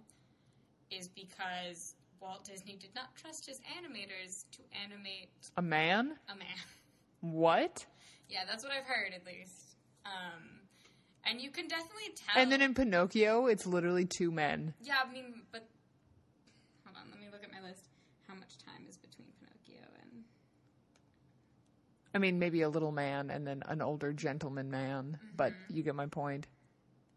is 0.90 1.08
because 1.08 1.94
Walt 2.24 2.44
Disney 2.44 2.76
did 2.76 2.94
not 2.94 3.14
trust 3.16 3.44
his 3.46 3.60
animators 3.78 4.44
to 4.52 4.62
animate 4.82 5.28
A 5.58 5.62
man? 5.62 6.12
a 6.32 6.34
man. 6.36 6.48
What? 7.20 7.84
yeah, 8.28 8.40
that's 8.48 8.64
what 8.64 8.72
I've 8.72 8.84
heard 8.86 9.12
at 9.14 9.24
least. 9.26 9.76
Um, 10.06 10.42
and 11.24 11.40
you 11.40 11.50
can 11.50 11.68
definitely 11.68 12.12
tell. 12.16 12.42
And 12.42 12.50
then 12.52 12.60
in 12.62 12.74
Pinocchio, 12.74 13.46
it's 13.46 13.66
literally 13.66 14.04
two 14.06 14.30
men. 14.30 14.74
yeah, 14.82 14.96
I 15.06 15.10
mean, 15.12 15.42
but 15.52 15.66
hold 16.84 16.96
on. 16.96 17.10
Let 17.10 17.18
me 17.20 17.26
look 17.32 17.42
at 17.44 17.50
my 17.52 17.66
list. 17.66 17.80
How 18.28 18.34
much 18.34 18.56
time 18.58 18.84
is 18.88 18.96
between 18.98 19.28
Pinocchio 19.38 19.86
and 20.02 20.24
I 22.14 22.18
mean, 22.18 22.38
maybe 22.38 22.60
a 22.62 22.68
little 22.68 22.92
man 22.92 23.30
and 23.30 23.46
then 23.46 23.62
an 23.66 23.80
older 23.82 24.12
gentleman 24.12 24.70
man, 24.70 25.18
but 25.36 25.52
Mm-hmm. 25.52 25.76
you 25.76 25.82
get 25.82 25.94
my 25.94 26.06
point. 26.06 26.46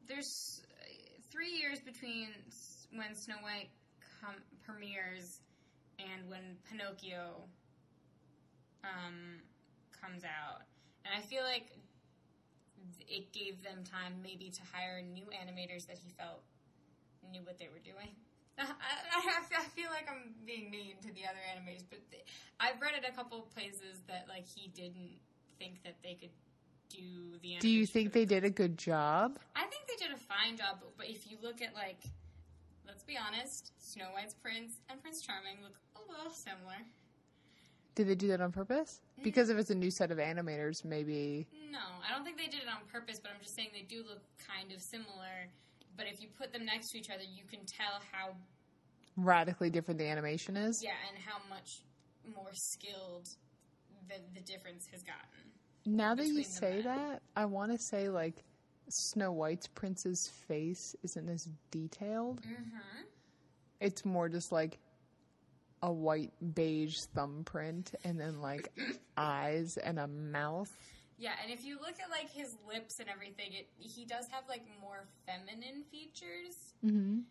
there's 0.07 0.61
uh, 0.81 0.85
three 1.31 1.51
years 1.51 1.79
between 1.79 2.29
when 2.95 3.13
Snow 3.15 3.35
White 3.41 3.69
com- 4.27 4.43
premieres 4.65 5.39
and 5.99 6.29
when 6.29 6.57
Pinocchio 6.69 7.47
um, 8.83 9.39
comes 9.95 10.23
out, 10.23 10.61
and 11.05 11.15
I 11.15 11.21
feel 11.21 11.43
like 11.43 11.71
it 13.07 13.31
gave 13.33 13.63
them 13.63 13.83
time 13.83 14.13
maybe 14.21 14.49
to 14.49 14.61
hire 14.71 15.01
new 15.01 15.25
animators 15.33 15.87
that 15.87 15.97
he 15.97 16.09
felt 16.09 16.43
knew 17.31 17.41
what 17.41 17.57
they 17.57 17.67
were 17.67 17.81
doing. 17.83 18.13
I, 18.59 18.63
I, 18.63 19.59
I 19.59 19.63
feel 19.75 19.89
like 19.89 20.07
I'm 20.09 20.33
being 20.45 20.69
mean 20.69 20.95
to 21.01 21.13
the 21.13 21.25
other 21.25 21.41
animators, 21.53 21.83
but 21.89 21.99
th- 22.11 22.25
I've 22.59 22.81
read 22.81 22.93
it 22.93 23.05
a 23.07 23.15
couple 23.15 23.41
places 23.53 24.01
that 24.07 24.25
like 24.27 24.45
he 24.47 24.69
didn't 24.69 25.17
think 25.59 25.83
that 25.83 25.95
they 26.03 26.13
could 26.13 26.33
do 26.89 27.37
the. 27.41 27.57
Do 27.59 27.69
you 27.69 27.85
think 27.85 28.13
they 28.13 28.25
did 28.25 28.43
a 28.43 28.49
good 28.49 28.77
job? 28.77 29.39
I 29.55 29.65
think 29.65 29.87
they 29.87 30.05
did 30.05 30.15
a 30.15 30.19
fine 30.19 30.57
job, 30.57 30.77
but, 30.79 30.97
but 30.97 31.07
if 31.07 31.29
you 31.29 31.37
look 31.41 31.61
at 31.61 31.73
like, 31.73 31.99
let's 32.87 33.03
be 33.03 33.17
honest, 33.17 33.71
Snow 33.77 34.05
White's 34.13 34.33
prince 34.33 34.79
and 34.89 35.01
Prince 35.01 35.21
Charming 35.21 35.61
look 35.61 35.75
a 35.95 36.11
little 36.11 36.31
similar. 36.31 36.79
Did 37.95 38.07
they 38.07 38.15
do 38.15 38.27
that 38.29 38.41
on 38.41 38.51
purpose? 38.51 39.01
Mm. 39.19 39.23
Because 39.23 39.49
if 39.49 39.57
it's 39.57 39.69
a 39.69 39.75
new 39.75 39.91
set 39.91 40.11
of 40.11 40.17
animators, 40.19 40.85
maybe. 40.85 41.47
No, 41.71 41.79
I 42.07 42.13
don't 42.13 42.23
think 42.23 42.37
they 42.37 42.45
did 42.45 42.61
it 42.61 42.69
on 42.69 42.87
purpose, 42.91 43.19
but 43.19 43.31
I'm 43.31 43.41
just 43.41 43.55
saying 43.55 43.69
they 43.73 43.81
do 43.81 44.03
look 44.07 44.21
kind 44.37 44.71
of 44.71 44.81
similar. 44.81 45.49
But 45.95 46.05
if 46.07 46.21
you 46.21 46.27
put 46.37 46.53
them 46.53 46.65
next 46.65 46.91
to 46.91 46.97
each 46.99 47.09
other, 47.09 47.23
you 47.23 47.43
can 47.49 47.65
tell 47.65 48.01
how 48.11 48.35
radically 49.15 49.69
different 49.71 49.97
the 49.99 50.05
animation 50.05 50.55
is. 50.55 50.83
yeah, 50.83 50.91
and 51.09 51.17
how 51.23 51.37
much 51.49 51.81
more 52.35 52.51
skilled 52.53 53.29
the 54.07 54.15
the 54.35 54.41
difference 54.41 54.87
has 54.91 55.01
gotten. 55.03 55.51
Now 55.85 56.13
that 56.15 56.27
you 56.27 56.43
say 56.43 56.75
men. 56.75 56.83
that, 56.83 57.21
I 57.35 57.45
want 57.45 57.71
to 57.71 57.77
say 57.77 58.09
like 58.09 58.43
Snow 58.89 59.31
White's 59.31 59.67
prince's 59.67 60.31
face 60.47 60.95
isn't 61.03 61.29
as 61.29 61.47
detailed. 61.71 62.41
Mm-hmm. 62.41 63.01
It's 63.79 64.05
more 64.05 64.29
just 64.29 64.51
like 64.51 64.79
a 65.83 65.91
white 65.91 66.33
beige 66.55 66.95
thumbprint 67.13 67.93
and 68.03 68.19
then 68.19 68.41
like 68.41 68.71
eyes 69.17 69.77
and 69.77 69.99
a 69.99 70.07
mouth. 70.07 70.71
Yeah, 71.19 71.31
and 71.43 71.51
if 71.51 71.65
you 71.65 71.75
look 71.79 71.95
at 72.03 72.09
like 72.11 72.29
his 72.31 72.55
lips 72.67 72.99
and 72.99 73.09
everything, 73.09 73.53
it 73.53 73.67
he 73.79 74.05
does 74.05 74.25
have 74.31 74.43
like 74.47 74.63
more 74.81 75.07
feminine 75.25 75.83
features. 75.91 76.55
Mm-hmm. 76.85 76.97
Than, 76.97 77.23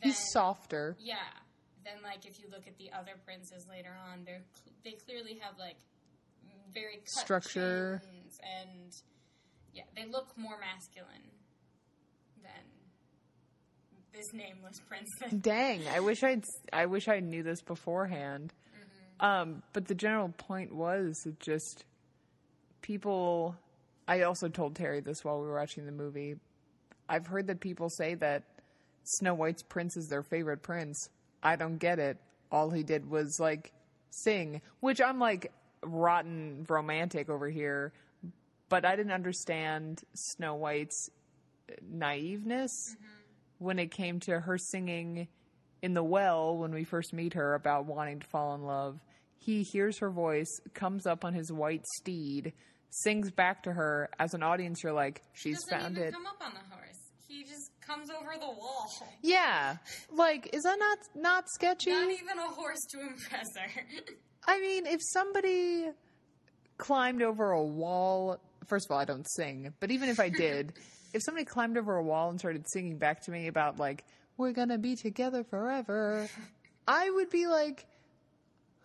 He's 0.00 0.18
softer. 0.32 0.96
Yeah. 1.00 1.16
Then 1.84 2.02
like 2.02 2.26
if 2.26 2.38
you 2.38 2.46
look 2.50 2.66
at 2.66 2.76
the 2.78 2.90
other 2.92 3.12
princes 3.24 3.66
later 3.68 3.94
on, 4.10 4.24
they're 4.24 4.42
cl- 4.54 4.74
they 4.84 4.92
clearly 4.92 5.38
have 5.40 5.58
like 5.58 5.76
very 6.72 7.00
Structure. 7.04 8.00
and 8.60 8.92
yeah, 9.74 9.84
they 9.96 10.04
look 10.10 10.28
more 10.36 10.56
masculine 10.58 11.30
than 12.42 12.64
this 14.12 14.32
nameless 14.32 14.80
prince. 14.88 15.08
Dang, 15.42 15.82
I 15.88 16.00
wish 16.00 16.22
I'd 16.22 16.44
I 16.72 16.86
wish 16.86 17.08
I 17.08 17.20
knew 17.20 17.42
this 17.42 17.62
beforehand. 17.62 18.52
Um, 19.20 19.62
but 19.72 19.86
the 19.86 19.94
general 19.94 20.30
point 20.36 20.74
was 20.74 21.16
just 21.38 21.84
people. 22.80 23.56
I 24.08 24.22
also 24.22 24.48
told 24.48 24.74
Terry 24.74 25.00
this 25.00 25.24
while 25.24 25.40
we 25.40 25.46
were 25.46 25.54
watching 25.54 25.86
the 25.86 25.92
movie. 25.92 26.34
I've 27.08 27.26
heard 27.26 27.46
that 27.46 27.60
people 27.60 27.88
say 27.88 28.14
that 28.16 28.42
Snow 29.04 29.34
White's 29.34 29.62
prince 29.62 29.96
is 29.96 30.08
their 30.08 30.22
favorite 30.22 30.62
prince. 30.62 31.08
I 31.42 31.56
don't 31.56 31.78
get 31.78 31.98
it. 31.98 32.18
All 32.50 32.70
he 32.70 32.82
did 32.82 33.08
was 33.08 33.38
like 33.38 33.72
sing, 34.10 34.60
which 34.80 35.00
I'm 35.00 35.18
like 35.18 35.52
rotten 35.84 36.66
romantic 36.68 37.28
over 37.28 37.48
here. 37.48 37.92
But 38.72 38.86
I 38.86 38.96
didn't 38.96 39.12
understand 39.12 40.00
Snow 40.14 40.54
White's 40.54 41.10
naiveness 41.94 42.70
mm-hmm. 42.70 43.64
when 43.64 43.78
it 43.78 43.90
came 43.90 44.18
to 44.20 44.40
her 44.40 44.56
singing 44.56 45.28
in 45.82 45.92
the 45.92 46.02
well 46.02 46.56
when 46.56 46.72
we 46.72 46.82
first 46.82 47.12
meet 47.12 47.34
her 47.34 47.52
about 47.54 47.84
wanting 47.84 48.20
to 48.20 48.26
fall 48.26 48.54
in 48.54 48.62
love. 48.62 48.98
He 49.36 49.62
hears 49.62 49.98
her 49.98 50.08
voice, 50.08 50.48
comes 50.72 51.06
up 51.06 51.22
on 51.22 51.34
his 51.34 51.52
white 51.52 51.84
steed, 51.98 52.54
sings 52.88 53.30
back 53.30 53.62
to 53.64 53.74
her. 53.74 54.08
As 54.18 54.32
an 54.32 54.42
audience, 54.42 54.82
you're 54.82 54.94
like, 54.94 55.20
she's 55.34 55.62
doesn't 55.64 55.78
found 55.78 55.96
even 55.98 56.08
it. 56.08 56.14
come 56.14 56.24
up 56.24 56.42
on 56.42 56.54
the 56.54 56.74
horse. 56.74 56.98
He 57.28 57.42
just 57.42 57.72
comes 57.86 58.08
over 58.08 58.32
the 58.40 58.46
wall. 58.46 58.90
Yeah, 59.20 59.76
like 60.10 60.48
is 60.54 60.62
that 60.62 60.78
not 60.78 60.98
not 61.14 61.44
sketchy? 61.50 61.90
Not 61.90 62.10
even 62.10 62.38
a 62.38 62.48
horse 62.48 62.80
to 62.92 63.00
impress 63.02 63.48
her. 63.54 63.82
I 64.46 64.58
mean, 64.60 64.86
if 64.86 65.02
somebody 65.02 65.90
climbed 66.78 67.20
over 67.20 67.50
a 67.50 67.62
wall, 67.62 68.40
first 68.66 68.86
of 68.86 68.92
all, 68.92 68.98
I 68.98 69.04
don't 69.04 69.26
sing, 69.28 69.72
but 69.80 69.90
even 69.90 70.08
if 70.08 70.20
I 70.20 70.28
did, 70.28 70.74
if 71.14 71.22
somebody 71.22 71.44
climbed 71.44 71.76
over 71.76 71.96
a 71.96 72.02
wall 72.02 72.30
and 72.30 72.38
started 72.38 72.64
singing 72.68 72.98
back 72.98 73.22
to 73.24 73.30
me 73.30 73.46
about 73.46 73.78
like 73.78 74.04
we're 74.36 74.52
gonna 74.52 74.78
be 74.78 74.96
together 74.96 75.44
forever, 75.44 76.28
I 76.88 77.10
would 77.10 77.30
be 77.30 77.46
like, 77.46 77.86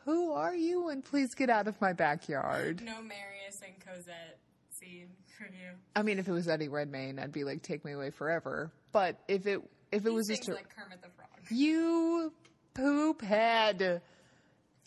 "Who 0.05 0.33
are 0.33 0.55
you?" 0.55 0.89
and 0.89 1.03
please 1.03 1.33
get 1.35 1.49
out 1.49 1.67
of 1.67 1.79
my 1.81 1.93
backyard. 1.93 2.81
no 2.83 3.01
Marius 3.01 3.61
and 3.65 3.73
Cosette 3.85 4.39
scene 4.71 5.09
for 5.37 5.45
you. 5.45 5.71
I 5.95 6.03
mean, 6.03 6.19
if 6.19 6.27
it 6.27 6.31
was 6.31 6.47
Eddie 6.47 6.67
Redmayne, 6.69 7.19
I'd 7.19 7.31
be 7.31 7.43
like, 7.43 7.61
"Take 7.63 7.85
me 7.85 7.93
away 7.93 8.09
forever." 8.09 8.71
But 8.91 9.19
if 9.27 9.47
it 9.47 9.61
if 9.91 10.05
it 10.05 10.09
He 10.09 10.15
was 10.15 10.27
just 10.27 10.49
a, 10.49 10.53
like 10.53 10.75
Kermit 10.75 11.01
the 11.01 11.09
Frog. 11.09 11.27
You 11.49 12.33
poop 12.73 13.21
head. 13.21 14.01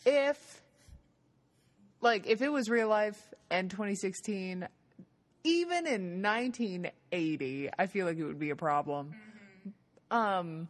If, 0.05 0.61
like, 2.01 2.25
if 2.27 2.41
it 2.41 2.49
was 2.49 2.69
real 2.69 2.87
life 2.87 3.33
and 3.51 3.69
2016, 3.69 4.67
even 5.43 5.87
in 5.87 6.21
1980, 6.21 7.69
I 7.77 7.85
feel 7.87 8.05
like 8.05 8.17
it 8.17 8.23
would 8.23 8.39
be 8.39 8.51
a 8.51 8.55
problem. 8.55 9.15
Um, 10.09 10.67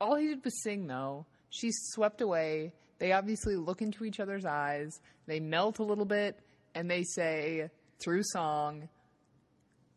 all 0.00 0.16
he 0.16 0.28
did 0.28 0.44
was 0.44 0.62
sing, 0.62 0.86
though. 0.86 1.26
She's 1.50 1.76
swept 1.90 2.20
away. 2.20 2.72
They 2.98 3.12
obviously 3.12 3.56
look 3.56 3.82
into 3.82 4.04
each 4.04 4.20
other's 4.20 4.44
eyes. 4.44 5.00
They 5.26 5.40
melt 5.40 5.78
a 5.78 5.82
little 5.82 6.04
bit, 6.04 6.38
and 6.74 6.90
they 6.90 7.02
say 7.02 7.68
through 7.98 8.22
song, 8.24 8.88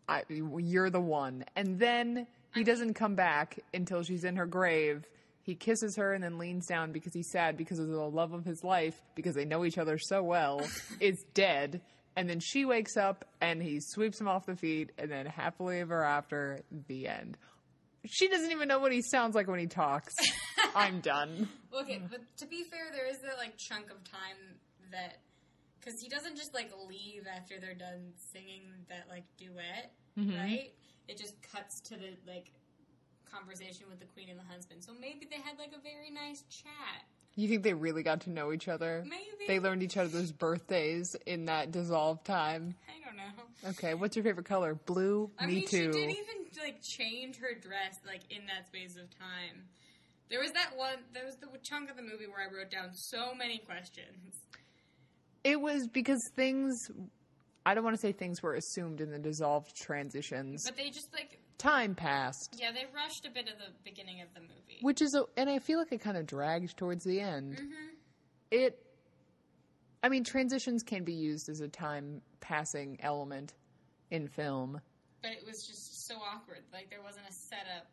I, 0.08 0.24
"You're 0.30 0.90
the 0.90 1.02
one." 1.02 1.46
And 1.56 1.80
then 1.80 2.28
he 2.54 2.64
doesn't 2.64 2.96
come 2.96 3.16
back 3.16 3.60
until 3.74 4.04
she's 4.04 4.24
in 4.24 4.36
her 4.36 4.46
grave. 4.46 5.06
He 5.44 5.56
kisses 5.56 5.96
her 5.98 6.14
and 6.14 6.24
then 6.24 6.40
leans 6.40 6.66
down 6.66 6.92
because 6.92 7.14
he's 7.14 7.30
sad 7.30 7.56
because 7.56 7.78
of 7.78 7.88
the 7.88 7.98
love 7.98 8.34
of 8.34 8.46
his 8.46 8.64
life, 8.64 9.00
because 9.14 9.36
they 9.36 9.46
know 9.46 9.64
each 9.64 9.78
other 9.78 10.00
so 10.00 10.24
well, 10.24 10.62
is 11.00 11.24
dead. 11.34 11.82
And 12.16 12.30
then 12.30 12.40
she 12.40 12.64
wakes 12.66 12.96
up 12.98 13.26
and 13.42 13.62
he 13.62 13.80
sweeps 13.82 14.20
him 14.22 14.28
off 14.28 14.46
the 14.46 14.56
feet, 14.56 14.92
and 14.98 15.12
then 15.12 15.26
happily 15.26 15.80
ever 15.82 16.04
after, 16.04 16.62
the 16.88 17.08
end. 17.08 17.38
She 18.06 18.28
doesn't 18.28 18.52
even 18.52 18.68
know 18.68 18.80
what 18.80 18.92
he 18.92 19.02
sounds 19.02 19.36
like 19.36 19.48
when 19.48 19.60
he 19.60 19.68
talks. 19.68 20.14
I'm 20.76 21.02
done. 21.02 21.50
Okay, 21.74 22.02
but 22.10 22.22
to 22.38 22.46
be 22.46 22.64
fair, 22.64 22.86
there 22.94 23.08
is 23.10 23.18
that 23.20 23.38
like 23.38 23.58
chunk 23.58 23.90
of 23.92 24.04
time 24.04 24.38
that 24.92 25.18
because 25.80 26.00
he 26.02 26.08
doesn't 26.10 26.36
just 26.38 26.54
like 26.54 26.72
leave 26.88 27.24
after 27.36 27.56
they're 27.60 27.74
done 27.76 28.14
singing 28.32 28.62
that 28.90 29.06
like 29.10 29.24
duet, 29.38 29.92
Mm-hmm. 30.18 30.38
right? 30.38 30.72
It 31.10 31.18
just 31.18 31.34
cuts 31.52 31.82
to 31.90 31.98
the 31.98 32.16
like 32.26 32.48
conversation 33.30 33.88
with 33.90 34.00
the 34.00 34.06
queen 34.06 34.30
and 34.30 34.40
the 34.40 34.48
husband. 34.48 34.84
So 34.84 34.94
maybe 35.00 35.28
they 35.30 35.42
had 35.42 35.58
like 35.60 35.74
a 35.78 35.82
very 35.82 36.10
nice 36.10 36.44
chat. 36.50 37.04
You 37.36 37.50
think 37.50 37.64
they 37.64 37.74
really 37.74 38.02
got 38.04 38.22
to 38.22 38.30
know 38.30 38.54
each 38.54 38.68
other? 38.68 39.04
Maybe 39.06 39.24
They 39.48 39.60
learned 39.60 39.84
each 39.84 39.98
other's 39.98 40.32
birthdays 40.32 41.16
in 41.26 41.46
that 41.46 41.72
dissolved 41.72 42.26
time. 42.26 42.76
I 42.88 43.06
don't 43.06 43.18
know. 43.18 43.70
Okay, 43.72 43.94
what's 43.94 44.16
your 44.16 44.24
favorite 44.24 44.46
color? 44.46 44.76
Blue? 44.76 45.30
I 45.38 45.46
Me 45.46 45.56
mean, 45.56 45.68
too. 45.68 45.92
she 45.94 46.00
didn't 46.00 46.12
even 46.12 46.46
like 46.64 46.82
change 46.82 47.38
her 47.38 47.54
dress 47.54 48.00
like 48.08 48.22
in 48.30 48.46
that 48.48 48.68
space 48.68 48.96
of 48.96 49.10
time. 49.20 49.66
There 50.30 50.40
was 50.40 50.52
that 50.54 50.72
one. 50.76 50.98
There 51.14 51.26
was 51.26 51.36
the 51.36 51.48
chunk 51.62 51.90
of 51.90 51.98
the 51.98 52.02
movie 52.02 52.26
where 52.28 52.48
I 52.50 52.54
wrote 52.54 52.72
down 52.72 52.94
so 52.94 53.36
many 53.36 53.58
questions. 53.60 54.36
It 55.44 55.60
was 55.60 55.88
because 55.88 56.22
things. 56.36 56.90
I 57.66 57.74
don't 57.74 57.84
want 57.84 57.96
to 57.96 58.02
say 58.02 58.12
things 58.12 58.42
were 58.42 58.54
assumed 58.54 59.02
in 59.02 59.12
the 59.12 59.20
dissolved 59.20 59.76
transitions. 59.76 60.64
But 60.66 60.78
they 60.78 60.90
just 60.90 61.12
like 61.14 61.40
Time 61.58 61.96
passed, 61.96 62.56
yeah, 62.60 62.72
they 62.72 62.86
rushed 62.94 63.26
a 63.26 63.32
bit 63.32 63.48
of 63.48 63.58
the 63.58 63.72
beginning 63.84 64.22
of 64.22 64.28
the 64.34 64.42
movie. 64.42 64.80
which 64.82 65.02
is, 65.02 65.16
a, 65.16 65.24
and 65.38 65.50
I 65.50 65.60
feel 65.60 65.80
like 65.80 65.92
it 65.92 66.02
kind 66.02 66.18
of 66.18 66.26
dragged 66.28 66.76
towards 66.78 67.04
the 67.06 67.20
end. 67.22 67.56
Mm-hmm. 67.56 67.96
It. 68.52 68.80
I 70.04 70.10
mean, 70.10 70.24
transitions 70.24 70.84
can 70.84 71.04
be 71.04 71.14
used 71.14 71.50
as 71.50 71.62
a 71.62 71.68
time 71.68 72.22
passing 72.42 72.98
element 73.02 73.54
in 74.12 74.28
film, 74.28 74.80
but 75.22 75.32
it 75.32 75.44
was 75.46 75.66
just 75.66 76.08
so 76.08 76.16
awkward. 76.16 76.60
Like 76.72 76.90
there 76.90 77.02
wasn't 77.02 77.26
a 77.28 77.34
setup 77.34 77.88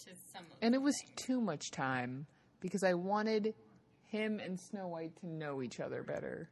to 0.00 0.10
some 0.32 0.42
of 0.44 0.58
and 0.60 0.74
it 0.74 0.82
was 0.82 0.94
things. 1.06 1.22
too 1.26 1.40
much 1.40 1.70
time 1.70 2.26
because 2.60 2.82
I 2.84 2.94
wanted 2.94 3.54
him 4.08 4.40
and 4.40 4.58
Snow 4.60 4.88
White 4.88 5.16
to 5.20 5.26
know 5.26 5.62
each 5.62 5.80
other 5.80 6.02
better. 6.02 6.50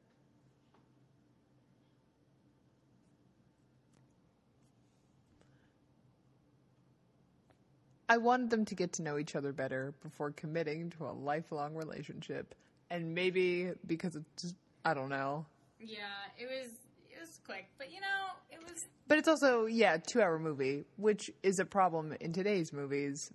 I 8.09 8.19
wanted 8.19 8.51
them 8.51 8.65
to 8.67 8.75
get 8.75 8.93
to 8.95 9.03
know 9.03 9.17
each 9.19 9.35
other 9.37 9.53
better 9.53 9.95
before 10.03 10.31
committing 10.33 10.91
to 10.99 11.07
a 11.07 11.13
lifelong 11.13 11.75
relationship. 11.75 12.55
And 12.91 13.15
maybe 13.15 13.71
because 13.87 14.17
it's 14.17 14.43
just, 14.43 14.55
I 14.85 14.93
don't 14.95 15.09
know. 15.09 15.47
Yeah, 15.81 15.99
it 16.39 16.47
was 16.47 16.71
it 17.11 17.19
was 17.21 17.41
quick, 17.47 17.67
but 17.79 17.91
you 17.93 18.01
know, 18.01 18.07
it 18.51 18.59
was 18.63 18.85
But 19.09 19.19
it's 19.19 19.29
also, 19.29 19.67
yeah, 19.67 19.97
two 19.97 20.21
hour 20.21 20.39
movie, 20.39 20.85
which 20.97 21.31
is 21.43 21.59
a 21.59 21.65
problem 21.65 22.15
in 22.21 22.33
today's 22.33 22.73
movies. 22.73 23.31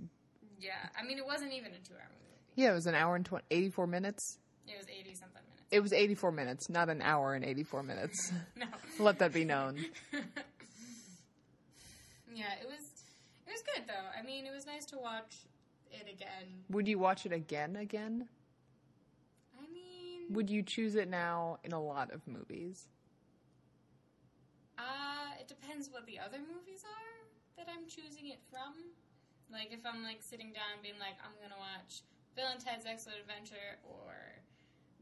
yeah. 0.60 0.90
I 1.00 1.04
mean, 1.06 1.18
it 1.18 1.26
wasn't 1.26 1.54
even 1.54 1.72
a 1.72 1.80
two-hour 1.88 2.10
movie. 2.10 2.38
Yeah, 2.56 2.72
it 2.72 2.76
was 2.76 2.86
an 2.88 2.96
hour 2.96 3.16
and 3.16 3.26
20, 3.26 3.46
84 3.52 3.88
minutes. 3.88 4.38
It 4.68 4.78
was 4.78 4.88
eighty 4.90 5.14
something 5.16 5.42
minutes. 5.50 5.68
It 5.72 5.80
was 5.80 5.94
84 5.94 6.32
minutes, 6.34 6.70
not 6.70 6.90
an 6.90 7.02
hour 7.02 7.34
and 7.34 7.44
84 7.46 7.84
minutes. 7.84 8.32
No. 8.58 8.66
Let 9.00 9.20
that 9.20 9.32
be 9.34 9.46
known. 9.46 9.78
yeah, 12.34 12.54
it 12.62 12.68
was 12.68 12.87
was 13.58 13.64
good 13.76 13.88
though. 13.88 14.08
I 14.18 14.24
mean, 14.24 14.46
it 14.46 14.54
was 14.54 14.66
nice 14.66 14.86
to 14.88 14.98
watch 14.98 15.46
it 15.92 16.08
again. 16.12 16.64
Would 16.70 16.88
you 16.88 17.00
watch 17.00 17.26
it 17.26 17.32
again? 17.32 17.76
Again? 17.76 18.28
I 19.58 19.62
mean, 19.74 20.32
Would 20.34 20.50
you 20.50 20.62
choose 20.62 20.96
it 20.96 21.10
now 21.10 21.58
in 21.64 21.72
a 21.74 21.82
lot 21.82 22.12
of 22.12 22.28
movies? 22.28 22.88
uh, 24.78 25.34
it 25.40 25.48
depends 25.48 25.90
what 25.92 26.06
the 26.06 26.20
other 26.20 26.38
movies 26.38 26.86
are 26.86 27.18
that 27.58 27.66
I'm 27.72 27.88
choosing 27.90 28.30
it 28.30 28.40
from. 28.52 28.94
Like 29.52 29.74
if 29.74 29.80
I'm 29.86 30.04
like 30.04 30.22
sitting 30.22 30.54
down 30.54 30.78
and 30.78 30.82
being 30.84 31.00
like, 31.00 31.18
I'm 31.24 31.34
gonna 31.42 31.58
watch 31.58 32.02
Bill 32.36 32.46
and 32.52 32.60
Ted's 32.62 32.86
Excellent 32.86 33.18
Adventure 33.26 33.82
or 33.82 34.38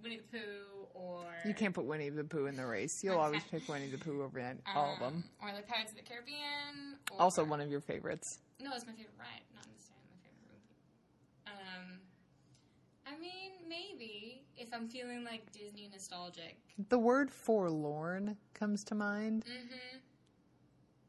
Winnie 0.03 0.17
the 0.17 0.37
Pooh 0.37 0.87
or 0.93 1.25
You 1.45 1.53
can't 1.53 1.73
put 1.73 1.85
Winnie 1.85 2.09
the 2.09 2.23
Pooh 2.23 2.45
in 2.45 2.55
the 2.55 2.65
race. 2.65 3.03
You'll 3.03 3.17
always 3.17 3.43
pick 3.45 3.67
Winnie 3.67 3.89
the 3.89 3.97
Pooh 3.97 4.21
over 4.23 4.39
an- 4.39 4.61
all 4.75 4.93
of 4.93 4.99
them. 4.99 5.23
um, 5.41 5.49
or 5.49 5.55
the 5.55 5.63
Pirates 5.63 5.91
of 5.91 5.97
the 5.97 6.03
Caribbean. 6.03 6.97
Or, 7.11 7.21
Also, 7.21 7.43
one 7.43 7.61
of 7.61 7.69
your 7.69 7.81
favorites. 7.81 8.39
No, 8.61 8.71
it's 8.75 8.85
my 8.85 8.93
favorite 8.93 9.15
ride, 9.19 9.41
not 9.53 9.65
necessarily 9.71 10.05
my 10.09 10.17
favorite 10.21 10.47
movie. 10.47 11.57
Um, 11.67 11.99
I 13.07 13.19
mean, 13.19 13.51
maybe 13.67 14.43
if 14.57 14.69
I'm 14.73 14.87
feeling 14.87 15.23
like 15.23 15.51
Disney 15.51 15.89
nostalgic. 15.91 16.57
The 16.89 16.99
word 16.99 17.31
forlorn 17.31 18.37
comes 18.53 18.83
to 18.85 18.95
mind. 18.95 19.43
Mm-hmm. 19.45 19.97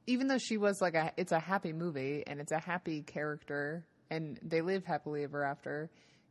Even 0.09 0.29
though 0.29 0.39
she 0.39 0.57
was 0.57 0.81
like 0.81 0.95
a, 0.95 1.13
it's 1.17 1.33
a 1.33 1.41
happy 1.41 1.73
movie 1.73 2.23
and 2.27 2.41
it's 2.41 2.53
a 2.53 2.59
happy 2.61 3.03
character 3.03 3.85
and 4.11 4.39
they 4.43 4.61
live 4.61 4.85
happily 4.85 5.25
ever 5.25 5.43
after. 5.45 5.91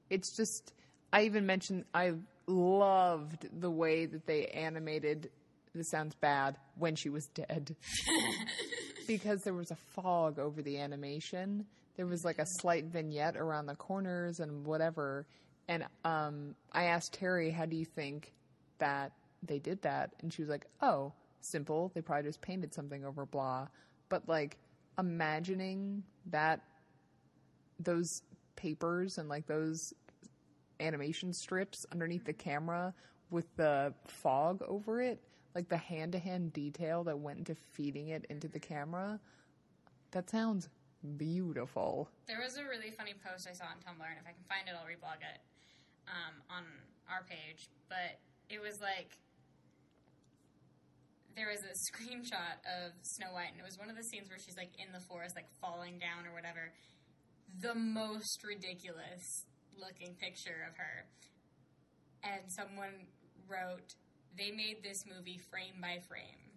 It's 0.09 0.35
just, 0.37 0.73
I 1.11 1.23
even 1.23 1.45
mentioned, 1.45 1.83
I 1.93 2.13
loved 2.47 3.47
the 3.59 3.69
way 3.69 4.05
that 4.05 4.25
they 4.25 4.47
animated, 4.47 5.29
this 5.73 5.89
sounds 5.89 6.15
bad, 6.15 6.57
when 6.77 6.95
she 6.95 7.09
was 7.09 7.27
dead. 7.27 7.75
because 9.07 9.41
there 9.43 9.53
was 9.53 9.71
a 9.71 9.75
fog 9.75 10.39
over 10.39 10.61
the 10.61 10.79
animation. 10.79 11.65
There 11.97 12.05
was 12.05 12.25
like 12.25 12.39
a 12.39 12.45
slight 12.45 12.85
vignette 12.85 13.37
around 13.37 13.67
the 13.67 13.75
corners 13.75 14.39
and 14.39 14.65
whatever. 14.65 15.25
And 15.67 15.85
um, 16.03 16.55
I 16.71 16.85
asked 16.85 17.13
Terry, 17.13 17.51
"How 17.51 17.65
do 17.65 17.75
you 17.75 17.85
think 17.85 18.33
that 18.79 19.11
they 19.43 19.59
did 19.59 19.81
that?" 19.83 20.11
And 20.21 20.31
she 20.33 20.41
was 20.41 20.49
like, 20.49 20.67
"Oh, 20.81 21.13
simple. 21.41 21.91
They 21.93 22.01
probably 22.01 22.29
just 22.29 22.41
painted 22.41 22.73
something 22.73 23.05
over 23.05 23.25
blah." 23.25 23.67
But 24.09 24.27
like 24.27 24.57
imagining 24.97 26.03
that 26.27 26.61
those 27.79 28.21
papers 28.55 29.17
and 29.17 29.27
like 29.27 29.47
those 29.47 29.93
animation 30.79 31.33
strips 31.33 31.85
underneath 31.91 32.25
the 32.25 32.33
camera 32.33 32.93
with 33.29 33.45
the 33.55 33.93
fog 34.07 34.61
over 34.67 35.01
it, 35.01 35.21
like 35.53 35.69
the 35.69 35.77
hand 35.77 36.11
to 36.13 36.19
hand 36.19 36.53
detail 36.53 37.03
that 37.03 37.17
went 37.17 37.39
into 37.39 37.55
feeding 37.73 38.09
it 38.09 38.25
into 38.29 38.47
the 38.47 38.59
camera, 38.59 39.19
that 40.11 40.29
sounds 40.29 40.69
beautiful. 41.17 42.09
There 42.27 42.41
was 42.41 42.57
a 42.57 42.63
really 42.63 42.91
funny 42.91 43.13
post 43.13 43.47
I 43.49 43.53
saw 43.53 43.65
on 43.65 43.77
Tumblr, 43.83 44.05
and 44.05 44.19
if 44.19 44.27
I 44.27 44.33
can 44.33 44.45
find 44.47 44.67
it, 44.67 44.73
I'll 44.77 44.87
reblog 44.87 45.21
it 45.21 45.39
um, 46.07 46.41
on 46.49 46.63
our 47.09 47.23
page. 47.23 47.69
But 47.89 48.19
it 48.49 48.61
was 48.61 48.79
like 48.81 49.17
there 51.35 51.51
was 51.51 51.61
a 51.67 51.75
screenshot 51.75 52.63
of 52.63 52.95
Snow 53.03 53.33
White, 53.33 53.51
and 53.51 53.59
it 53.59 53.65
was 53.65 53.77
one 53.77 53.89
of 53.89 53.95
the 53.95 54.03
scenes 54.03 54.29
where 54.29 54.39
she's 54.39 54.57
like 54.57 54.71
in 54.79 54.91
the 54.93 55.03
forest, 55.03 55.35
like 55.35 55.51
falling 55.61 55.99
down 55.99 56.25
or 56.25 56.33
whatever. 56.33 56.71
The 57.59 57.75
most 57.75 58.43
ridiculous 58.43 59.45
looking 59.79 60.15
picture 60.15 60.65
of 60.69 60.77
her. 60.77 61.05
And 62.23 62.41
someone 62.47 63.07
wrote, 63.47 63.95
they 64.37 64.51
made 64.51 64.83
this 64.83 65.05
movie 65.05 65.37
frame 65.37 65.81
by 65.81 65.99
frame. 66.07 66.51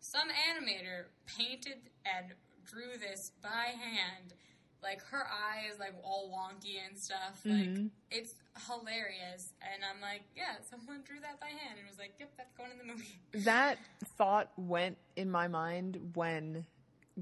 Some 0.00 0.28
animator 0.28 1.06
painted 1.26 1.78
and 2.04 2.34
drew 2.64 2.98
this 2.98 3.32
by 3.42 3.74
hand. 3.78 4.34
Like 4.82 5.02
her 5.06 5.26
eyes, 5.26 5.78
like 5.80 5.94
all 6.04 6.30
wonky 6.30 6.76
and 6.86 6.96
stuff. 6.96 7.40
Like 7.44 7.54
mm-hmm. 7.54 7.86
it's 8.10 8.34
hilarious. 8.68 9.52
And 9.62 9.82
I'm 9.82 10.00
like, 10.00 10.22
yeah, 10.36 10.56
someone 10.70 11.02
drew 11.04 11.18
that 11.20 11.40
by 11.40 11.46
hand 11.46 11.78
and 11.78 11.88
was 11.88 11.98
like, 11.98 12.12
yep, 12.20 12.30
that's 12.36 12.52
going 12.52 12.70
in 12.70 12.86
the 12.86 12.92
movie. 12.92 13.18
That 13.44 13.78
thought 14.16 14.52
went 14.56 14.98
in 15.16 15.30
my 15.30 15.48
mind 15.48 16.12
when 16.14 16.66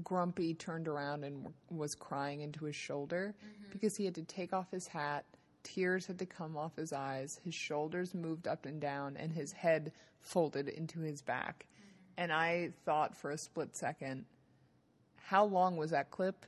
Grumpy 0.03 0.53
turned 0.53 0.87
around 0.87 1.23
and 1.23 1.47
was 1.69 1.95
crying 1.95 2.41
into 2.41 2.65
his 2.65 2.75
shoulder 2.75 3.33
mm-hmm. 3.37 3.71
because 3.71 3.95
he 3.95 4.05
had 4.05 4.15
to 4.15 4.23
take 4.23 4.53
off 4.53 4.69
his 4.71 4.87
hat. 4.87 5.25
Tears 5.63 6.05
had 6.05 6.19
to 6.19 6.25
come 6.25 6.57
off 6.57 6.75
his 6.75 6.93
eyes. 6.93 7.39
His 7.43 7.55
shoulders 7.55 8.13
moved 8.13 8.47
up 8.47 8.65
and 8.65 8.79
down, 8.79 9.17
and 9.17 9.31
his 9.31 9.51
head 9.51 9.91
folded 10.21 10.67
into 10.67 10.99
his 10.99 11.21
back. 11.21 11.65
Mm-hmm. 11.65 12.23
And 12.23 12.33
I 12.33 12.71
thought 12.85 13.15
for 13.15 13.31
a 13.31 13.37
split 13.37 13.75
second, 13.75 14.25
how 15.15 15.45
long 15.45 15.77
was 15.77 15.91
that 15.91 16.11
clip? 16.11 16.45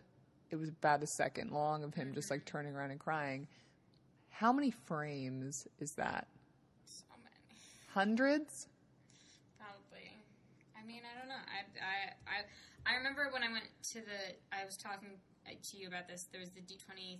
It 0.51 0.57
was 0.57 0.69
about 0.69 1.01
a 1.03 1.07
second 1.07 1.51
long 1.51 1.83
of 1.83 1.93
him 1.93 2.13
just 2.13 2.29
like 2.29 2.41
mm-hmm. 2.41 2.57
turning 2.57 2.75
around 2.75 2.91
and 2.91 2.99
crying. 2.99 3.47
How 4.29 4.53
many 4.53 4.69
frames 4.71 5.67
is 5.79 5.93
that? 5.93 6.27
So 6.85 7.05
many. 7.23 7.59
Hundreds? 7.91 8.67
Probably. 9.57 10.13
I 10.79 10.85
mean, 10.85 11.01
I 11.01 11.17
don't 11.17 11.27
know. 11.27 11.35
I, 11.35 11.65
I, 11.81 12.37
I, 12.37 12.43
I 12.87 12.95
remember 12.95 13.27
when 13.35 13.43
I 13.43 13.51
went 13.51 13.67
to 13.91 13.99
the. 13.99 14.39
I 14.55 14.63
was 14.63 14.79
talking 14.79 15.19
uh, 15.43 15.59
to 15.59 15.73
you 15.75 15.91
about 15.91 16.07
this. 16.07 16.31
There 16.31 16.39
was 16.39 16.55
the 16.55 16.63
D23 16.63 17.19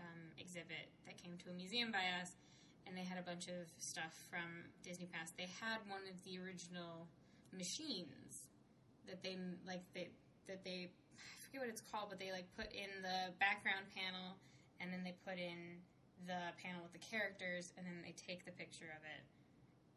um, 0.00 0.32
exhibit 0.40 0.88
that 1.04 1.20
came 1.20 1.36
to 1.44 1.52
a 1.52 1.54
museum 1.54 1.92
by 1.92 2.08
us, 2.24 2.32
and 2.88 2.96
they 2.96 3.04
had 3.04 3.20
a 3.20 3.26
bunch 3.26 3.52
of 3.52 3.68
stuff 3.76 4.16
from 4.32 4.64
Disney 4.80 5.04
Past. 5.12 5.36
They 5.36 5.52
had 5.60 5.84
one 5.92 6.08
of 6.08 6.16
the 6.24 6.40
original 6.40 7.04
machines 7.52 8.48
that 9.04 9.22
they 9.22 9.36
like 9.68 9.84
they 9.92 10.08
that 10.48 10.64
they 10.64 10.88
I 10.88 11.36
forget 11.44 11.60
what 11.60 11.68
it's 11.68 11.84
called, 11.84 12.08
but 12.08 12.16
they 12.16 12.32
like 12.32 12.48
put 12.56 12.72
in 12.72 12.88
the 13.04 13.28
background 13.36 13.84
panel, 13.92 14.40
and 14.80 14.88
then 14.88 15.04
they 15.04 15.12
put 15.20 15.36
in 15.36 15.84
the 16.24 16.56
panel 16.56 16.80
with 16.80 16.96
the 16.96 17.04
characters, 17.04 17.76
and 17.76 17.84
then 17.84 18.00
they 18.00 18.16
take 18.16 18.48
the 18.48 18.56
picture 18.56 18.88
of 18.96 19.04
it, 19.04 19.20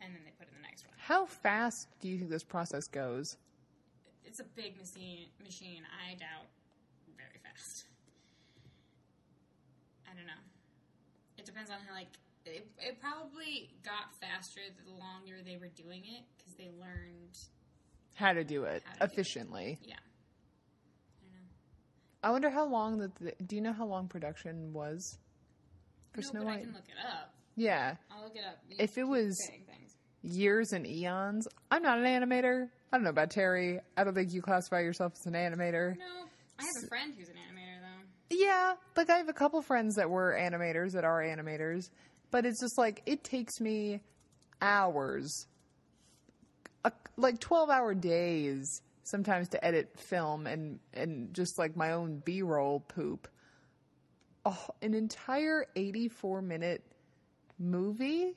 and 0.03 0.11
then 0.11 0.27
they 0.27 0.35
put 0.35 0.51
in 0.51 0.55
the 0.59 0.67
next 0.67 0.83
one. 0.83 0.99
How 0.99 1.23
fast 1.23 1.87
do 2.03 2.11
you 2.11 2.19
think 2.19 2.27
this 2.29 2.43
process 2.43 2.91
goes? 2.91 3.39
It's 4.27 4.39
a 4.39 4.43
big 4.43 4.77
machine. 4.77 5.27
Machine, 5.43 5.83
I 5.87 6.13
doubt 6.15 6.47
very 7.15 7.39
fast. 7.43 7.85
I 10.09 10.15
don't 10.15 10.25
know. 10.27 10.43
It 11.37 11.45
depends 11.45 11.69
on 11.69 11.77
how 11.87 11.93
like 11.95 12.07
it, 12.45 12.67
it 12.79 12.99
probably 13.01 13.69
got 13.83 14.13
faster 14.21 14.61
the 14.85 14.91
longer 14.91 15.37
they 15.45 15.57
were 15.57 15.69
doing 15.69 16.03
it 16.05 16.23
because 16.37 16.53
they 16.55 16.69
learned. 16.79 17.37
How 18.13 18.33
to 18.33 18.43
do 18.43 18.63
it 18.63 18.83
to 18.93 18.99
do 18.99 19.03
it. 19.05 19.11
efficiently. 19.11 19.77
Yeah, 19.83 19.95
I 21.21 21.23
don't 21.23 21.33
know. 21.33 21.47
I 22.23 22.31
wonder 22.31 22.49
how 22.49 22.65
long 22.67 22.97
that. 22.99 23.15
The, 23.15 23.33
do 23.45 23.55
you 23.55 23.61
know 23.61 23.73
how 23.73 23.85
long 23.85 24.07
production 24.07 24.73
was 24.73 25.17
for 26.13 26.21
no, 26.21 26.27
Snow 26.29 26.39
but 26.41 26.47
I 26.47 26.51
White? 26.55 26.63
can 26.63 26.73
look 26.73 26.87
it 26.87 27.05
up. 27.05 27.33
Yeah, 27.55 27.95
I'll 28.11 28.23
look 28.23 28.35
it 28.35 28.43
up. 28.47 28.57
You 28.69 28.77
If 28.79 28.97
it 28.97 29.03
was- 29.07 29.37
years 30.23 30.73
and 30.73 30.85
eons. 30.85 31.47
I'm 31.71 31.81
not 31.83 31.99
an 31.99 32.05
animator. 32.05 32.69
I 32.91 32.97
don't 32.97 33.03
know 33.03 33.09
about 33.09 33.31
Terry. 33.31 33.79
I 33.97 34.03
don't 34.03 34.13
think 34.13 34.33
you 34.33 34.41
classify 34.41 34.79
yourself 34.79 35.13
as 35.19 35.25
an 35.25 35.33
animator. 35.33 35.97
No, 35.97 36.05
I 36.57 36.63
have 36.63 36.83
a 36.83 36.87
friend 36.87 37.13
who's 37.17 37.27
an 37.29 37.35
animator 37.35 37.81
though. 37.81 38.35
Yeah, 38.37 38.73
like 38.95 39.09
I 39.09 39.17
have 39.17 39.29
a 39.29 39.33
couple 39.33 39.61
friends 39.61 39.95
that 39.95 40.09
were 40.09 40.37
animators 40.39 40.93
that 40.93 41.03
are 41.03 41.21
animators, 41.21 41.89
but 42.31 42.45
it's 42.45 42.61
just 42.61 42.77
like 42.77 43.01
it 43.05 43.23
takes 43.23 43.59
me 43.59 44.01
hours, 44.61 45.47
a, 46.85 46.91
like 47.17 47.39
twelve 47.39 47.69
hour 47.69 47.93
days 47.93 48.81
sometimes 49.03 49.49
to 49.49 49.63
edit 49.63 49.97
film 49.99 50.47
and 50.47 50.79
and 50.93 51.33
just 51.33 51.57
like 51.57 51.75
my 51.75 51.91
own 51.91 52.21
B 52.23 52.41
roll 52.41 52.79
poop. 52.79 53.27
Oh, 54.45 54.65
an 54.81 54.93
entire 54.93 55.65
eighty 55.75 56.07
four 56.07 56.41
minute 56.41 56.83
movie 57.59 58.35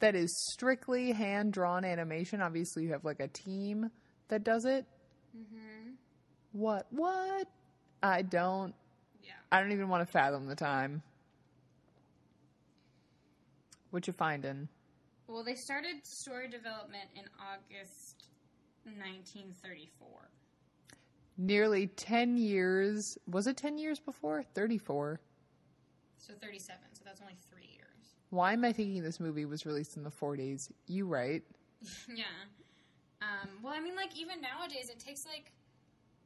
that 0.00 0.14
is 0.16 0.34
strictly 0.52 1.12
hand 1.12 1.52
drawn 1.52 1.84
animation. 1.84 2.42
Obviously, 2.42 2.84
you 2.84 2.92
have 2.92 3.04
like 3.04 3.20
a 3.20 3.28
team 3.28 3.90
that 4.28 4.44
does 4.44 4.64
it. 4.64 4.84
Mm-hmm. 5.36 5.92
What? 6.52 6.86
What? 6.90 7.48
I 8.02 8.22
don't. 8.22 8.74
Yeah. 9.22 9.32
I 9.52 9.60
don't 9.60 9.72
even 9.72 9.88
want 9.88 10.06
to 10.06 10.10
fathom 10.10 10.46
the 10.46 10.56
time. 10.56 11.02
What 13.90 14.06
you 14.06 14.12
finding? 14.12 14.68
Well, 15.26 15.44
they 15.44 15.54
started 15.54 16.04
story 16.04 16.48
development 16.48 17.08
in 17.14 17.24
August 17.38 18.24
1934. 18.84 20.08
Nearly 21.38 21.86
10 21.86 22.36
years. 22.36 23.16
Was 23.28 23.46
it 23.46 23.56
10 23.56 23.78
years 23.78 24.00
before? 24.00 24.42
34. 24.54 25.20
So 26.18 26.34
37. 26.40 26.78
So 26.92 27.02
that's 27.04 27.20
only 27.20 27.36
three 27.50 27.68
years. 27.72 27.79
Why 28.30 28.52
am 28.52 28.64
I 28.64 28.72
thinking 28.72 29.02
this 29.02 29.20
movie 29.20 29.44
was 29.44 29.66
released 29.66 29.96
in 29.96 30.04
the 30.04 30.10
40s? 30.10 30.70
You 30.86 31.06
right. 31.06 31.42
yeah. 32.14 32.24
Um, 33.22 33.48
well, 33.62 33.72
I 33.76 33.80
mean, 33.80 33.96
like 33.96 34.16
even 34.18 34.40
nowadays, 34.40 34.88
it 34.88 34.98
takes 34.98 35.26
like 35.26 35.52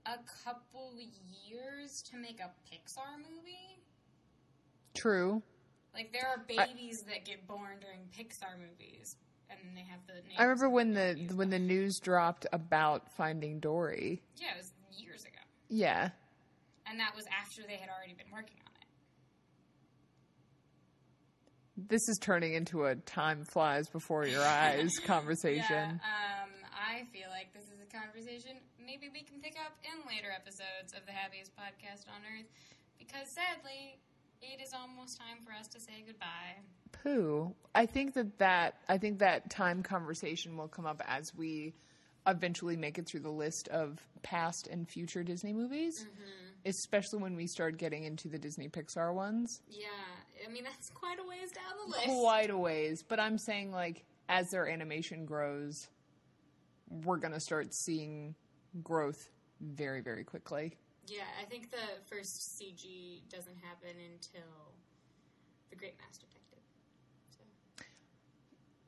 a 0.06 0.18
couple 0.44 0.92
years 1.44 2.02
to 2.02 2.16
make 2.16 2.40
a 2.40 2.50
Pixar 2.70 3.16
movie. 3.18 3.82
True. 4.94 5.42
Like 5.94 6.12
there 6.12 6.26
are 6.28 6.44
babies 6.46 7.02
that 7.02 7.24
get 7.24 7.46
born 7.46 7.78
during 7.80 8.00
Pixar 8.16 8.58
movies, 8.58 9.16
and 9.48 9.58
they 9.76 9.82
have 9.82 10.00
the. 10.06 10.14
Names 10.14 10.34
I 10.38 10.42
remember 10.44 10.68
when 10.68 10.92
the 10.92 11.14
babies 11.16 11.34
when 11.34 11.50
the 11.50 11.58
news 11.58 12.00
dropped 12.00 12.46
about 12.52 13.10
Finding 13.10 13.60
Dory. 13.60 14.22
Yeah, 14.36 14.54
it 14.54 14.58
was 14.58 14.72
years 14.96 15.22
ago. 15.22 15.38
Yeah. 15.68 16.10
And 16.86 17.00
that 17.00 17.14
was 17.16 17.24
after 17.26 17.62
they 17.62 17.76
had 17.76 17.88
already 17.88 18.14
been 18.14 18.30
working 18.32 18.58
on 18.66 18.72
it. 18.80 18.83
This 21.76 22.08
is 22.08 22.18
turning 22.20 22.54
into 22.54 22.84
a 22.84 22.94
time 22.94 23.44
flies 23.44 23.88
before 23.88 24.26
your 24.26 24.44
eyes 24.44 24.90
conversation. 25.04 25.60
Yeah, 26.00 26.44
um, 26.44 26.50
I 26.70 27.04
feel 27.12 27.28
like 27.30 27.52
this 27.52 27.64
is 27.64 27.80
a 27.82 27.90
conversation 27.96 28.58
maybe 28.78 29.08
we 29.12 29.22
can 29.22 29.40
pick 29.40 29.56
up 29.64 29.72
in 29.82 30.06
later 30.06 30.28
episodes 30.34 30.92
of 30.96 31.04
the 31.06 31.12
happiest 31.12 31.50
podcast 31.56 32.06
on 32.08 32.20
earth 32.22 32.46
because 32.98 33.26
sadly, 33.34 33.98
it 34.40 34.60
is 34.62 34.72
almost 34.72 35.18
time 35.18 35.42
for 35.44 35.52
us 35.52 35.66
to 35.68 35.80
say 35.80 36.04
goodbye. 36.06 36.62
Pooh. 37.02 37.54
I 37.74 37.86
think 37.86 38.14
that 38.14 38.38
that 38.38 38.74
I 38.88 38.98
think 38.98 39.18
that 39.18 39.50
time 39.50 39.82
conversation 39.82 40.56
will 40.56 40.68
come 40.68 40.86
up 40.86 41.02
as 41.06 41.34
we 41.34 41.74
eventually 42.26 42.76
make 42.76 42.98
it 42.98 43.06
through 43.06 43.20
the 43.20 43.30
list 43.30 43.68
of 43.68 44.00
past 44.22 44.68
and 44.70 44.88
future 44.88 45.22
Disney 45.22 45.52
movies, 45.52 46.06
especially 46.64 47.18
when 47.20 47.36
we 47.36 47.46
start 47.46 47.76
getting 47.76 48.04
into 48.04 48.28
the 48.28 48.38
Disney 48.38 48.68
Pixar 48.68 49.12
ones. 49.12 49.60
Yeah, 49.68 49.88
I 50.46 50.50
mean 50.50 50.64
that's 50.64 50.90
quite 50.90 51.18
a 51.18 51.28
ways 51.28 51.50
down 51.52 51.64
the 51.84 51.90
list. 51.90 52.04
Quite 52.04 52.50
a 52.50 52.56
ways, 52.56 53.02
but 53.02 53.20
I'm 53.20 53.38
saying 53.38 53.72
like 53.72 54.04
as 54.28 54.50
their 54.50 54.68
animation 54.68 55.24
grows, 55.24 55.88
we're 56.88 57.16
gonna 57.16 57.40
start 57.40 57.72
seeing 57.74 58.34
growth 58.82 59.30
very 59.60 60.00
very 60.00 60.24
quickly. 60.24 60.76
Yeah, 61.06 61.24
I 61.40 61.44
think 61.44 61.70
the 61.70 61.76
first 62.06 62.58
CG 62.58 63.28
doesn't 63.28 63.56
happen 63.62 63.90
until 64.12 64.48
the 65.70 65.76
Great 65.76 65.94
Mouse 66.00 66.16
Detective. 66.16 66.60
So 67.30 67.84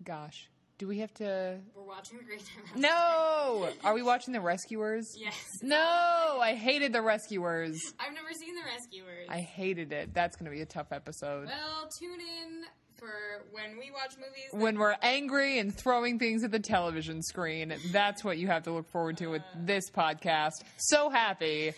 Gosh, 0.05 0.49
do 0.79 0.87
we 0.87 0.99
have 0.99 1.13
to? 1.15 1.59
we're 1.75 1.83
watching 1.83 2.19
the 2.19 2.25
Great 2.25 2.41
Mouse. 2.41 2.77
No, 2.77 3.69
are 3.85 3.95
we 3.95 4.03
watching 4.03 4.33
the 4.35 4.41
Rescuers? 4.41 5.15
Yes. 5.19 5.35
No, 5.63 6.39
I 6.41 6.55
hated 6.55 6.93
the 6.93 7.01
Rescuers. 7.03 7.81
I've 7.99 8.13
never 8.13 8.29
seen 8.39 8.55
the 8.55 8.63
Rescuers. 8.63 9.27
I 9.31 9.39
hated 9.41 9.93
it. 9.93 10.13
That's 10.13 10.37
going 10.37 10.45
to 10.51 10.55
be 10.55 10.61
a 10.63 10.67
tough 10.67 10.93
episode. 10.93 11.47
well, 11.47 11.89
tune 11.99 12.21
in 12.21 12.65
for 12.97 13.09
when 13.53 13.79
we 13.79 13.91
watch 13.91 14.17
movies. 14.17 14.51
that- 14.53 14.59
When 14.61 14.79
we're 14.79 14.97
angry 15.03 15.59
and 15.59 15.75
throwing 15.75 16.19
things 16.19 16.45
at 16.45 16.51
the 16.51 16.59
television 16.61 17.23
screen, 17.23 17.75
that's 17.91 18.23
what 18.25 18.37
you 18.39 18.47
have 18.49 18.65
to 18.65 18.73
look 18.73 18.89
forward 18.91 19.17
to 19.19 19.29
with 19.29 19.43
uh. 19.43 19.57
this 19.65 19.91
podcast. 19.91 20.63
So 20.77 21.09
happy. 21.11 21.73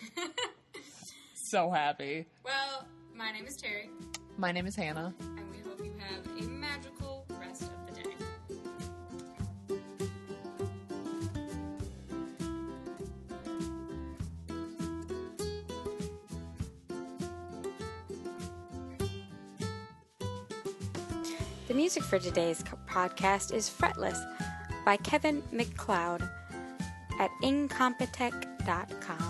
so 1.33 1.69
happy. 1.71 2.25
well, 2.43 2.85
my 3.15 3.31
name 3.31 3.45
is 3.45 3.55
Terry, 3.57 3.89
My 4.37 4.51
name 4.51 4.65
is 4.65 4.75
Hannah. 4.75 5.13
and 5.19 5.49
we 5.51 5.57
hope 5.67 5.79
you 5.83 5.93
have 5.99 6.25
a 6.37 6.58
music 21.79 22.03
for 22.03 22.19
today's 22.19 22.61
podcast 22.89 23.53
is 23.53 23.69
Fretless 23.69 24.21
by 24.83 24.97
Kevin 24.97 25.41
MacLeod 25.53 26.21
at 27.21 27.31
incompetech.com. 27.41 29.28